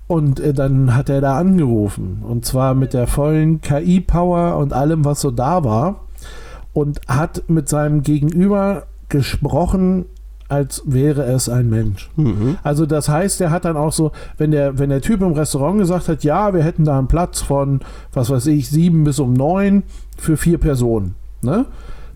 Und 0.08 0.40
äh, 0.40 0.52
dann 0.52 0.96
hat 0.96 1.08
er 1.08 1.20
da 1.20 1.38
angerufen. 1.38 2.24
Und 2.28 2.44
zwar 2.44 2.74
mit 2.74 2.92
der 2.92 3.06
vollen 3.06 3.60
KI-Power 3.60 4.56
und 4.56 4.72
allem, 4.72 5.04
was 5.04 5.20
so 5.20 5.30
da 5.30 5.62
war. 5.62 6.06
Und 6.72 7.00
hat 7.06 7.44
mit 7.46 7.68
seinem 7.68 8.02
Gegenüber 8.02 8.84
gesprochen, 9.08 10.06
als 10.52 10.82
wäre 10.84 11.22
es 11.22 11.48
ein 11.48 11.70
Mensch. 11.70 12.10
Mhm. 12.16 12.58
Also 12.62 12.84
das 12.84 13.08
heißt, 13.08 13.40
er 13.40 13.50
hat 13.50 13.64
dann 13.64 13.76
auch 13.76 13.92
so, 13.92 14.12
wenn 14.36 14.50
der, 14.50 14.78
wenn 14.78 14.90
der 14.90 15.00
Typ 15.00 15.22
im 15.22 15.32
Restaurant 15.32 15.78
gesagt 15.78 16.08
hat, 16.08 16.24
ja, 16.24 16.52
wir 16.52 16.62
hätten 16.62 16.84
da 16.84 16.98
einen 16.98 17.08
Platz 17.08 17.40
von, 17.40 17.80
was 18.12 18.28
weiß 18.28 18.46
ich, 18.48 18.68
sieben 18.68 19.04
bis 19.04 19.18
um 19.18 19.32
neun 19.32 19.82
für 20.18 20.36
vier 20.36 20.58
Personen, 20.58 21.14
ne? 21.40 21.64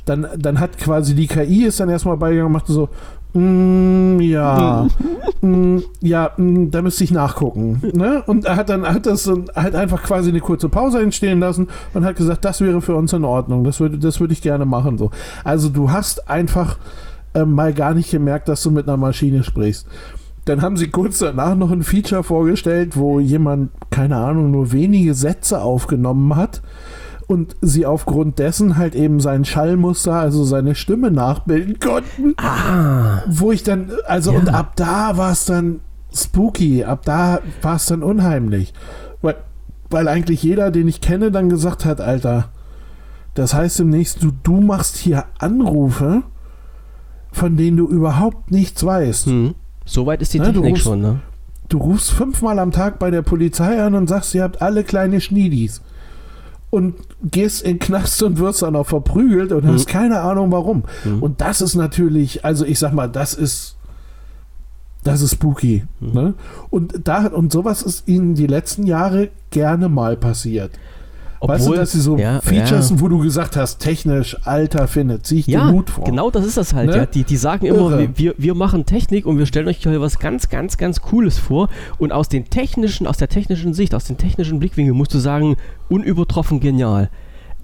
Dann, 0.04 0.24
dann 0.38 0.60
hat 0.60 0.78
quasi 0.78 1.16
die 1.16 1.26
KI 1.26 1.64
ist 1.64 1.80
dann 1.80 1.88
erstmal 1.88 2.16
beigegangen 2.16 2.46
und 2.46 2.52
machte 2.52 2.72
so, 2.72 2.88
Mm, 3.36 4.18
ja, 4.20 4.86
mm, 5.42 5.78
ja, 6.00 6.30
mm, 6.38 6.70
da 6.70 6.80
müsste 6.80 7.04
ich 7.04 7.10
nachgucken. 7.10 7.82
Ne? 7.92 8.22
Und 8.26 8.46
er 8.46 8.56
hat 8.56 8.70
dann 8.70 8.86
hat 8.86 9.04
das 9.04 9.30
halt 9.54 9.74
einfach 9.74 10.02
quasi 10.02 10.30
eine 10.30 10.40
kurze 10.40 10.70
Pause 10.70 11.02
entstehen 11.02 11.40
lassen 11.40 11.68
und 11.92 12.06
hat 12.06 12.16
gesagt, 12.16 12.46
das 12.46 12.62
wäre 12.62 12.80
für 12.80 12.94
uns 12.94 13.12
in 13.12 13.24
Ordnung. 13.24 13.62
Das 13.64 13.78
würde, 13.78 13.98
das 13.98 14.20
würde 14.20 14.32
ich 14.32 14.40
gerne 14.40 14.64
machen. 14.64 14.96
So. 14.96 15.10
Also 15.44 15.68
du 15.68 15.90
hast 15.90 16.30
einfach 16.30 16.78
äh, 17.36 17.44
mal 17.44 17.72
gar 17.72 17.94
nicht 17.94 18.10
gemerkt, 18.10 18.48
dass 18.48 18.62
du 18.62 18.70
mit 18.70 18.88
einer 18.88 18.96
Maschine 18.96 19.44
sprichst. 19.44 19.86
Dann 20.46 20.62
haben 20.62 20.76
sie 20.76 20.88
kurz 20.88 21.18
danach 21.18 21.56
noch 21.56 21.72
ein 21.72 21.82
Feature 21.82 22.22
vorgestellt, 22.22 22.96
wo 22.96 23.18
jemand, 23.18 23.70
keine 23.90 24.16
Ahnung, 24.16 24.52
nur 24.52 24.72
wenige 24.72 25.14
Sätze 25.14 25.60
aufgenommen 25.60 26.36
hat 26.36 26.62
und 27.26 27.56
sie 27.60 27.84
aufgrund 27.84 28.38
dessen 28.38 28.76
halt 28.76 28.94
eben 28.94 29.18
sein 29.20 29.44
Schallmuster, 29.44 30.14
also 30.14 30.44
seine 30.44 30.74
Stimme 30.74 31.10
nachbilden 31.10 31.80
konnten. 31.80 32.34
Ah. 32.36 33.22
Wo 33.26 33.50
ich 33.50 33.64
dann, 33.64 33.90
also 34.06 34.32
ja. 34.32 34.38
und 34.38 34.48
ab 34.48 34.74
da 34.76 35.16
war 35.16 35.32
es 35.32 35.44
dann 35.44 35.80
spooky, 36.14 36.84
ab 36.84 37.04
da 37.04 37.40
war 37.62 37.76
es 37.76 37.86
dann 37.86 38.04
unheimlich. 38.04 38.72
Weil, 39.22 39.36
weil 39.90 40.06
eigentlich 40.06 40.42
jeder, 40.44 40.70
den 40.70 40.86
ich 40.86 41.00
kenne, 41.00 41.32
dann 41.32 41.48
gesagt 41.48 41.84
hat, 41.84 42.00
Alter, 42.00 42.50
das 43.34 43.52
heißt 43.52 43.80
demnächst, 43.80 44.22
du, 44.22 44.30
du 44.44 44.60
machst 44.60 44.96
hier 44.96 45.24
Anrufe, 45.38 46.22
von 47.32 47.56
denen 47.56 47.76
du 47.76 47.88
überhaupt 47.88 48.50
nichts 48.50 48.84
weißt. 48.84 49.26
Hm. 49.26 49.54
Soweit 49.84 50.22
ist 50.22 50.34
die 50.34 50.40
Technik 50.40 50.72
rufst, 50.72 50.84
schon, 50.84 51.00
ne? 51.00 51.20
Du 51.68 51.78
rufst 51.78 52.10
fünfmal 52.10 52.58
am 52.58 52.72
Tag 52.72 52.98
bei 52.98 53.10
der 53.10 53.22
Polizei 53.22 53.82
an 53.82 53.94
und 53.94 54.08
sagst, 54.08 54.34
ihr 54.34 54.42
habt 54.42 54.62
alle 54.62 54.84
kleine 54.84 55.20
Schniedis 55.20 55.82
und 56.70 56.96
gehst 57.22 57.62
in 57.62 57.74
den 57.74 57.78
Knast 57.78 58.22
und 58.22 58.38
wirst 58.38 58.62
dann 58.62 58.76
auch 58.76 58.86
verprügelt 58.86 59.52
und 59.52 59.64
mhm. 59.64 59.68
hast 59.68 59.86
keine 59.86 60.20
Ahnung 60.20 60.52
warum. 60.52 60.84
Mhm. 61.04 61.22
Und 61.22 61.40
das 61.40 61.60
ist 61.60 61.74
natürlich, 61.74 62.44
also 62.44 62.64
ich 62.64 62.78
sag 62.78 62.92
mal, 62.92 63.08
das 63.08 63.34
ist 63.34 63.76
das 65.06 65.22
ist 65.22 65.32
spooky. 65.32 65.84
Mhm. 66.00 66.12
Ne? 66.12 66.34
Und 66.70 67.00
da 67.04 67.26
und 67.26 67.52
sowas 67.52 67.82
ist 67.82 68.08
ihnen 68.08 68.34
die 68.34 68.48
letzten 68.48 68.86
Jahre 68.86 69.30
gerne 69.50 69.88
mal 69.88 70.16
passiert. 70.16 70.72
Obwohl, 71.40 71.56
weißt 71.56 71.68
du, 71.68 71.74
dass 71.74 71.92
sie 71.92 72.00
so 72.00 72.16
ja, 72.16 72.40
Features, 72.40 72.90
ja. 72.90 73.00
wo 73.00 73.08
du 73.08 73.18
gesagt 73.18 73.56
hast, 73.56 73.78
technisch, 73.78 74.36
Alter, 74.44 74.88
findet, 74.88 75.26
zieh 75.26 75.40
ich 75.40 75.46
ja, 75.46 75.66
den 75.66 75.74
Hut 75.74 75.90
vor. 75.90 76.04
genau 76.04 76.30
das 76.30 76.46
ist 76.46 76.56
das 76.56 76.72
halt. 76.72 76.90
Ne? 76.90 76.96
Ja. 76.96 77.06
Die, 77.06 77.24
die 77.24 77.36
sagen 77.36 77.66
immer, 77.66 77.98
wir, 78.16 78.34
wir 78.38 78.54
machen 78.54 78.86
Technik 78.86 79.26
und 79.26 79.38
wir 79.38 79.46
stellen 79.46 79.68
euch 79.68 79.78
hier 79.78 80.00
was 80.00 80.18
ganz, 80.18 80.48
ganz, 80.48 80.76
ganz 80.78 81.02
Cooles 81.02 81.38
vor. 81.38 81.68
Und 81.98 82.12
aus 82.12 82.28
den 82.28 82.48
technischen, 82.48 83.06
aus 83.06 83.18
der 83.18 83.28
technischen 83.28 83.74
Sicht, 83.74 83.94
aus 83.94 84.04
den 84.04 84.16
technischen 84.16 84.58
Blickwinkeln 84.58 84.96
musst 84.96 85.12
du 85.14 85.18
sagen, 85.18 85.56
unübertroffen 85.88 86.60
genial. 86.60 87.10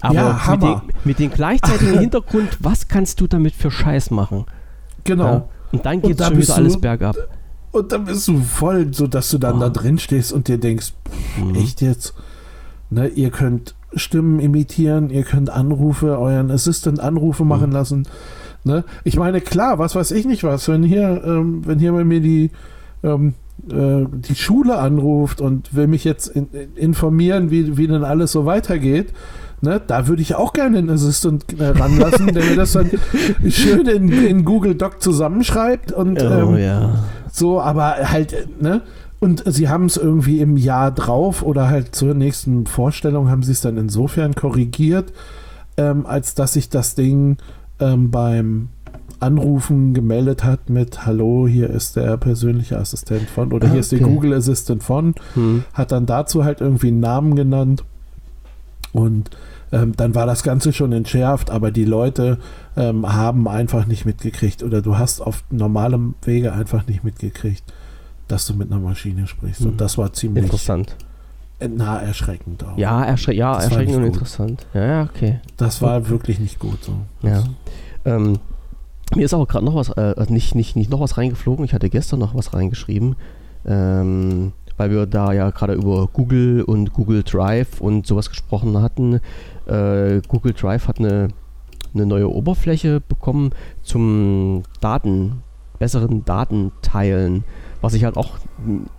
Aber 0.01 0.15
ja, 0.15 0.51
mit, 0.51 0.61
den, 0.61 0.81
mit 1.05 1.19
dem 1.19 1.31
gleichzeitigen 1.31 1.99
Hintergrund, 1.99 2.57
was 2.59 2.87
kannst 2.87 3.21
du 3.21 3.27
damit 3.27 3.53
für 3.53 3.71
Scheiß 3.71 4.11
machen? 4.11 4.45
Genau. 5.05 5.49
Und 5.71 5.85
dann 5.85 6.01
geht 6.01 6.19
da 6.19 6.27
schon 6.27 6.37
wieder 6.37 6.55
alles 6.55 6.79
bergab. 6.79 7.15
Und 7.71 7.91
dann 7.91 8.05
bist 8.05 8.27
du 8.27 8.39
voll, 8.39 8.93
so 8.93 9.07
dass 9.07 9.31
du 9.31 9.39
dann 9.39 9.57
oh. 9.57 9.59
da 9.61 9.69
drin 9.69 9.97
stehst 9.97 10.31
und 10.31 10.47
dir 10.47 10.59
denkst, 10.59 10.93
mhm. 11.41 11.55
echt 11.55 11.81
jetzt? 11.81 12.13
Ne, 12.93 13.07
ihr 13.07 13.31
könnt 13.31 13.73
Stimmen 13.95 14.39
imitieren, 14.39 15.09
ihr 15.09 15.23
könnt 15.23 15.49
Anrufe, 15.49 16.19
euren 16.19 16.51
Assistant 16.51 16.99
Anrufe 16.99 17.43
machen 17.43 17.69
mhm. 17.69 17.75
lassen. 17.75 18.07
Ne? 18.63 18.83
Ich 19.03 19.17
meine, 19.17 19.41
klar, 19.41 19.79
was 19.79 19.95
weiß 19.95 20.11
ich 20.11 20.25
nicht 20.25 20.43
was, 20.43 20.67
wenn 20.69 20.83
hier, 20.83 21.23
ähm, 21.25 21.65
wenn 21.65 21.79
hier 21.79 21.91
bei 21.91 22.03
mir 22.03 22.21
die, 22.21 22.51
ähm, 23.03 23.33
äh, 23.69 24.05
die 24.11 24.35
Schule 24.35 24.77
anruft 24.77 25.41
und 25.41 25.73
will 25.75 25.87
mich 25.87 26.03
jetzt 26.03 26.27
in, 26.27 26.47
informieren, 26.75 27.49
wie, 27.49 27.77
wie 27.77 27.87
denn 27.87 28.03
alles 28.03 28.31
so 28.31 28.45
weitergeht, 28.45 29.13
Ne, 29.63 29.79
da 29.87 30.09
würde 30.09 30.21
ich 30.21 30.35
auch 30.35 30.51
gerne 30.51 30.77
einen 30.77 30.89
Assistant 30.89 31.57
äh, 31.57 31.67
ranlassen, 31.67 32.33
der 32.33 32.43
mir 32.43 32.57
das 32.57 32.73
dann 32.73 32.91
schön 33.47 33.87
in, 33.87 34.11
in, 34.11 34.43
Google 34.43 34.75
Doc 34.75 35.01
zusammenschreibt 35.01 35.93
und 35.93 36.21
oh, 36.21 36.25
ähm, 36.25 36.57
ja. 36.57 36.95
so, 37.31 37.61
aber 37.61 37.95
halt, 38.11 38.35
ne, 38.61 38.81
und 39.23 39.41
sie 39.45 39.69
haben 39.69 39.85
es 39.85 39.95
irgendwie 39.95 40.41
im 40.41 40.57
Jahr 40.57 40.91
drauf 40.91 41.43
oder 41.43 41.69
halt 41.69 41.95
zur 41.95 42.13
nächsten 42.13 42.65
Vorstellung 42.65 43.29
haben 43.29 43.41
sie 43.41 43.53
es 43.53 43.61
dann 43.61 43.77
insofern 43.77 44.35
korrigiert, 44.35 45.13
ähm, 45.77 46.05
als 46.05 46.35
dass 46.35 46.53
sich 46.53 46.69
das 46.69 46.93
Ding 46.93 47.37
ähm, 47.79 48.11
beim 48.11 48.67
Anrufen 49.21 49.93
gemeldet 49.93 50.43
hat 50.43 50.69
mit 50.69 51.05
Hallo, 51.05 51.47
hier 51.47 51.69
ist 51.69 51.95
der 51.95 52.17
persönliche 52.17 52.77
Assistent 52.77 53.29
von 53.29 53.53
oder 53.53 53.67
ah, 53.67 53.71
hier 53.71 53.79
ist 53.79 53.93
der 53.93 54.01
Google 54.01 54.33
Assistant 54.33 54.83
von, 54.83 55.15
hm. 55.35 55.63
hat 55.73 55.93
dann 55.93 56.05
dazu 56.05 56.43
halt 56.43 56.59
irgendwie 56.59 56.89
einen 56.89 56.99
Namen 56.99 57.35
genannt. 57.37 57.85
Und 58.91 59.29
ähm, 59.71 59.93
dann 59.95 60.15
war 60.15 60.25
das 60.25 60.43
Ganze 60.43 60.73
schon 60.73 60.91
entschärft, 60.91 61.49
aber 61.49 61.71
die 61.71 61.85
Leute 61.85 62.39
ähm, 62.75 63.11
haben 63.11 63.47
einfach 63.47 63.87
nicht 63.87 64.05
mitgekriegt 64.05 64.63
oder 64.63 64.81
du 64.81 64.97
hast 64.97 65.21
auf 65.21 65.45
normalem 65.49 66.15
Wege 66.23 66.51
einfach 66.51 66.85
nicht 66.87 67.05
mitgekriegt 67.05 67.63
dass 68.33 68.47
du 68.47 68.55
mit 68.55 68.71
einer 68.71 68.81
Maschine 68.81 69.27
sprichst. 69.27 69.61
Und 69.61 69.71
hm. 69.71 69.77
das 69.77 69.95
war 69.99 70.11
ziemlich 70.11 70.45
interessant. 70.45 70.95
Na, 71.59 72.01
erschreckend 72.01 72.63
auch. 72.63 72.77
Ja, 72.77 73.05
erschre 73.05 73.31
ja 73.31 73.57
erschreckend 73.59 73.95
und 73.95 74.01
gut. 74.01 74.13
interessant. 74.13 74.65
Ja, 74.73 74.85
ja, 74.85 75.03
okay. 75.03 75.39
Das 75.55 75.83
war 75.83 76.09
wirklich 76.09 76.39
nicht 76.39 76.57
gut 76.57 76.83
so. 76.83 76.93
Ja. 77.21 77.43
Ähm, 78.05 78.39
mir 79.15 79.23
ist 79.23 79.35
auch 79.35 79.47
gerade 79.47 79.63
noch 79.63 79.75
was, 79.75 79.89
äh, 79.89 80.15
nicht, 80.29 80.55
nicht, 80.55 80.75
nicht 80.75 80.89
noch 80.89 80.99
was 80.99 81.17
reingeflogen. 81.17 81.63
Ich 81.63 81.73
hatte 81.73 81.91
gestern 81.91 82.19
noch 82.19 82.33
was 82.33 82.53
reingeschrieben. 82.53 83.15
Ähm, 83.65 84.53
weil 84.77 84.89
wir 84.89 85.05
da 85.05 85.31
ja 85.31 85.51
gerade 85.51 85.73
über 85.73 86.07
Google 86.07 86.63
und 86.63 86.91
Google 86.91 87.21
Drive 87.21 87.79
und 87.79 88.07
sowas 88.07 88.29
gesprochen 88.31 88.81
hatten. 88.81 89.19
Äh, 89.67 90.21
Google 90.27 90.53
Drive 90.53 90.87
hat 90.87 90.97
eine, 90.97 91.27
eine 91.93 92.07
neue 92.07 92.29
Oberfläche 92.29 92.99
bekommen 92.99 93.51
zum 93.83 94.63
Daten, 94.81 95.43
besseren 95.77 96.25
Datenteilen. 96.25 97.43
Was 97.83 97.93
ich 97.93 98.05
halt 98.05 98.15
auch 98.15 98.37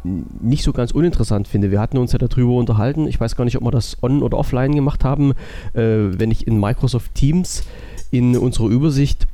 nicht 0.04 0.62
so 0.62 0.74
ganz 0.74 0.90
uninteressant 0.90 1.48
finde. 1.48 1.70
Wir 1.70 1.80
hatten 1.80 1.96
uns 1.96 2.12
ja 2.12 2.18
darüber 2.18 2.52
unterhalten. 2.52 3.08
Ich 3.08 3.18
weiß 3.18 3.34
gar 3.34 3.46
nicht, 3.46 3.56
ob 3.56 3.64
wir 3.64 3.70
das 3.70 3.96
on- 4.02 4.22
oder 4.22 4.36
offline 4.36 4.74
gemacht 4.74 5.04
haben. 5.04 5.32
Äh, 5.72 6.18
wenn 6.18 6.30
ich 6.30 6.46
in 6.46 6.60
Microsoft 6.60 7.14
Teams 7.14 7.64
in 8.10 8.36
unserer 8.36 8.68
Übersicht 8.68 9.26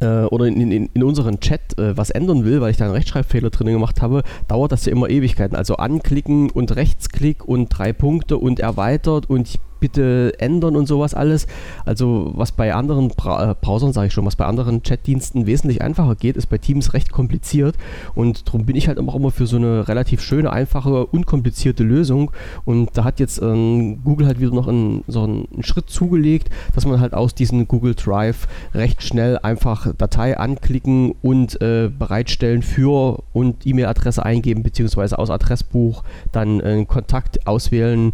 äh, 0.00 0.24
oder 0.24 0.46
in, 0.46 0.72
in, 0.72 0.90
in 0.92 1.04
unseren 1.04 1.38
Chat 1.38 1.78
äh, 1.78 1.96
was 1.96 2.10
ändern 2.10 2.44
will, 2.44 2.60
weil 2.60 2.72
ich 2.72 2.78
da 2.78 2.86
einen 2.86 2.94
Rechtschreibfehler 2.94 3.50
drin 3.50 3.68
gemacht 3.68 4.02
habe, 4.02 4.24
dauert 4.48 4.72
das 4.72 4.86
ja 4.86 4.92
immer 4.92 5.08
Ewigkeiten. 5.08 5.56
Also 5.56 5.76
anklicken 5.76 6.50
und 6.50 6.74
Rechtsklick 6.74 7.46
und 7.46 7.68
drei 7.68 7.92
Punkte 7.92 8.38
und 8.38 8.58
erweitert 8.58 9.30
und 9.30 9.48
ich 9.50 9.60
bitte 9.82 10.32
ändern 10.38 10.76
und 10.76 10.86
sowas 10.86 11.12
alles. 11.12 11.48
Also 11.84 12.30
was 12.36 12.52
bei 12.52 12.72
anderen 12.72 13.08
Bra 13.08 13.50
äh, 13.50 13.54
Browsern, 13.60 13.92
sage 13.92 14.06
ich 14.06 14.12
schon, 14.12 14.24
was 14.24 14.36
bei 14.36 14.46
anderen 14.46 14.84
Chatdiensten 14.84 15.44
wesentlich 15.44 15.82
einfacher 15.82 16.14
geht, 16.14 16.36
ist 16.36 16.46
bei 16.46 16.56
Teams 16.56 16.94
recht 16.94 17.10
kompliziert. 17.10 17.74
Und 18.14 18.46
darum 18.46 18.64
bin 18.64 18.76
ich 18.76 18.86
halt 18.86 19.00
auch 19.00 19.14
immer 19.16 19.32
für 19.32 19.48
so 19.48 19.56
eine 19.56 19.88
relativ 19.88 20.22
schöne, 20.22 20.52
einfache, 20.52 21.04
unkomplizierte 21.06 21.82
Lösung. 21.82 22.30
Und 22.64 22.90
da 22.96 23.02
hat 23.02 23.18
jetzt 23.18 23.42
ähm, 23.42 24.04
Google 24.04 24.28
halt 24.28 24.38
wieder 24.38 24.54
noch 24.54 24.68
einen, 24.68 25.02
so 25.08 25.24
einen 25.24 25.48
Schritt 25.62 25.90
zugelegt, 25.90 26.48
dass 26.76 26.86
man 26.86 27.00
halt 27.00 27.12
aus 27.12 27.34
diesem 27.34 27.66
Google 27.66 27.96
Drive 27.96 28.46
recht 28.74 29.02
schnell 29.02 29.36
einfach 29.38 29.92
Datei 29.98 30.38
anklicken 30.38 31.16
und 31.22 31.60
äh, 31.60 31.90
bereitstellen 31.90 32.62
für 32.62 33.20
und 33.32 33.66
E-Mail-Adresse 33.66 34.24
eingeben, 34.24 34.62
beziehungsweise 34.62 35.18
aus 35.18 35.28
Adressbuch 35.28 36.04
dann 36.30 36.60
äh, 36.60 36.84
Kontakt 36.84 37.48
auswählen 37.48 38.12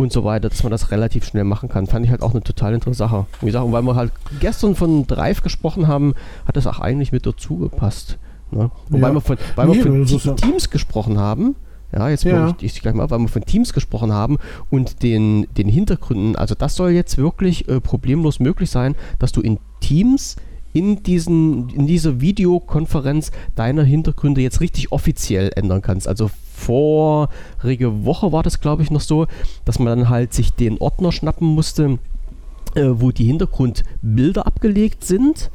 und 0.00 0.12
so 0.12 0.24
weiter, 0.24 0.48
dass 0.48 0.62
man 0.62 0.70
das 0.70 0.90
relativ 0.90 1.24
schnell 1.24 1.44
machen 1.44 1.68
kann. 1.68 1.86
Fand 1.86 2.04
ich 2.04 2.10
halt 2.10 2.22
auch 2.22 2.32
eine 2.32 2.42
total 2.42 2.74
interessante 2.74 2.98
Sache. 2.98 3.26
Wie 3.40 3.46
gesagt, 3.46 3.64
und 3.64 3.72
weil 3.72 3.82
wir 3.82 3.94
halt 3.94 4.12
gestern 4.40 4.74
von 4.74 5.06
Drive 5.06 5.42
gesprochen 5.42 5.88
haben, 5.88 6.14
hat 6.46 6.56
das 6.56 6.66
auch 6.66 6.80
eigentlich 6.80 7.12
mit 7.12 7.26
dazu 7.26 7.58
gepasst. 7.58 8.18
Ne? 8.50 8.70
Wobei 8.88 9.08
ja. 9.08 9.14
wir 9.14 9.20
von, 9.20 9.36
weil 9.56 9.68
nee, 9.68 9.84
wir 9.84 10.18
von 10.18 10.36
Teams 10.36 10.70
gesprochen 10.70 11.18
haben, 11.18 11.54
ja, 11.92 12.08
jetzt 12.08 12.24
ja. 12.24 12.54
ich, 12.60 12.64
ich 12.76 12.82
gleich 12.82 12.94
mal, 12.94 13.10
weil 13.10 13.18
wir 13.18 13.28
von 13.28 13.44
Teams 13.44 13.72
gesprochen 13.72 14.12
haben 14.12 14.38
und 14.70 15.02
den, 15.02 15.46
den 15.56 15.68
Hintergründen, 15.68 16.36
also 16.36 16.54
das 16.54 16.76
soll 16.76 16.90
jetzt 16.90 17.18
wirklich 17.18 17.68
äh, 17.68 17.80
problemlos 17.80 18.38
möglich 18.38 18.70
sein, 18.70 18.94
dass 19.18 19.32
du 19.32 19.40
in 19.40 19.58
Teams 19.80 20.36
in, 20.72 21.02
diesen, 21.02 21.68
in 21.70 21.86
dieser 21.88 22.20
Videokonferenz 22.20 23.32
deine 23.56 23.82
Hintergründe 23.82 24.40
jetzt 24.40 24.60
richtig 24.60 24.92
offiziell 24.92 25.50
ändern 25.56 25.82
kannst. 25.82 26.06
Also 26.06 26.30
vorige 26.60 28.04
Woche 28.04 28.32
war 28.32 28.42
das, 28.42 28.60
glaube 28.60 28.82
ich, 28.82 28.90
noch 28.90 29.00
so, 29.00 29.26
dass 29.64 29.78
man 29.78 29.98
dann 29.98 30.08
halt 30.08 30.32
sich 30.32 30.52
den 30.52 30.78
Ordner 30.78 31.12
schnappen 31.12 31.48
musste, 31.48 31.98
äh, 32.74 32.84
wo 32.86 33.10
die 33.10 33.24
Hintergrundbilder 33.24 34.46
abgelegt 34.46 35.04
sind. 35.04 35.50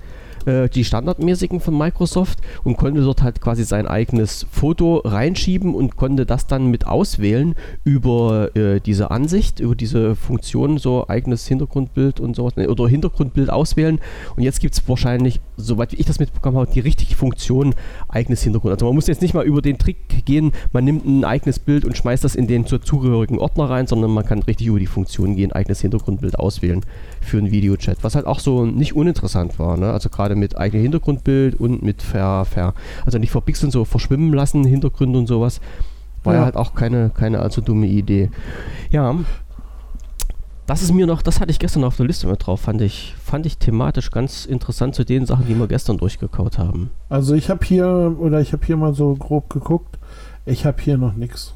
Äh, 0.45 0.69
die 0.69 0.83
standardmäßigen 0.83 1.59
von 1.59 1.77
Microsoft 1.77 2.39
und 2.63 2.77
konnte 2.77 3.01
dort 3.01 3.23
halt 3.23 3.41
quasi 3.41 3.63
sein 3.63 3.87
eigenes 3.87 4.45
Foto 4.51 5.01
reinschieben 5.03 5.73
und 5.73 5.95
konnte 5.95 6.25
das 6.25 6.47
dann 6.47 6.67
mit 6.67 6.87
auswählen 6.87 7.55
über 7.83 8.55
äh, 8.55 8.79
diese 8.79 9.11
Ansicht, 9.11 9.59
über 9.59 9.75
diese 9.75 10.15
Funktion, 10.15 10.77
so 10.77 11.07
eigenes 11.07 11.47
Hintergrundbild 11.47 12.19
und 12.19 12.35
sowas, 12.35 12.55
ne, 12.55 12.69
oder 12.69 12.87
Hintergrundbild 12.87 13.49
auswählen. 13.49 13.99
Und 14.35 14.43
jetzt 14.43 14.59
gibt 14.59 14.73
es 14.73 14.87
wahrscheinlich, 14.87 15.39
soweit 15.57 15.93
ich 15.93 16.05
das 16.05 16.19
mitbekommen 16.19 16.57
habe, 16.57 16.71
die 16.71 16.79
richtige 16.79 17.15
Funktion, 17.15 17.75
eigenes 18.07 18.41
Hintergrund. 18.43 18.73
Also 18.73 18.85
man 18.85 18.95
muss 18.95 19.07
jetzt 19.07 19.21
nicht 19.21 19.33
mal 19.33 19.45
über 19.45 19.61
den 19.61 19.77
Trick 19.77 20.25
gehen, 20.25 20.51
man 20.71 20.85
nimmt 20.85 21.05
ein 21.05 21.23
eigenes 21.23 21.59
Bild 21.59 21.85
und 21.85 21.97
schmeißt 21.97 22.23
das 22.23 22.35
in 22.35 22.47
den 22.47 22.65
zugehörigen 22.65 23.39
Ordner 23.39 23.69
rein, 23.69 23.87
sondern 23.87 24.11
man 24.11 24.25
kann 24.25 24.43
richtig 24.43 24.67
über 24.67 24.79
die 24.79 24.85
Funktion 24.85 25.35
gehen, 25.35 25.51
eigenes 25.51 25.81
Hintergrundbild 25.81 26.39
auswählen 26.39 26.81
für 27.21 27.37
einen 27.37 27.51
Videochat, 27.51 27.97
was 28.01 28.15
halt 28.15 28.25
auch 28.25 28.39
so 28.39 28.65
nicht 28.65 28.95
uninteressant 28.95 29.59
war. 29.59 29.77
Ne? 29.77 29.91
Also 29.91 30.09
gerade 30.09 30.34
mit 30.35 30.57
eigenem 30.57 30.83
Hintergrundbild 30.83 31.55
und 31.59 31.81
mit 31.81 32.01
ver, 32.01 32.45
ver, 32.45 32.73
also 33.05 33.17
nicht 33.17 33.31
verpixeln, 33.31 33.71
so 33.71 33.85
verschwimmen 33.85 34.33
lassen, 34.33 34.63
Hintergründe 34.63 35.19
und 35.19 35.27
sowas. 35.27 35.61
War 36.23 36.33
ja. 36.33 36.39
ja 36.39 36.45
halt 36.45 36.55
auch 36.55 36.73
keine, 36.73 37.09
keine 37.09 37.39
allzu 37.39 37.61
dumme 37.61 37.87
Idee. 37.87 38.29
Ja, 38.89 39.15
das 40.65 40.81
ist 40.81 40.93
mir 40.93 41.05
noch, 41.05 41.21
das 41.21 41.39
hatte 41.39 41.51
ich 41.51 41.59
gestern 41.59 41.83
auf 41.83 41.95
der 41.95 42.07
Liste 42.07 42.25
mit 42.27 42.45
drauf, 42.45 42.61
fand 42.61 42.81
ich, 42.81 43.13
fand 43.23 43.45
ich 43.45 43.59
thematisch 43.59 44.09
ganz 44.09 44.45
interessant 44.45 44.95
zu 44.95 45.05
den 45.05 45.27
Sachen, 45.27 45.45
die 45.45 45.57
wir 45.57 45.67
gestern 45.67 45.97
durchgekaut 45.97 46.57
haben. 46.57 46.89
Also 47.07 47.35
ich 47.35 47.51
habe 47.51 47.63
hier, 47.63 48.15
oder 48.19 48.41
ich 48.41 48.51
habe 48.51 48.65
hier 48.65 48.75
mal 48.75 48.95
so 48.95 49.13
grob 49.13 49.51
geguckt, 49.51 49.99
ich 50.45 50.65
habe 50.65 50.81
hier 50.81 50.97
noch 50.97 51.13
nichts. 51.13 51.53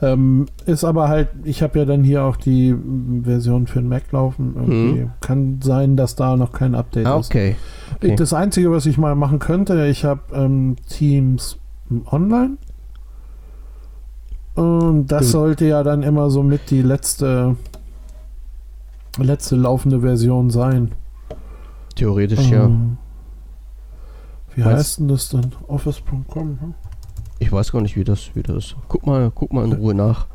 Ähm, 0.00 0.46
ist 0.64 0.84
aber 0.84 1.08
halt, 1.08 1.28
ich 1.44 1.62
habe 1.62 1.78
ja 1.78 1.84
dann 1.84 2.04
hier 2.04 2.24
auch 2.24 2.36
die 2.36 2.74
Version 3.22 3.66
für 3.66 3.80
den 3.80 3.88
Mac 3.88 4.10
laufen. 4.12 4.54
Hm. 4.54 5.10
Kann 5.20 5.60
sein, 5.62 5.96
dass 5.96 6.16
da 6.16 6.36
noch 6.36 6.52
kein 6.52 6.74
Update 6.74 7.06
ah, 7.06 7.16
okay. 7.16 7.50
ist. 7.50 7.56
Okay. 7.96 8.16
Das 8.16 8.32
Einzige, 8.32 8.70
was 8.70 8.86
ich 8.86 8.98
mal 8.98 9.14
machen 9.14 9.38
könnte, 9.38 9.86
ich 9.86 10.04
habe 10.04 10.20
ähm, 10.34 10.76
Teams 10.88 11.58
online. 12.10 12.58
Und 14.54 15.08
das 15.08 15.30
sollte 15.32 15.66
ja 15.66 15.82
dann 15.82 16.02
immer 16.02 16.30
so 16.30 16.42
mit 16.42 16.70
die 16.70 16.80
letzte 16.80 17.56
letzte 19.18 19.56
laufende 19.56 20.00
Version 20.00 20.50
sein. 20.50 20.92
Theoretisch, 21.94 22.50
ähm, 22.50 22.52
ja. 22.52 22.70
Wie 24.54 24.64
Weiß 24.64 24.78
heißt 24.78 24.98
denn 25.00 25.08
das 25.08 25.28
dann? 25.28 25.52
Office.com? 25.68 26.58
Hm? 26.60 26.74
Ich 27.38 27.52
weiß 27.52 27.72
gar 27.72 27.82
nicht, 27.82 27.96
wie 27.96 28.04
das, 28.04 28.30
wie 28.34 28.42
das. 28.42 28.74
Guck 28.88 29.06
mal, 29.06 29.30
guck 29.34 29.52
mal 29.52 29.64
in 29.64 29.72
Ruhe 29.72 29.94
nach. 29.94 30.26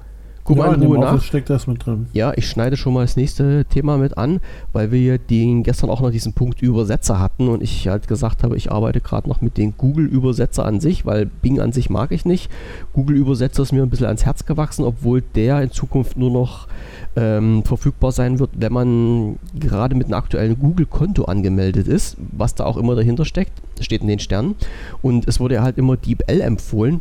Guck 0.52 0.66
ja, 0.66 0.72
mal 0.72 0.76
in 0.76 0.84
Ruhe 0.84 1.00
nach. 1.00 1.22
steckt 1.22 1.50
das 1.50 1.66
mit 1.66 1.86
drin. 1.86 2.08
Ja, 2.12 2.34
ich 2.36 2.50
schneide 2.50 2.76
schon 2.76 2.94
mal 2.94 3.04
das 3.04 3.16
nächste 3.16 3.64
Thema 3.64 3.98
mit 3.98 4.18
an, 4.18 4.42
weil 4.74 4.92
wir 4.92 5.18
den 5.18 5.64
gestern 5.64 5.90
auch 5.90 6.02
noch 6.02 6.12
diesen 6.12 6.34
Punkt 6.34 6.62
Übersetzer 6.62 7.20
hatten 7.20 7.48
und 7.48 7.64
ich 7.64 7.88
halt 7.88 8.10
gesagt 8.10 8.44
habe, 8.44 8.58
ich 8.58 8.70
arbeite 8.70 9.00
gerade 9.00 9.30
noch 9.30 9.40
mit 9.40 9.58
den 9.58 9.76
Google-Übersetzer 9.78 10.66
an 10.66 10.82
sich, 10.82 11.06
weil 11.06 11.26
Bing 11.26 11.62
an 11.62 11.72
sich 11.72 11.90
mag 11.90 12.12
ich 12.12 12.26
nicht. 12.26 12.52
Google-Übersetzer 12.92 13.64
ist 13.64 13.72
mir 13.72 13.82
ein 13.82 13.90
bisschen 13.90 14.08
ans 14.08 14.26
Herz 14.26 14.46
gewachsen, 14.46 14.84
obwohl 14.84 15.22
der 15.22 15.62
in 15.62 15.72
Zukunft 15.72 16.18
nur 16.18 16.32
noch 16.32 16.68
ähm, 17.16 17.64
verfügbar 17.64 18.12
sein 18.12 18.40
wird, 18.40 18.50
wenn 18.58 18.74
man 18.74 19.40
gerade 19.58 19.96
mit 19.96 20.08
einem 20.08 20.16
aktuellen 20.16 20.60
Google-Konto 20.60 21.24
angemeldet 21.24 21.88
ist, 21.88 22.18
was 22.34 22.56
da 22.56 22.66
auch 22.66 22.76
immer 22.76 22.96
dahinter 22.96 23.24
steckt, 23.24 23.54
steht 23.80 24.02
in 24.02 24.10
den 24.10 24.20
Sternen. 24.20 24.56
Und 25.02 25.30
es 25.30 25.40
wurde 25.40 25.62
halt 25.62 25.78
immer 25.78 25.96
DeepL 25.96 26.42
empfohlen. 26.42 27.00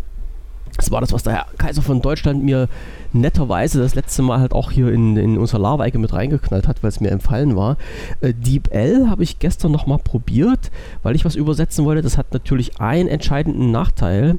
Das 0.76 0.90
war 0.90 1.00
das, 1.00 1.12
was 1.12 1.22
der 1.22 1.32
Herr 1.34 1.46
Kaiser 1.58 1.82
von 1.82 2.00
Deutschland 2.00 2.42
mir 2.42 2.68
netterweise 3.12 3.80
das 3.80 3.94
letzte 3.94 4.22
Mal 4.22 4.40
halt 4.40 4.52
auch 4.52 4.70
hier 4.70 4.92
in, 4.92 5.16
in 5.16 5.38
unsere 5.38 5.60
Larweike 5.60 5.98
mit 5.98 6.12
reingeknallt 6.12 6.68
hat, 6.68 6.82
weil 6.82 6.88
es 6.88 7.00
mir 7.00 7.10
empfallen 7.10 7.56
war. 7.56 7.76
Äh, 8.20 8.32
DeepL 8.34 9.08
habe 9.08 9.22
ich 9.22 9.38
gestern 9.38 9.72
nochmal 9.72 9.98
probiert, 9.98 10.70
weil 11.02 11.16
ich 11.16 11.24
was 11.24 11.34
übersetzen 11.34 11.84
wollte. 11.84 12.02
Das 12.02 12.18
hat 12.18 12.32
natürlich 12.32 12.80
einen 12.80 13.08
entscheidenden 13.08 13.70
Nachteil. 13.70 14.38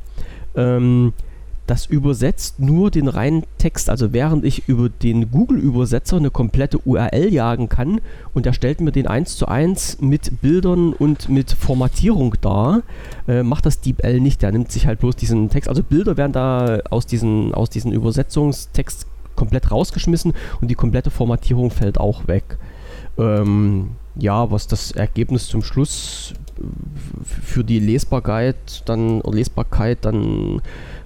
Ähm, 0.56 1.14
das 1.68 1.86
übersetzt 1.86 2.60
nur 2.60 2.92
den 2.92 3.08
reinen 3.08 3.44
Text. 3.58 3.90
Also 3.90 4.14
während 4.14 4.44
ich 4.44 4.68
über 4.68 4.90
den 4.90 5.32
Google-Übersetzer 5.32 6.18
eine 6.18 6.32
komplette 6.32 6.80
URL 6.80 7.32
jagen 7.32 7.70
kann 7.70 8.02
und 8.34 8.46
er 8.46 8.54
stellt 8.54 8.82
mir 8.82 8.92
den 8.92 9.08
1 9.08 9.38
zu 9.38 9.48
1 9.48 10.02
mit 10.02 10.42
Bildern 10.42 10.94
und 10.94 11.30
mit 11.30 11.52
Formatierung 11.52 12.36
dar, 12.42 12.82
äh, 13.28 13.44
macht 13.44 13.66
das 13.66 13.80
DeepL 13.80 14.20
nicht. 14.20 14.42
Der 14.42 14.52
nimmt 14.52 14.72
sich 14.72 14.88
halt 14.88 15.00
bloß 15.00 15.16
diesen 15.16 15.50
Text. 15.50 15.70
Also 15.70 15.84
Bilder 15.84 16.18
werden 16.18 16.34
da 16.34 16.80
aus 16.90 17.06
diesen, 17.06 17.54
aus 17.54 17.70
diesen 17.70 17.92
Übersetzungstext 17.92 19.06
komplett 19.36 19.72
rausgeschmissen 19.72 20.34
und 20.60 20.68
die 20.68 20.76
komplette 20.76 21.10
Formatierung 21.10 21.72
fällt 21.72 22.00
auch 22.00 22.28
weg. 22.28 22.58
Ähm, 23.18 23.92
ja, 24.16 24.52
was 24.52 24.68
das 24.68 24.92
Ergebnis 24.92 25.48
zum 25.48 25.64
Schluss 25.64 26.34
für 27.24 27.64
die 27.64 27.80
Lesbarkeit 27.80 28.84
dann 28.86 29.22
Lesbarkeit 29.22 30.00
dann 30.02 30.62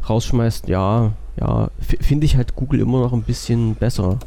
rausschmeißt, 0.09 0.67
ja, 0.67 1.13
ja, 1.39 1.69
finde 1.79 2.25
ich 2.25 2.37
halt 2.37 2.55
Google 2.55 2.79
immer 2.79 3.01
noch 3.01 3.13
ein 3.13 3.23
bisschen 3.23 3.75
besser. 3.75 4.19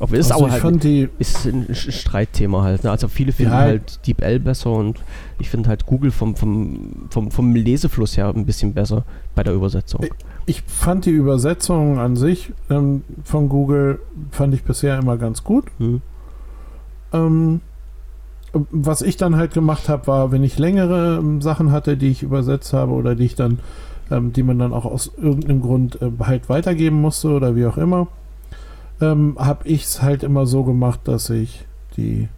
Auch 0.00 0.12
ist 0.12 0.30
also 0.30 0.46
aber 0.46 0.62
halt 0.62 0.84
die, 0.84 1.08
ist 1.18 1.44
ein 1.44 1.74
Streitthema 1.74 2.62
halt. 2.62 2.84
Ne? 2.84 2.90
Also 2.90 3.08
viele 3.08 3.32
finden 3.32 3.52
ja, 3.52 3.58
halt 3.58 4.06
DeepL 4.06 4.38
besser 4.38 4.70
und 4.70 5.00
ich 5.40 5.50
finde 5.50 5.68
halt 5.68 5.86
Google 5.86 6.12
vom, 6.12 6.36
vom, 6.36 7.08
vom, 7.10 7.30
vom 7.32 7.54
Lesefluss 7.54 8.16
her 8.16 8.32
ein 8.34 8.46
bisschen 8.46 8.74
besser 8.74 9.04
bei 9.34 9.42
der 9.42 9.54
Übersetzung. 9.54 10.06
Ich 10.46 10.62
fand 10.62 11.04
die 11.04 11.10
Übersetzung 11.10 11.98
an 11.98 12.14
sich 12.14 12.52
ähm, 12.70 13.02
von 13.24 13.48
Google 13.48 13.98
fand 14.30 14.54
ich 14.54 14.62
bisher 14.62 14.98
immer 14.98 15.16
ganz 15.16 15.42
gut. 15.42 15.64
Hm. 15.78 16.00
Ähm, 17.12 17.60
was 18.52 19.02
ich 19.02 19.16
dann 19.16 19.36
halt 19.36 19.52
gemacht 19.52 19.88
habe, 19.88 20.06
war, 20.06 20.30
wenn 20.30 20.44
ich 20.44 20.58
längere 20.58 21.18
ähm, 21.18 21.42
Sachen 21.42 21.72
hatte, 21.72 21.96
die 21.96 22.08
ich 22.08 22.22
übersetzt 22.22 22.72
habe 22.72 22.92
oder 22.92 23.16
die 23.16 23.24
ich 23.24 23.34
dann 23.34 23.58
ähm, 24.10 24.32
die 24.32 24.42
man 24.42 24.58
dann 24.58 24.72
auch 24.72 24.84
aus 24.84 25.12
irgendeinem 25.16 25.60
Grund 25.60 26.00
äh, 26.00 26.10
halt 26.20 26.48
weitergeben 26.48 27.00
musste 27.00 27.28
oder 27.28 27.56
wie 27.56 27.66
auch 27.66 27.76
immer, 27.76 28.08
ähm, 29.00 29.36
habe 29.38 29.68
ich 29.68 29.84
es 29.84 30.02
halt 30.02 30.22
immer 30.22 30.46
so 30.46 30.64
gemacht, 30.64 31.00
dass 31.04 31.30
ich 31.30 31.66
die, 31.96 32.28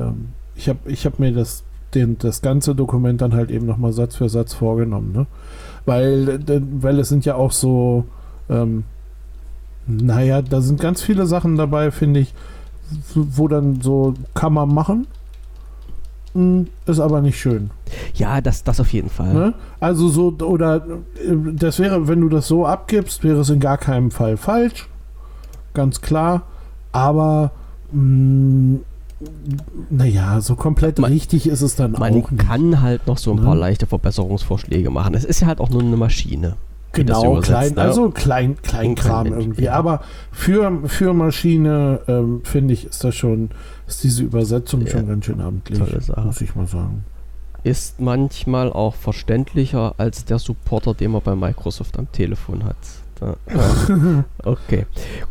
ähm, 0.00 0.30
ich 0.54 0.68
habe 0.68 0.78
ich 0.86 1.06
hab 1.06 1.18
mir 1.18 1.32
das, 1.32 1.64
den, 1.94 2.18
das 2.18 2.42
ganze 2.42 2.74
Dokument 2.74 3.20
dann 3.20 3.34
halt 3.34 3.50
eben 3.50 3.66
nochmal 3.66 3.92
Satz 3.92 4.16
für 4.16 4.28
Satz 4.28 4.54
vorgenommen, 4.54 5.12
ne? 5.12 5.26
Weil, 5.84 6.40
weil 6.80 6.98
es 7.00 7.08
sind 7.08 7.24
ja 7.24 7.34
auch 7.34 7.52
so, 7.52 8.04
ähm, 8.48 8.84
naja, 9.86 10.42
da 10.42 10.60
sind 10.60 10.80
ganz 10.80 11.02
viele 11.02 11.26
Sachen 11.26 11.56
dabei, 11.56 11.90
finde 11.90 12.20
ich, 12.20 12.34
wo 13.14 13.48
dann 13.48 13.80
so 13.80 14.14
kann 14.34 14.52
man 14.52 14.72
machen, 14.72 15.06
ist 16.34 17.00
aber 17.00 17.20
nicht 17.20 17.38
schön. 17.38 17.70
Ja, 18.14 18.40
das, 18.40 18.64
das 18.64 18.80
auf 18.80 18.92
jeden 18.92 19.10
Fall. 19.10 19.34
Ne? 19.34 19.54
Also 19.80 20.08
so, 20.08 20.34
oder 20.42 20.76
äh, 20.76 21.34
das 21.52 21.78
wäre, 21.78 22.08
wenn 22.08 22.22
du 22.22 22.28
das 22.28 22.48
so 22.48 22.66
abgibst, 22.66 23.22
wäre 23.22 23.40
es 23.40 23.50
in 23.50 23.60
gar 23.60 23.76
keinem 23.76 24.10
Fall 24.10 24.36
falsch. 24.36 24.88
Ganz 25.74 26.00
klar. 26.00 26.42
Aber 26.90 27.52
hm, 27.92 28.80
naja, 29.90 30.40
so 30.40 30.56
komplett 30.56 30.98
man, 30.98 31.12
richtig 31.12 31.46
ist 31.46 31.60
es 31.60 31.76
dann 31.76 31.96
auch 31.96 32.08
nicht. 32.08 32.30
Man 32.30 32.38
kann 32.38 32.80
halt 32.80 33.06
noch 33.06 33.18
so 33.18 33.32
ein 33.32 33.36
ne? 33.36 33.42
paar 33.42 33.56
leichte 33.56 33.86
Verbesserungsvorschläge 33.86 34.90
machen. 34.90 35.14
Es 35.14 35.24
ist 35.24 35.40
ja 35.40 35.46
halt 35.46 35.60
auch 35.60 35.70
nur 35.70 35.82
eine 35.82 35.96
Maschine. 35.96 36.56
Genau, 36.92 37.40
klein, 37.40 37.72
ne? 37.74 37.80
also 37.80 38.10
klein, 38.10 38.56
Kleinkram 38.62 39.26
klein 39.26 39.40
irgendwie. 39.40 39.64
Ja. 39.64 39.72
Aber 39.74 40.02
für, 40.30 40.80
für 40.86 41.14
Maschine, 41.14 42.00
ähm, 42.06 42.42
finde 42.44 42.74
ich, 42.74 42.86
ist 42.86 43.02
das 43.02 43.14
schon, 43.14 43.50
ist 43.86 44.04
diese 44.04 44.22
Übersetzung 44.22 44.82
ja. 44.82 44.90
schon 44.90 45.08
ganz 45.08 45.24
schön 45.24 45.40
amtlich, 45.40 45.78
muss 45.78 46.40
ich 46.40 46.54
mal 46.54 46.66
sagen. 46.66 47.04
Ist 47.64 48.00
manchmal 48.00 48.72
auch 48.72 48.94
verständlicher 48.94 49.94
als 49.96 50.24
der 50.24 50.38
Supporter, 50.38 50.94
den 50.94 51.12
man 51.12 51.22
bei 51.22 51.34
Microsoft 51.34 51.98
am 51.98 52.10
Telefon 52.12 52.64
hat. 52.64 52.76
Okay, 54.44 54.86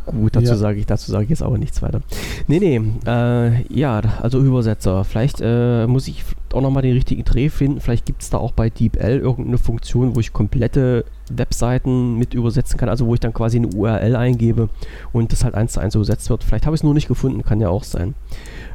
gut, 0.06 0.36
dazu 0.36 0.48
ja. 0.48 0.56
sage 0.56 0.80
ich, 0.80 0.86
dazu 0.86 1.12
sage 1.12 1.26
ich 1.26 1.30
jetzt 1.30 1.44
aber 1.44 1.58
nichts 1.58 1.82
weiter. 1.82 2.02
Nee, 2.48 2.60
nee, 2.60 2.82
äh, 3.06 3.64
ja, 3.74 4.02
also 4.22 4.39
Übersetzer. 4.39 5.04
Vielleicht 5.04 5.39
äh, 5.42 5.88
muss 5.88 6.08
ich 6.08 6.24
auch 6.54 6.62
nochmal 6.62 6.84
den 6.84 6.94
richtigen 6.94 7.24
Dreh 7.24 7.50
finden. 7.50 7.80
Vielleicht 7.80 8.06
gibt 8.06 8.22
es 8.22 8.30
da 8.30 8.38
auch 8.38 8.52
bei 8.52 8.70
DeepL 8.70 9.20
irgendeine 9.20 9.58
Funktion, 9.58 10.16
wo 10.16 10.20
ich 10.20 10.34
komplette 10.34 11.06
Webseiten 11.32 12.18
mit 12.18 12.34
übersetzen 12.34 12.78
kann, 12.78 12.89
also 12.89 13.06
wo 13.06 13.14
ich 13.14 13.20
dann 13.20 13.34
quasi 13.34 13.58
eine 13.58 13.68
URL 13.68 14.16
eingebe 14.16 14.70
und 15.14 15.32
das 15.32 15.44
halt 15.44 15.56
eins 15.56 15.74
zu 15.74 15.80
eins 15.80 15.96
übersetzt 15.96 16.30
wird. 16.30 16.44
Vielleicht 16.44 16.66
habe 16.66 16.76
ich 16.76 16.80
es 16.80 16.84
nur 16.84 16.94
nicht 16.94 17.08
gefunden, 17.08 17.44
kann 17.44 17.62
ja 17.62 17.70
auch 17.70 17.84
sein. 17.84 18.16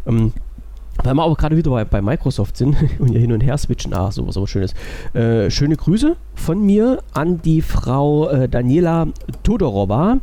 Ähm, 0.06 0.32
weil 1.02 1.14
wir 1.14 1.22
aber 1.22 1.34
gerade 1.34 1.56
wieder 1.56 1.70
bei, 1.70 1.84
bei, 1.84 2.02
Microsoft 2.02 2.56
sind 2.56 2.76
und 2.98 3.12
ja 3.12 3.18
hin 3.18 3.32
und 3.32 3.42
her 3.42 3.58
switchen, 3.58 3.94
ah, 3.94 4.10
sowas 4.10 4.34
so 4.34 4.46
Schönes. 4.46 4.74
Äh, 5.14 5.50
schöne 5.50 5.76
Grüße 5.76 6.16
von 6.34 6.64
mir 6.64 7.02
an 7.12 7.40
die 7.42 7.62
Frau 7.62 8.28
äh, 8.28 8.48
Daniela 8.48 9.08
Todorova. 9.42 10.18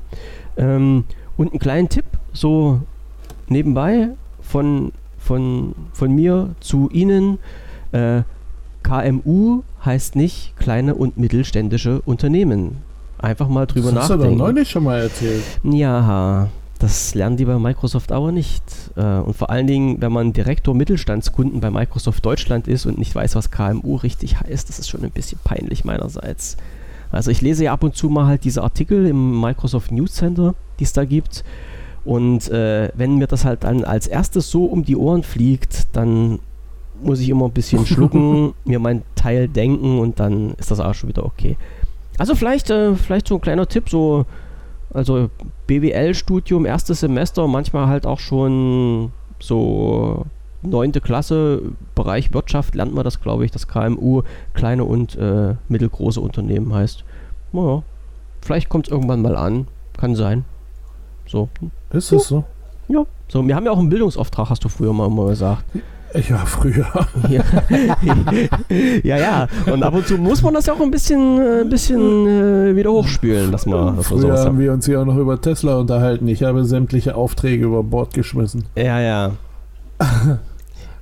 Ähm, 0.57 1.05
und 1.37 1.51
einen 1.51 1.59
kleinen 1.59 1.89
Tipp, 1.89 2.05
so 2.31 2.81
nebenbei 3.47 4.09
von, 4.41 4.91
von, 5.17 5.73
von 5.93 6.13
mir 6.13 6.49
zu 6.59 6.89
Ihnen. 6.91 7.39
Äh, 7.91 8.21
KMU 8.83 9.63
heißt 9.83 10.15
nicht 10.15 10.55
kleine 10.57 10.95
und 10.95 11.17
mittelständische 11.17 12.01
Unternehmen. 12.01 12.77
Einfach 13.17 13.47
mal 13.47 13.65
drüber 13.65 13.91
das 13.91 14.09
nachdenken. 14.09 14.21
Das 14.21 14.27
hast 14.27 14.33
du 14.33 14.37
doch 14.37 14.45
neulich 14.47 14.69
schon 14.69 14.83
mal 14.83 14.99
erzählt. 14.99 15.43
Ja, 15.63 16.49
Das 16.79 17.15
lernen 17.15 17.37
die 17.37 17.45
bei 17.45 17.57
Microsoft 17.57 18.11
aber 18.11 18.31
nicht. 18.31 18.63
Äh, 18.95 19.19
und 19.19 19.35
vor 19.35 19.49
allen 19.49 19.67
Dingen, 19.67 20.01
wenn 20.01 20.11
man 20.11 20.33
Direktor 20.33 20.75
Mittelstandskunden 20.75 21.61
bei 21.61 21.71
Microsoft 21.71 22.25
Deutschland 22.25 22.67
ist 22.67 22.85
und 22.85 22.97
nicht 22.97 23.15
weiß, 23.15 23.35
was 23.35 23.51
KMU 23.51 23.95
richtig 23.95 24.39
heißt, 24.39 24.67
das 24.67 24.79
ist 24.79 24.89
schon 24.89 25.03
ein 25.03 25.11
bisschen 25.11 25.39
peinlich 25.43 25.85
meinerseits. 25.85 26.57
Also 27.11 27.29
ich 27.31 27.41
lese 27.41 27.65
ja 27.65 27.73
ab 27.73 27.83
und 27.83 27.95
zu 27.95 28.09
mal 28.09 28.25
halt 28.25 28.43
diese 28.43 28.63
Artikel 28.63 29.05
im 29.05 29.39
Microsoft 29.39 29.91
News 29.91 30.13
Center, 30.13 30.55
die 30.79 30.83
es 30.83 30.93
da 30.93 31.05
gibt. 31.05 31.43
Und 32.05 32.49
äh, 32.49 32.89
wenn 32.95 33.17
mir 33.17 33.27
das 33.27 33.45
halt 33.45 33.63
dann 33.63 33.83
als 33.83 34.07
erstes 34.07 34.49
so 34.49 34.65
um 34.65 34.83
die 34.83 34.97
Ohren 34.97 35.23
fliegt, 35.23 35.95
dann 35.95 36.39
muss 37.01 37.19
ich 37.19 37.29
immer 37.29 37.45
ein 37.45 37.51
bisschen 37.51 37.85
schlucken, 37.85 38.53
mir 38.65 38.79
mein 38.79 39.03
Teil 39.15 39.47
denken 39.47 39.99
und 39.99 40.19
dann 40.19 40.53
ist 40.57 40.71
das 40.71 40.79
auch 40.79 40.93
schon 40.93 41.09
wieder 41.09 41.25
okay. 41.25 41.57
Also 42.17 42.35
vielleicht, 42.35 42.69
äh, 42.69 42.95
vielleicht 42.95 43.27
so 43.27 43.35
ein 43.35 43.41
kleiner 43.41 43.67
Tipp, 43.67 43.89
so 43.89 44.25
also 44.93 45.29
BWL-Studium, 45.67 46.65
erstes 46.65 46.99
Semester, 46.99 47.47
manchmal 47.47 47.87
halt 47.87 48.05
auch 48.05 48.19
schon 48.19 49.11
so 49.39 50.25
neunte 50.61 51.01
Klasse, 51.01 51.61
Bereich 51.95 52.33
Wirtschaft 52.33 52.75
lernt 52.75 52.93
man 52.93 53.03
das, 53.03 53.21
glaube 53.21 53.45
ich, 53.45 53.51
das 53.51 53.67
KMU 53.67 54.23
kleine 54.53 54.85
und 54.85 55.15
äh, 55.15 55.55
mittelgroße 55.67 56.21
Unternehmen 56.21 56.73
heißt. 56.73 57.03
Naja, 57.51 57.83
vielleicht 58.41 58.69
kommt 58.69 58.87
es 58.87 58.91
irgendwann 58.91 59.21
mal 59.21 59.35
an, 59.35 59.67
kann 59.97 60.15
sein. 60.15 60.45
So. 61.27 61.49
Ist 61.91 62.11
es 62.11 62.27
so? 62.27 62.43
Ja. 62.87 63.05
So, 63.27 63.45
wir 63.47 63.55
haben 63.55 63.65
ja 63.65 63.71
auch 63.71 63.79
einen 63.79 63.89
Bildungsauftrag, 63.89 64.49
hast 64.49 64.63
du 64.63 64.69
früher 64.69 64.93
mal 64.93 65.07
immer 65.07 65.27
gesagt. 65.27 65.65
Ja, 66.13 66.37
früher. 66.45 66.85
Ja. 67.27 67.43
ja, 69.03 69.17
ja. 69.17 69.47
Und 69.71 69.83
ab 69.83 69.93
und 69.95 70.07
zu 70.07 70.17
muss 70.17 70.41
man 70.43 70.53
das 70.53 70.67
ja 70.67 70.73
auch 70.73 70.81
ein 70.81 70.91
bisschen, 70.91 71.39
äh, 71.39 71.63
bisschen 71.65 72.27
äh, 72.27 72.75
wieder 72.75 72.91
hochspülen, 72.91 73.51
dass 73.51 73.65
man, 73.65 73.95
dass 73.97 74.07
früher 74.07 74.37
haben 74.37 74.59
wir 74.59 74.73
uns 74.73 74.85
ja 74.85 75.01
auch 75.01 75.05
noch 75.05 75.17
über 75.17 75.41
Tesla 75.41 75.77
unterhalten. 75.77 76.27
Ich 76.27 76.43
habe 76.43 76.65
sämtliche 76.65 77.15
Aufträge 77.15 77.65
über 77.65 77.83
Bord 77.83 78.13
geschmissen. 78.13 78.65
Ja, 78.75 78.99
ja. 78.99 79.31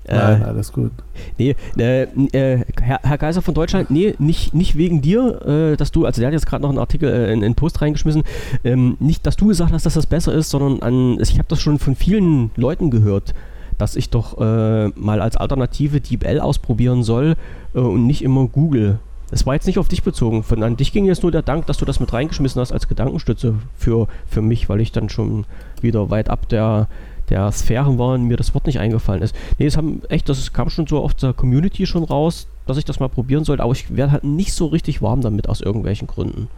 Nein, 0.08 0.42
äh, 0.42 0.46
alles 0.46 0.72
gut. 0.72 0.92
Nee, 1.38 1.56
äh, 1.78 2.04
äh, 2.04 2.66
Herr, 2.82 3.00
Herr, 3.04 3.18
Kaiser 3.18 3.42
von 3.42 3.54
Deutschland, 3.54 3.92
nee, 3.92 4.16
nicht, 4.18 4.54
nicht 4.54 4.76
wegen 4.78 5.02
dir, 5.02 5.46
äh, 5.46 5.78
dass 5.78 5.92
du, 5.92 6.06
also 6.06 6.22
der 6.22 6.28
hat 6.28 6.34
jetzt 6.34 6.48
gerade 6.48 6.64
noch 6.64 6.70
einen 6.70 6.80
Artikel, 6.80 7.10
äh, 7.10 7.32
in 7.32 7.44
einen 7.44 7.56
Post 7.56 7.82
reingeschmissen, 7.82 8.24
ähm, 8.64 8.98
nicht, 9.00 9.26
dass 9.28 9.36
du 9.36 9.48
gesagt 9.48 9.72
hast, 9.72 9.86
dass 9.86 9.94
das 9.94 10.08
besser 10.08 10.34
ist, 10.34 10.50
sondern 10.50 10.82
an, 10.82 11.20
ich 11.22 11.38
habe 11.38 11.48
das 11.48 11.62
schon 11.62 11.78
von 11.78 11.96
vielen 11.96 12.52
Leuten 12.56 12.90
gehört, 12.90 13.34
dass 13.82 13.96
ich 13.96 14.12
doch 14.12 14.40
äh, 14.40 14.90
mal 14.90 15.22
als 15.22 15.36
Alternative 15.36 16.00
DeepL 16.00 16.40
ausprobieren 16.40 17.04
soll 17.04 17.36
und 17.74 18.06
nicht 18.06 18.24
immer 18.24 18.48
Google. 18.48 19.00
Das 19.32 19.46
war 19.46 19.56
jetzt 19.56 19.66
nicht 19.66 19.80
auf 19.80 19.88
dich 19.88 20.04
bezogen. 20.04 20.44
Von 20.44 20.62
an 20.62 20.78
dich 20.78 20.92
ging 20.92 21.06
jetzt 21.06 21.24
nur 21.24 21.32
der 21.32 21.42
Dank, 21.42 21.66
dass 21.66 21.78
du 21.78 21.86
das 21.86 22.00
mit 22.00 22.14
reingeschmissen 22.14 22.62
hast 22.62 22.72
als 22.72 22.88
Gedankenstütze 22.88 23.56
für, 23.76 24.08
für 24.28 24.42
mich, 24.42 24.70
weil 24.70 24.82
ich 24.82 24.92
dann 24.92 25.10
schon 25.10 25.46
wieder 25.82 26.10
weit 26.10 26.30
ab 26.30 26.48
der 26.50 26.88
der 27.30 27.50
Sphären 27.54 27.98
waren, 27.98 28.26
mir 28.26 28.36
das 28.36 28.54
Wort 28.54 28.66
nicht 28.66 28.80
eingefallen 28.80 29.22
ist. 29.22 29.34
Nee, 29.58 29.66
es 29.66 29.78
haben 29.78 30.02
echt, 30.10 30.28
das 30.28 30.52
kam 30.52 30.70
schon 30.70 30.86
so 30.86 31.00
auf 31.00 31.14
der 31.14 31.32
Community 31.32 31.88
schon 31.88 32.04
raus, 32.04 32.48
dass 32.68 32.76
ich 32.76 32.84
das 32.84 33.00
mal 33.00 33.08
probieren 33.08 33.46
sollte, 33.46 33.64
aber 33.64 33.72
ich 33.72 33.96
werde 33.96 34.12
halt 34.12 34.26
nicht 34.26 34.54
so 34.54 34.66
richtig 34.66 35.02
warm 35.02 35.22
damit 35.22 35.48
aus 35.48 35.62
irgendwelchen 35.62 36.08
Gründen. 36.08 36.50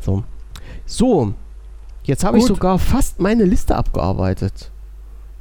So. 0.00 0.24
So, 0.86 1.34
jetzt 2.02 2.24
habe 2.24 2.38
ich 2.38 2.44
sogar 2.44 2.80
fast 2.80 3.20
meine 3.20 3.44
Liste 3.44 3.76
abgearbeitet 3.76 4.72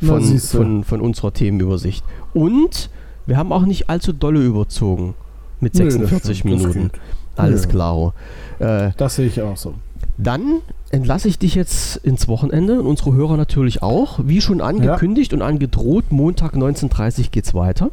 von, 0.05 0.39
von, 0.39 0.83
von 0.83 1.01
unserer 1.01 1.33
Themenübersicht. 1.33 2.03
Und 2.33 2.89
wir 3.25 3.37
haben 3.37 3.51
auch 3.51 3.65
nicht 3.65 3.89
allzu 3.89 4.13
dolle 4.13 4.43
überzogen 4.43 5.15
mit 5.59 5.75
46 5.75 6.43
Nö, 6.43 6.55
Minuten. 6.57 6.91
Alles 7.35 7.67
klar. 7.67 8.13
Äh, 8.59 8.91
das 8.97 9.15
sehe 9.15 9.27
ich 9.27 9.41
auch 9.41 9.57
so. 9.57 9.75
Dann 10.17 10.61
entlasse 10.91 11.27
ich 11.27 11.39
dich 11.39 11.55
jetzt 11.55 11.97
ins 11.97 12.27
Wochenende 12.27 12.79
und 12.79 12.85
unsere 12.85 13.13
Hörer 13.13 13.37
natürlich 13.37 13.83
auch. 13.83 14.19
Wie 14.23 14.41
schon 14.41 14.61
angekündigt 14.61 15.31
ja. 15.31 15.37
und 15.37 15.41
angedroht, 15.41 16.05
Montag 16.11 16.53
19.30 16.53 17.31
geht 17.31 17.45
es 17.45 17.53
weiter. 17.53 17.91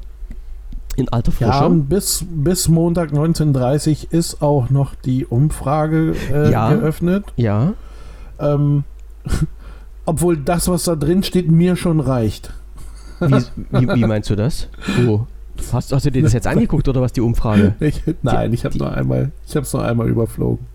In 0.95 1.09
alter 1.09 1.33
Frische. 1.33 1.51
Ja, 1.51 1.69
bis, 1.69 2.25
bis 2.29 2.69
Montag 2.69 3.13
19.30 3.13 4.13
ist 4.13 4.43
auch 4.43 4.69
noch 4.69 4.95
die 4.95 5.25
Umfrage 5.25 6.15
äh, 6.31 6.53
ja. 6.53 6.75
geöffnet. 6.75 7.25
Ja. 7.37 7.73
Ähm, 8.39 8.85
obwohl 10.05 10.37
das, 10.37 10.69
was 10.69 10.85
da 10.85 10.97
drin 10.97 11.23
steht, 11.23 11.51
mir 11.51 11.77
schon 11.77 12.01
reicht. 12.01 12.53
Wie, 13.21 13.43
wie, 13.71 13.89
wie 13.89 14.05
meinst 14.05 14.31
du 14.31 14.37
das? 14.37 14.69
Oh. 15.07 15.27
Hast, 15.73 15.93
hast, 15.93 16.07
du 16.07 16.11
dir 16.11 16.23
das 16.23 16.33
jetzt 16.33 16.47
angeguckt 16.47 16.89
oder 16.89 17.01
was 17.01 17.13
die 17.13 17.21
Umfrage? 17.21 17.75
Ich, 17.81 18.03
nein, 18.23 18.53
ich 18.53 18.65
habe 18.65 18.77
nur 18.79 18.93
einmal, 18.93 19.33
ich 19.47 19.55
habe 19.55 19.65
es 19.65 19.73
nur 19.73 19.85
einmal 19.85 20.09
überflogen. 20.09 20.67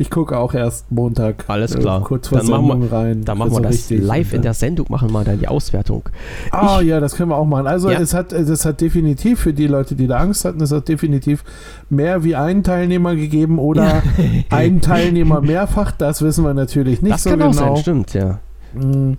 Ich 0.00 0.08
gucke 0.08 0.38
auch 0.38 0.54
erst 0.54 0.90
Montag. 0.90 1.44
Alles 1.48 1.76
klar. 1.76 2.00
Äh, 2.00 2.04
kurz 2.04 2.28
vor 2.28 2.38
dann 2.38 2.46
machen 2.48 2.80
wir, 2.80 2.90
rein. 2.90 3.22
Dann 3.22 3.36
machen 3.36 3.52
wir 3.52 3.60
das 3.60 3.90
live 3.90 4.32
in 4.32 4.40
der 4.40 4.54
Sendung, 4.54 4.86
machen 4.88 5.12
wir 5.12 5.24
dann 5.24 5.38
die 5.38 5.46
Auswertung. 5.46 6.08
Ah 6.52 6.78
oh, 6.78 6.80
ja, 6.80 7.00
das 7.00 7.16
können 7.16 7.28
wir 7.28 7.36
auch 7.36 7.44
machen. 7.44 7.66
Also 7.66 7.90
ja. 7.90 8.00
es, 8.00 8.14
hat, 8.14 8.32
es 8.32 8.64
hat 8.64 8.80
definitiv 8.80 9.40
für 9.40 9.52
die 9.52 9.66
Leute, 9.66 9.96
die 9.96 10.06
da 10.06 10.16
Angst 10.16 10.46
hatten, 10.46 10.62
es 10.62 10.72
hat 10.72 10.88
definitiv 10.88 11.44
mehr 11.90 12.24
wie 12.24 12.34
einen 12.34 12.62
Teilnehmer 12.62 13.14
gegeben 13.14 13.58
oder 13.58 14.02
einen 14.48 14.80
Teilnehmer 14.80 15.42
mehrfach. 15.42 15.92
Das 15.92 16.22
wissen 16.22 16.44
wir 16.44 16.54
natürlich 16.54 17.02
nicht 17.02 17.14
das 17.14 17.24
so 17.24 17.30
genau. 17.30 17.48
Das 17.48 17.58
kann 17.58 17.68
auch 17.68 17.76
sein, 17.76 17.82
stimmt, 17.82 18.14
ja. 18.14 18.38
Hm, 18.72 19.18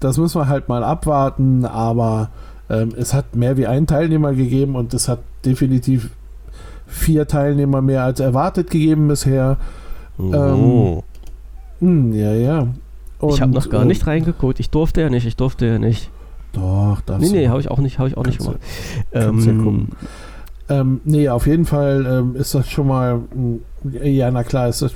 das 0.00 0.18
müssen 0.18 0.40
wir 0.40 0.48
halt 0.48 0.68
mal 0.68 0.84
abwarten, 0.84 1.64
aber 1.64 2.30
ähm, 2.70 2.90
es 2.96 3.14
hat 3.14 3.36
mehr 3.36 3.56
wie 3.56 3.66
einen 3.66 3.86
Teilnehmer 3.86 4.34
gegeben 4.34 4.76
und 4.76 4.94
es 4.94 5.08
hat 5.08 5.20
definitiv 5.44 6.10
vier 6.86 7.26
Teilnehmer 7.26 7.82
mehr 7.82 8.04
als 8.04 8.20
erwartet 8.20 8.70
gegeben 8.70 9.08
bisher. 9.08 9.56
Oh. 10.18 11.02
Ähm, 11.80 11.88
hm, 11.88 12.12
ja, 12.12 12.32
ja. 12.32 12.68
Und, 13.20 13.34
ich 13.34 13.42
habe 13.42 13.52
noch 13.52 13.68
gar 13.68 13.84
nicht 13.84 14.06
reingeguckt. 14.06 14.60
Ich 14.60 14.70
durfte 14.70 15.00
ja 15.00 15.10
nicht. 15.10 15.26
Ich 15.26 15.36
durfte 15.36 15.66
ja 15.66 15.78
nicht. 15.78 16.10
Doch, 16.52 17.00
das. 17.04 17.20
Nee, 17.20 17.30
nee, 17.30 17.48
habe 17.48 17.60
ich 17.60 17.70
auch 17.70 17.78
nicht, 17.78 17.98
habe 17.98 18.08
ich 18.08 18.16
auch 18.16 18.24
nicht 18.24 18.38
gemacht. 18.38 18.58
Ähm, 19.12 19.38
ja 19.40 19.52
gucken. 19.52 19.88
Ähm, 20.68 21.00
nee, 21.04 21.28
auf 21.28 21.46
jeden 21.46 21.64
Fall 21.64 22.06
ähm, 22.06 22.36
ist 22.36 22.54
das 22.54 22.68
schon 22.68 22.88
mal, 22.88 23.22
ja, 24.02 24.30
na 24.30 24.44
klar, 24.44 24.68
ist 24.68 24.82
das 24.82 24.92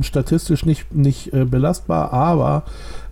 statistisch 0.00 0.64
nicht, 0.64 0.94
nicht 0.94 1.32
äh, 1.32 1.44
belastbar, 1.44 2.12
aber 2.12 2.64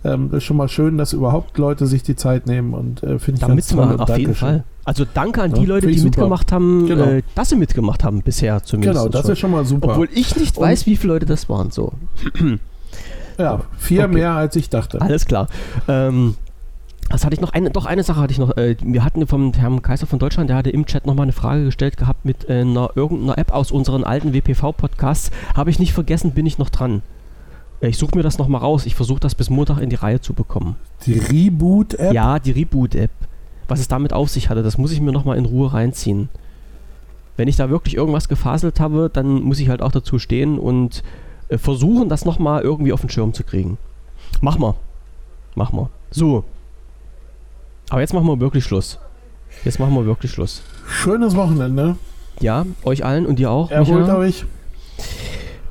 ähm, 0.03 0.33
ist 0.33 0.43
schon 0.43 0.57
mal 0.57 0.67
schön, 0.67 0.97
dass 0.97 1.13
überhaupt 1.13 1.57
Leute 1.57 1.87
sich 1.87 2.03
die 2.03 2.15
Zeit 2.15 2.47
nehmen 2.47 2.73
und 2.73 3.03
äh, 3.03 3.19
finde 3.19 3.39
ich 3.39 3.41
da 3.41 3.47
ganz 3.47 3.67
toll. 3.67 3.95
Auf 3.99 4.17
jeden 4.17 4.35
Fall. 4.35 4.63
Also 4.85 5.05
danke 5.11 5.41
an 5.41 5.51
ja, 5.51 5.57
die 5.57 5.65
Leute, 5.65 5.87
die 5.87 5.97
super. 5.97 6.09
mitgemacht 6.09 6.51
haben, 6.51 6.87
genau. 6.87 7.05
äh, 7.05 7.23
dass 7.35 7.49
sie 7.49 7.55
mitgemacht 7.55 8.03
haben 8.03 8.21
bisher 8.21 8.63
zumindest. 8.63 8.99
Genau, 8.99 9.09
das 9.09 9.21
schon. 9.21 9.31
ist 9.31 9.39
schon 9.39 9.51
mal 9.51 9.65
super. 9.65 9.89
Obwohl 9.91 10.09
ich 10.13 10.35
nicht 10.35 10.57
und 10.57 10.63
weiß, 10.63 10.85
wie 10.85 10.97
viele 10.97 11.13
Leute 11.13 11.25
das 11.25 11.47
waren. 11.47 11.71
So. 11.71 11.93
ja, 13.37 13.61
vier 13.77 14.05
okay. 14.05 14.13
mehr 14.13 14.31
als 14.31 14.55
ich 14.57 14.69
dachte. 14.69 14.99
Alles 14.99 15.25
klar. 15.25 15.47
Ähm, 15.87 16.35
was 17.09 17.25
hatte 17.25 17.33
ich 17.35 17.41
noch? 17.41 17.53
Eine, 17.53 17.69
doch, 17.69 17.85
eine 17.85 18.03
Sache 18.03 18.19
hatte 18.19 18.31
ich 18.31 18.39
noch. 18.39 18.55
Äh, 18.57 18.75
wir 18.81 19.03
hatten 19.03 19.25
vom 19.27 19.53
Herrn 19.53 19.81
Kaiser 19.81 20.07
von 20.07 20.19
Deutschland, 20.19 20.49
der 20.49 20.57
hatte 20.57 20.69
im 20.69 20.85
Chat 20.85 21.05
nochmal 21.05 21.23
eine 21.23 21.31
Frage 21.31 21.65
gestellt 21.65 21.97
gehabt 21.97 22.25
mit 22.25 22.49
äh, 22.49 22.61
einer 22.61 22.91
irgendeiner 22.95 23.37
App 23.37 23.51
aus 23.53 23.71
unseren 23.71 24.03
alten 24.03 24.33
WPV-Podcasts. 24.33 25.31
Habe 25.55 25.69
ich 25.69 25.79
nicht 25.79 25.93
vergessen, 25.93 26.31
bin 26.31 26.45
ich 26.45 26.57
noch 26.57 26.69
dran. 26.69 27.01
Äh, 27.81 27.89
ich 27.89 27.97
suche 27.97 28.15
mir 28.15 28.23
das 28.23 28.37
nochmal 28.37 28.61
raus. 28.61 28.85
Ich 28.85 28.95
versuche 28.95 29.19
das 29.19 29.35
bis 29.35 29.49
Montag 29.49 29.79
in 29.79 29.89
die 29.89 29.95
Reihe 29.95 30.21
zu 30.21 30.33
bekommen. 30.33 30.75
Die 31.05 31.17
Reboot-App? 31.17 32.13
Ja, 32.13 32.39
die 32.39 32.51
Reboot-App. 32.51 33.11
Was 33.67 33.79
es 33.79 33.87
damit 33.87 34.13
auf 34.13 34.29
sich 34.29 34.49
hatte, 34.49 34.63
das 34.63 34.77
muss 34.77 34.91
ich 34.91 35.01
mir 35.01 35.11
nochmal 35.11 35.37
in 35.37 35.45
Ruhe 35.45 35.73
reinziehen. 35.73 36.29
Wenn 37.37 37.47
ich 37.47 37.55
da 37.55 37.69
wirklich 37.69 37.95
irgendwas 37.95 38.27
gefaselt 38.29 38.79
habe, 38.79 39.09
dann 39.11 39.41
muss 39.41 39.59
ich 39.59 39.69
halt 39.69 39.81
auch 39.81 39.91
dazu 39.91 40.19
stehen 40.19 40.59
und 40.59 41.01
versuchen, 41.49 42.09
das 42.09 42.25
nochmal 42.25 42.61
irgendwie 42.61 42.93
auf 42.93 43.01
den 43.01 43.09
Schirm 43.09 43.33
zu 43.33 43.43
kriegen. 43.43 43.77
Mach 44.41 44.57
mal. 44.57 44.75
Mach 45.55 45.71
mal. 45.71 45.89
So, 46.11 46.43
aber 47.89 48.01
jetzt 48.01 48.13
machen 48.13 48.27
wir 48.27 48.39
wirklich 48.39 48.63
Schluss. 48.63 48.99
Jetzt 49.63 49.79
machen 49.79 49.93
wir 49.93 50.05
wirklich 50.05 50.31
Schluss. 50.31 50.61
Schönes 50.87 51.35
Wochenende. 51.35 51.95
Ja, 52.39 52.65
euch 52.83 53.05
allen 53.05 53.25
und 53.25 53.39
dir 53.39 53.51
auch. 53.51 53.71
Erholt 53.71 54.01
Michael. 54.01 54.19
euch. 54.19 54.45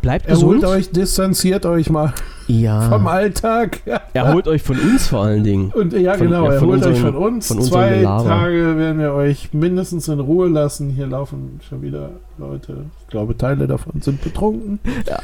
Bleibt 0.00 0.26
gesund. 0.26 0.62
Erholt 0.62 0.78
euch, 0.78 0.90
distanziert 0.90 1.66
euch 1.66 1.90
mal 1.90 2.12
ja. 2.48 2.88
vom 2.88 3.06
Alltag. 3.06 3.80
Erholt 4.12 4.48
euch 4.48 4.62
von 4.62 4.78
uns 4.78 5.06
vor 5.06 5.22
allen 5.24 5.44
Dingen. 5.44 5.70
Und 5.70 5.92
ja, 5.92 6.14
von, 6.14 6.26
genau, 6.26 6.46
ja, 6.46 6.54
erholt 6.54 6.72
unseren, 6.74 6.92
euch 6.92 7.00
von 7.00 7.14
uns. 7.14 7.48
Von 7.48 7.62
Zwei 7.62 7.98
Gelaber. 7.98 8.28
Tage 8.28 8.76
werden 8.76 8.98
wir 8.98 9.12
euch 9.12 9.52
mindestens 9.52 10.08
in 10.08 10.20
Ruhe 10.20 10.48
lassen. 10.48 10.90
Hier 10.90 11.06
laufen 11.06 11.60
schon 11.68 11.82
wieder 11.82 12.10
Leute. 12.38 12.86
Ich 13.00 13.08
glaube, 13.08 13.36
Teile 13.36 13.66
davon 13.66 14.00
sind 14.00 14.22
betrunken. 14.22 14.80
Ja. 15.08 15.20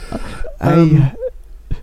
Ähm, 0.60 1.10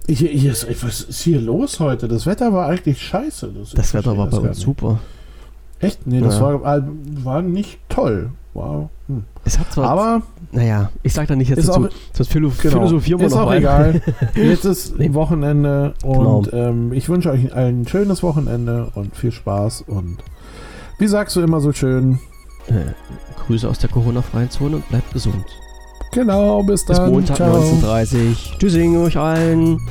hier, 0.07 0.29
hier 0.29 0.51
ist, 0.51 0.67
was 0.83 1.01
ist 1.01 1.21
hier 1.21 1.41
los 1.41 1.79
heute? 1.79 2.07
Das 2.07 2.25
Wetter 2.25 2.53
war 2.53 2.67
eigentlich 2.67 3.01
scheiße. 3.01 3.51
Das, 3.57 3.71
das 3.71 3.93
Wetter 3.93 4.17
war 4.17 4.27
bei 4.27 4.37
uns 4.37 4.59
super. 4.59 4.99
Echt? 5.79 6.07
Nee, 6.07 6.21
das 6.21 6.35
ja. 6.35 6.61
war, 6.63 6.87
war 7.23 7.41
nicht 7.41 7.79
toll. 7.89 8.31
Wow. 8.53 8.89
Hm. 9.07 9.25
Es 9.43 9.59
hat 9.59 9.71
zwar. 9.73 9.89
Aber. 9.89 10.21
Naja, 10.51 10.89
ich 11.03 11.13
sag 11.13 11.27
da 11.27 11.35
nicht 11.35 11.49
jetzt 11.49 11.67
dazu. 11.67 11.87
Auch, 11.87 11.89
das 12.17 12.27
Philo 12.27 12.51
genau, 12.61 12.75
philosophieren 12.75 13.19
wir 13.19 13.27
Ist 13.27 13.33
auch 13.33 13.51
egal. 13.51 14.01
Jetzt 14.35 14.63
ist 14.63 14.97
nee. 14.97 15.13
Wochenende 15.13 15.93
und 16.03 16.49
genau. 16.49 16.69
ähm, 16.69 16.93
ich 16.93 17.09
wünsche 17.09 17.29
euch 17.29 17.53
ein 17.53 17.85
schönes 17.85 18.23
Wochenende 18.23 18.91
und 18.95 19.13
viel 19.15 19.33
Spaß. 19.33 19.83
Und 19.87 20.19
wie 20.97 21.07
sagst 21.07 21.35
du 21.35 21.41
immer 21.41 21.59
so 21.59 21.73
schön? 21.73 22.19
Äh, 22.67 22.93
Grüße 23.45 23.67
aus 23.67 23.79
der 23.79 23.89
Corona-freien 23.89 24.49
Zone 24.49 24.77
und 24.77 24.87
bleibt 24.87 25.11
gesund. 25.11 25.45
Genau, 26.15 26.63
bis 26.63 26.85
dann. 26.85 27.11
Bis 27.13 27.27
Montag 27.27 27.39
19.30 27.41 28.29
Uhr. 28.29 28.35
Tschüssing 28.57 28.97
euch 28.97 29.17
allen. 29.17 29.81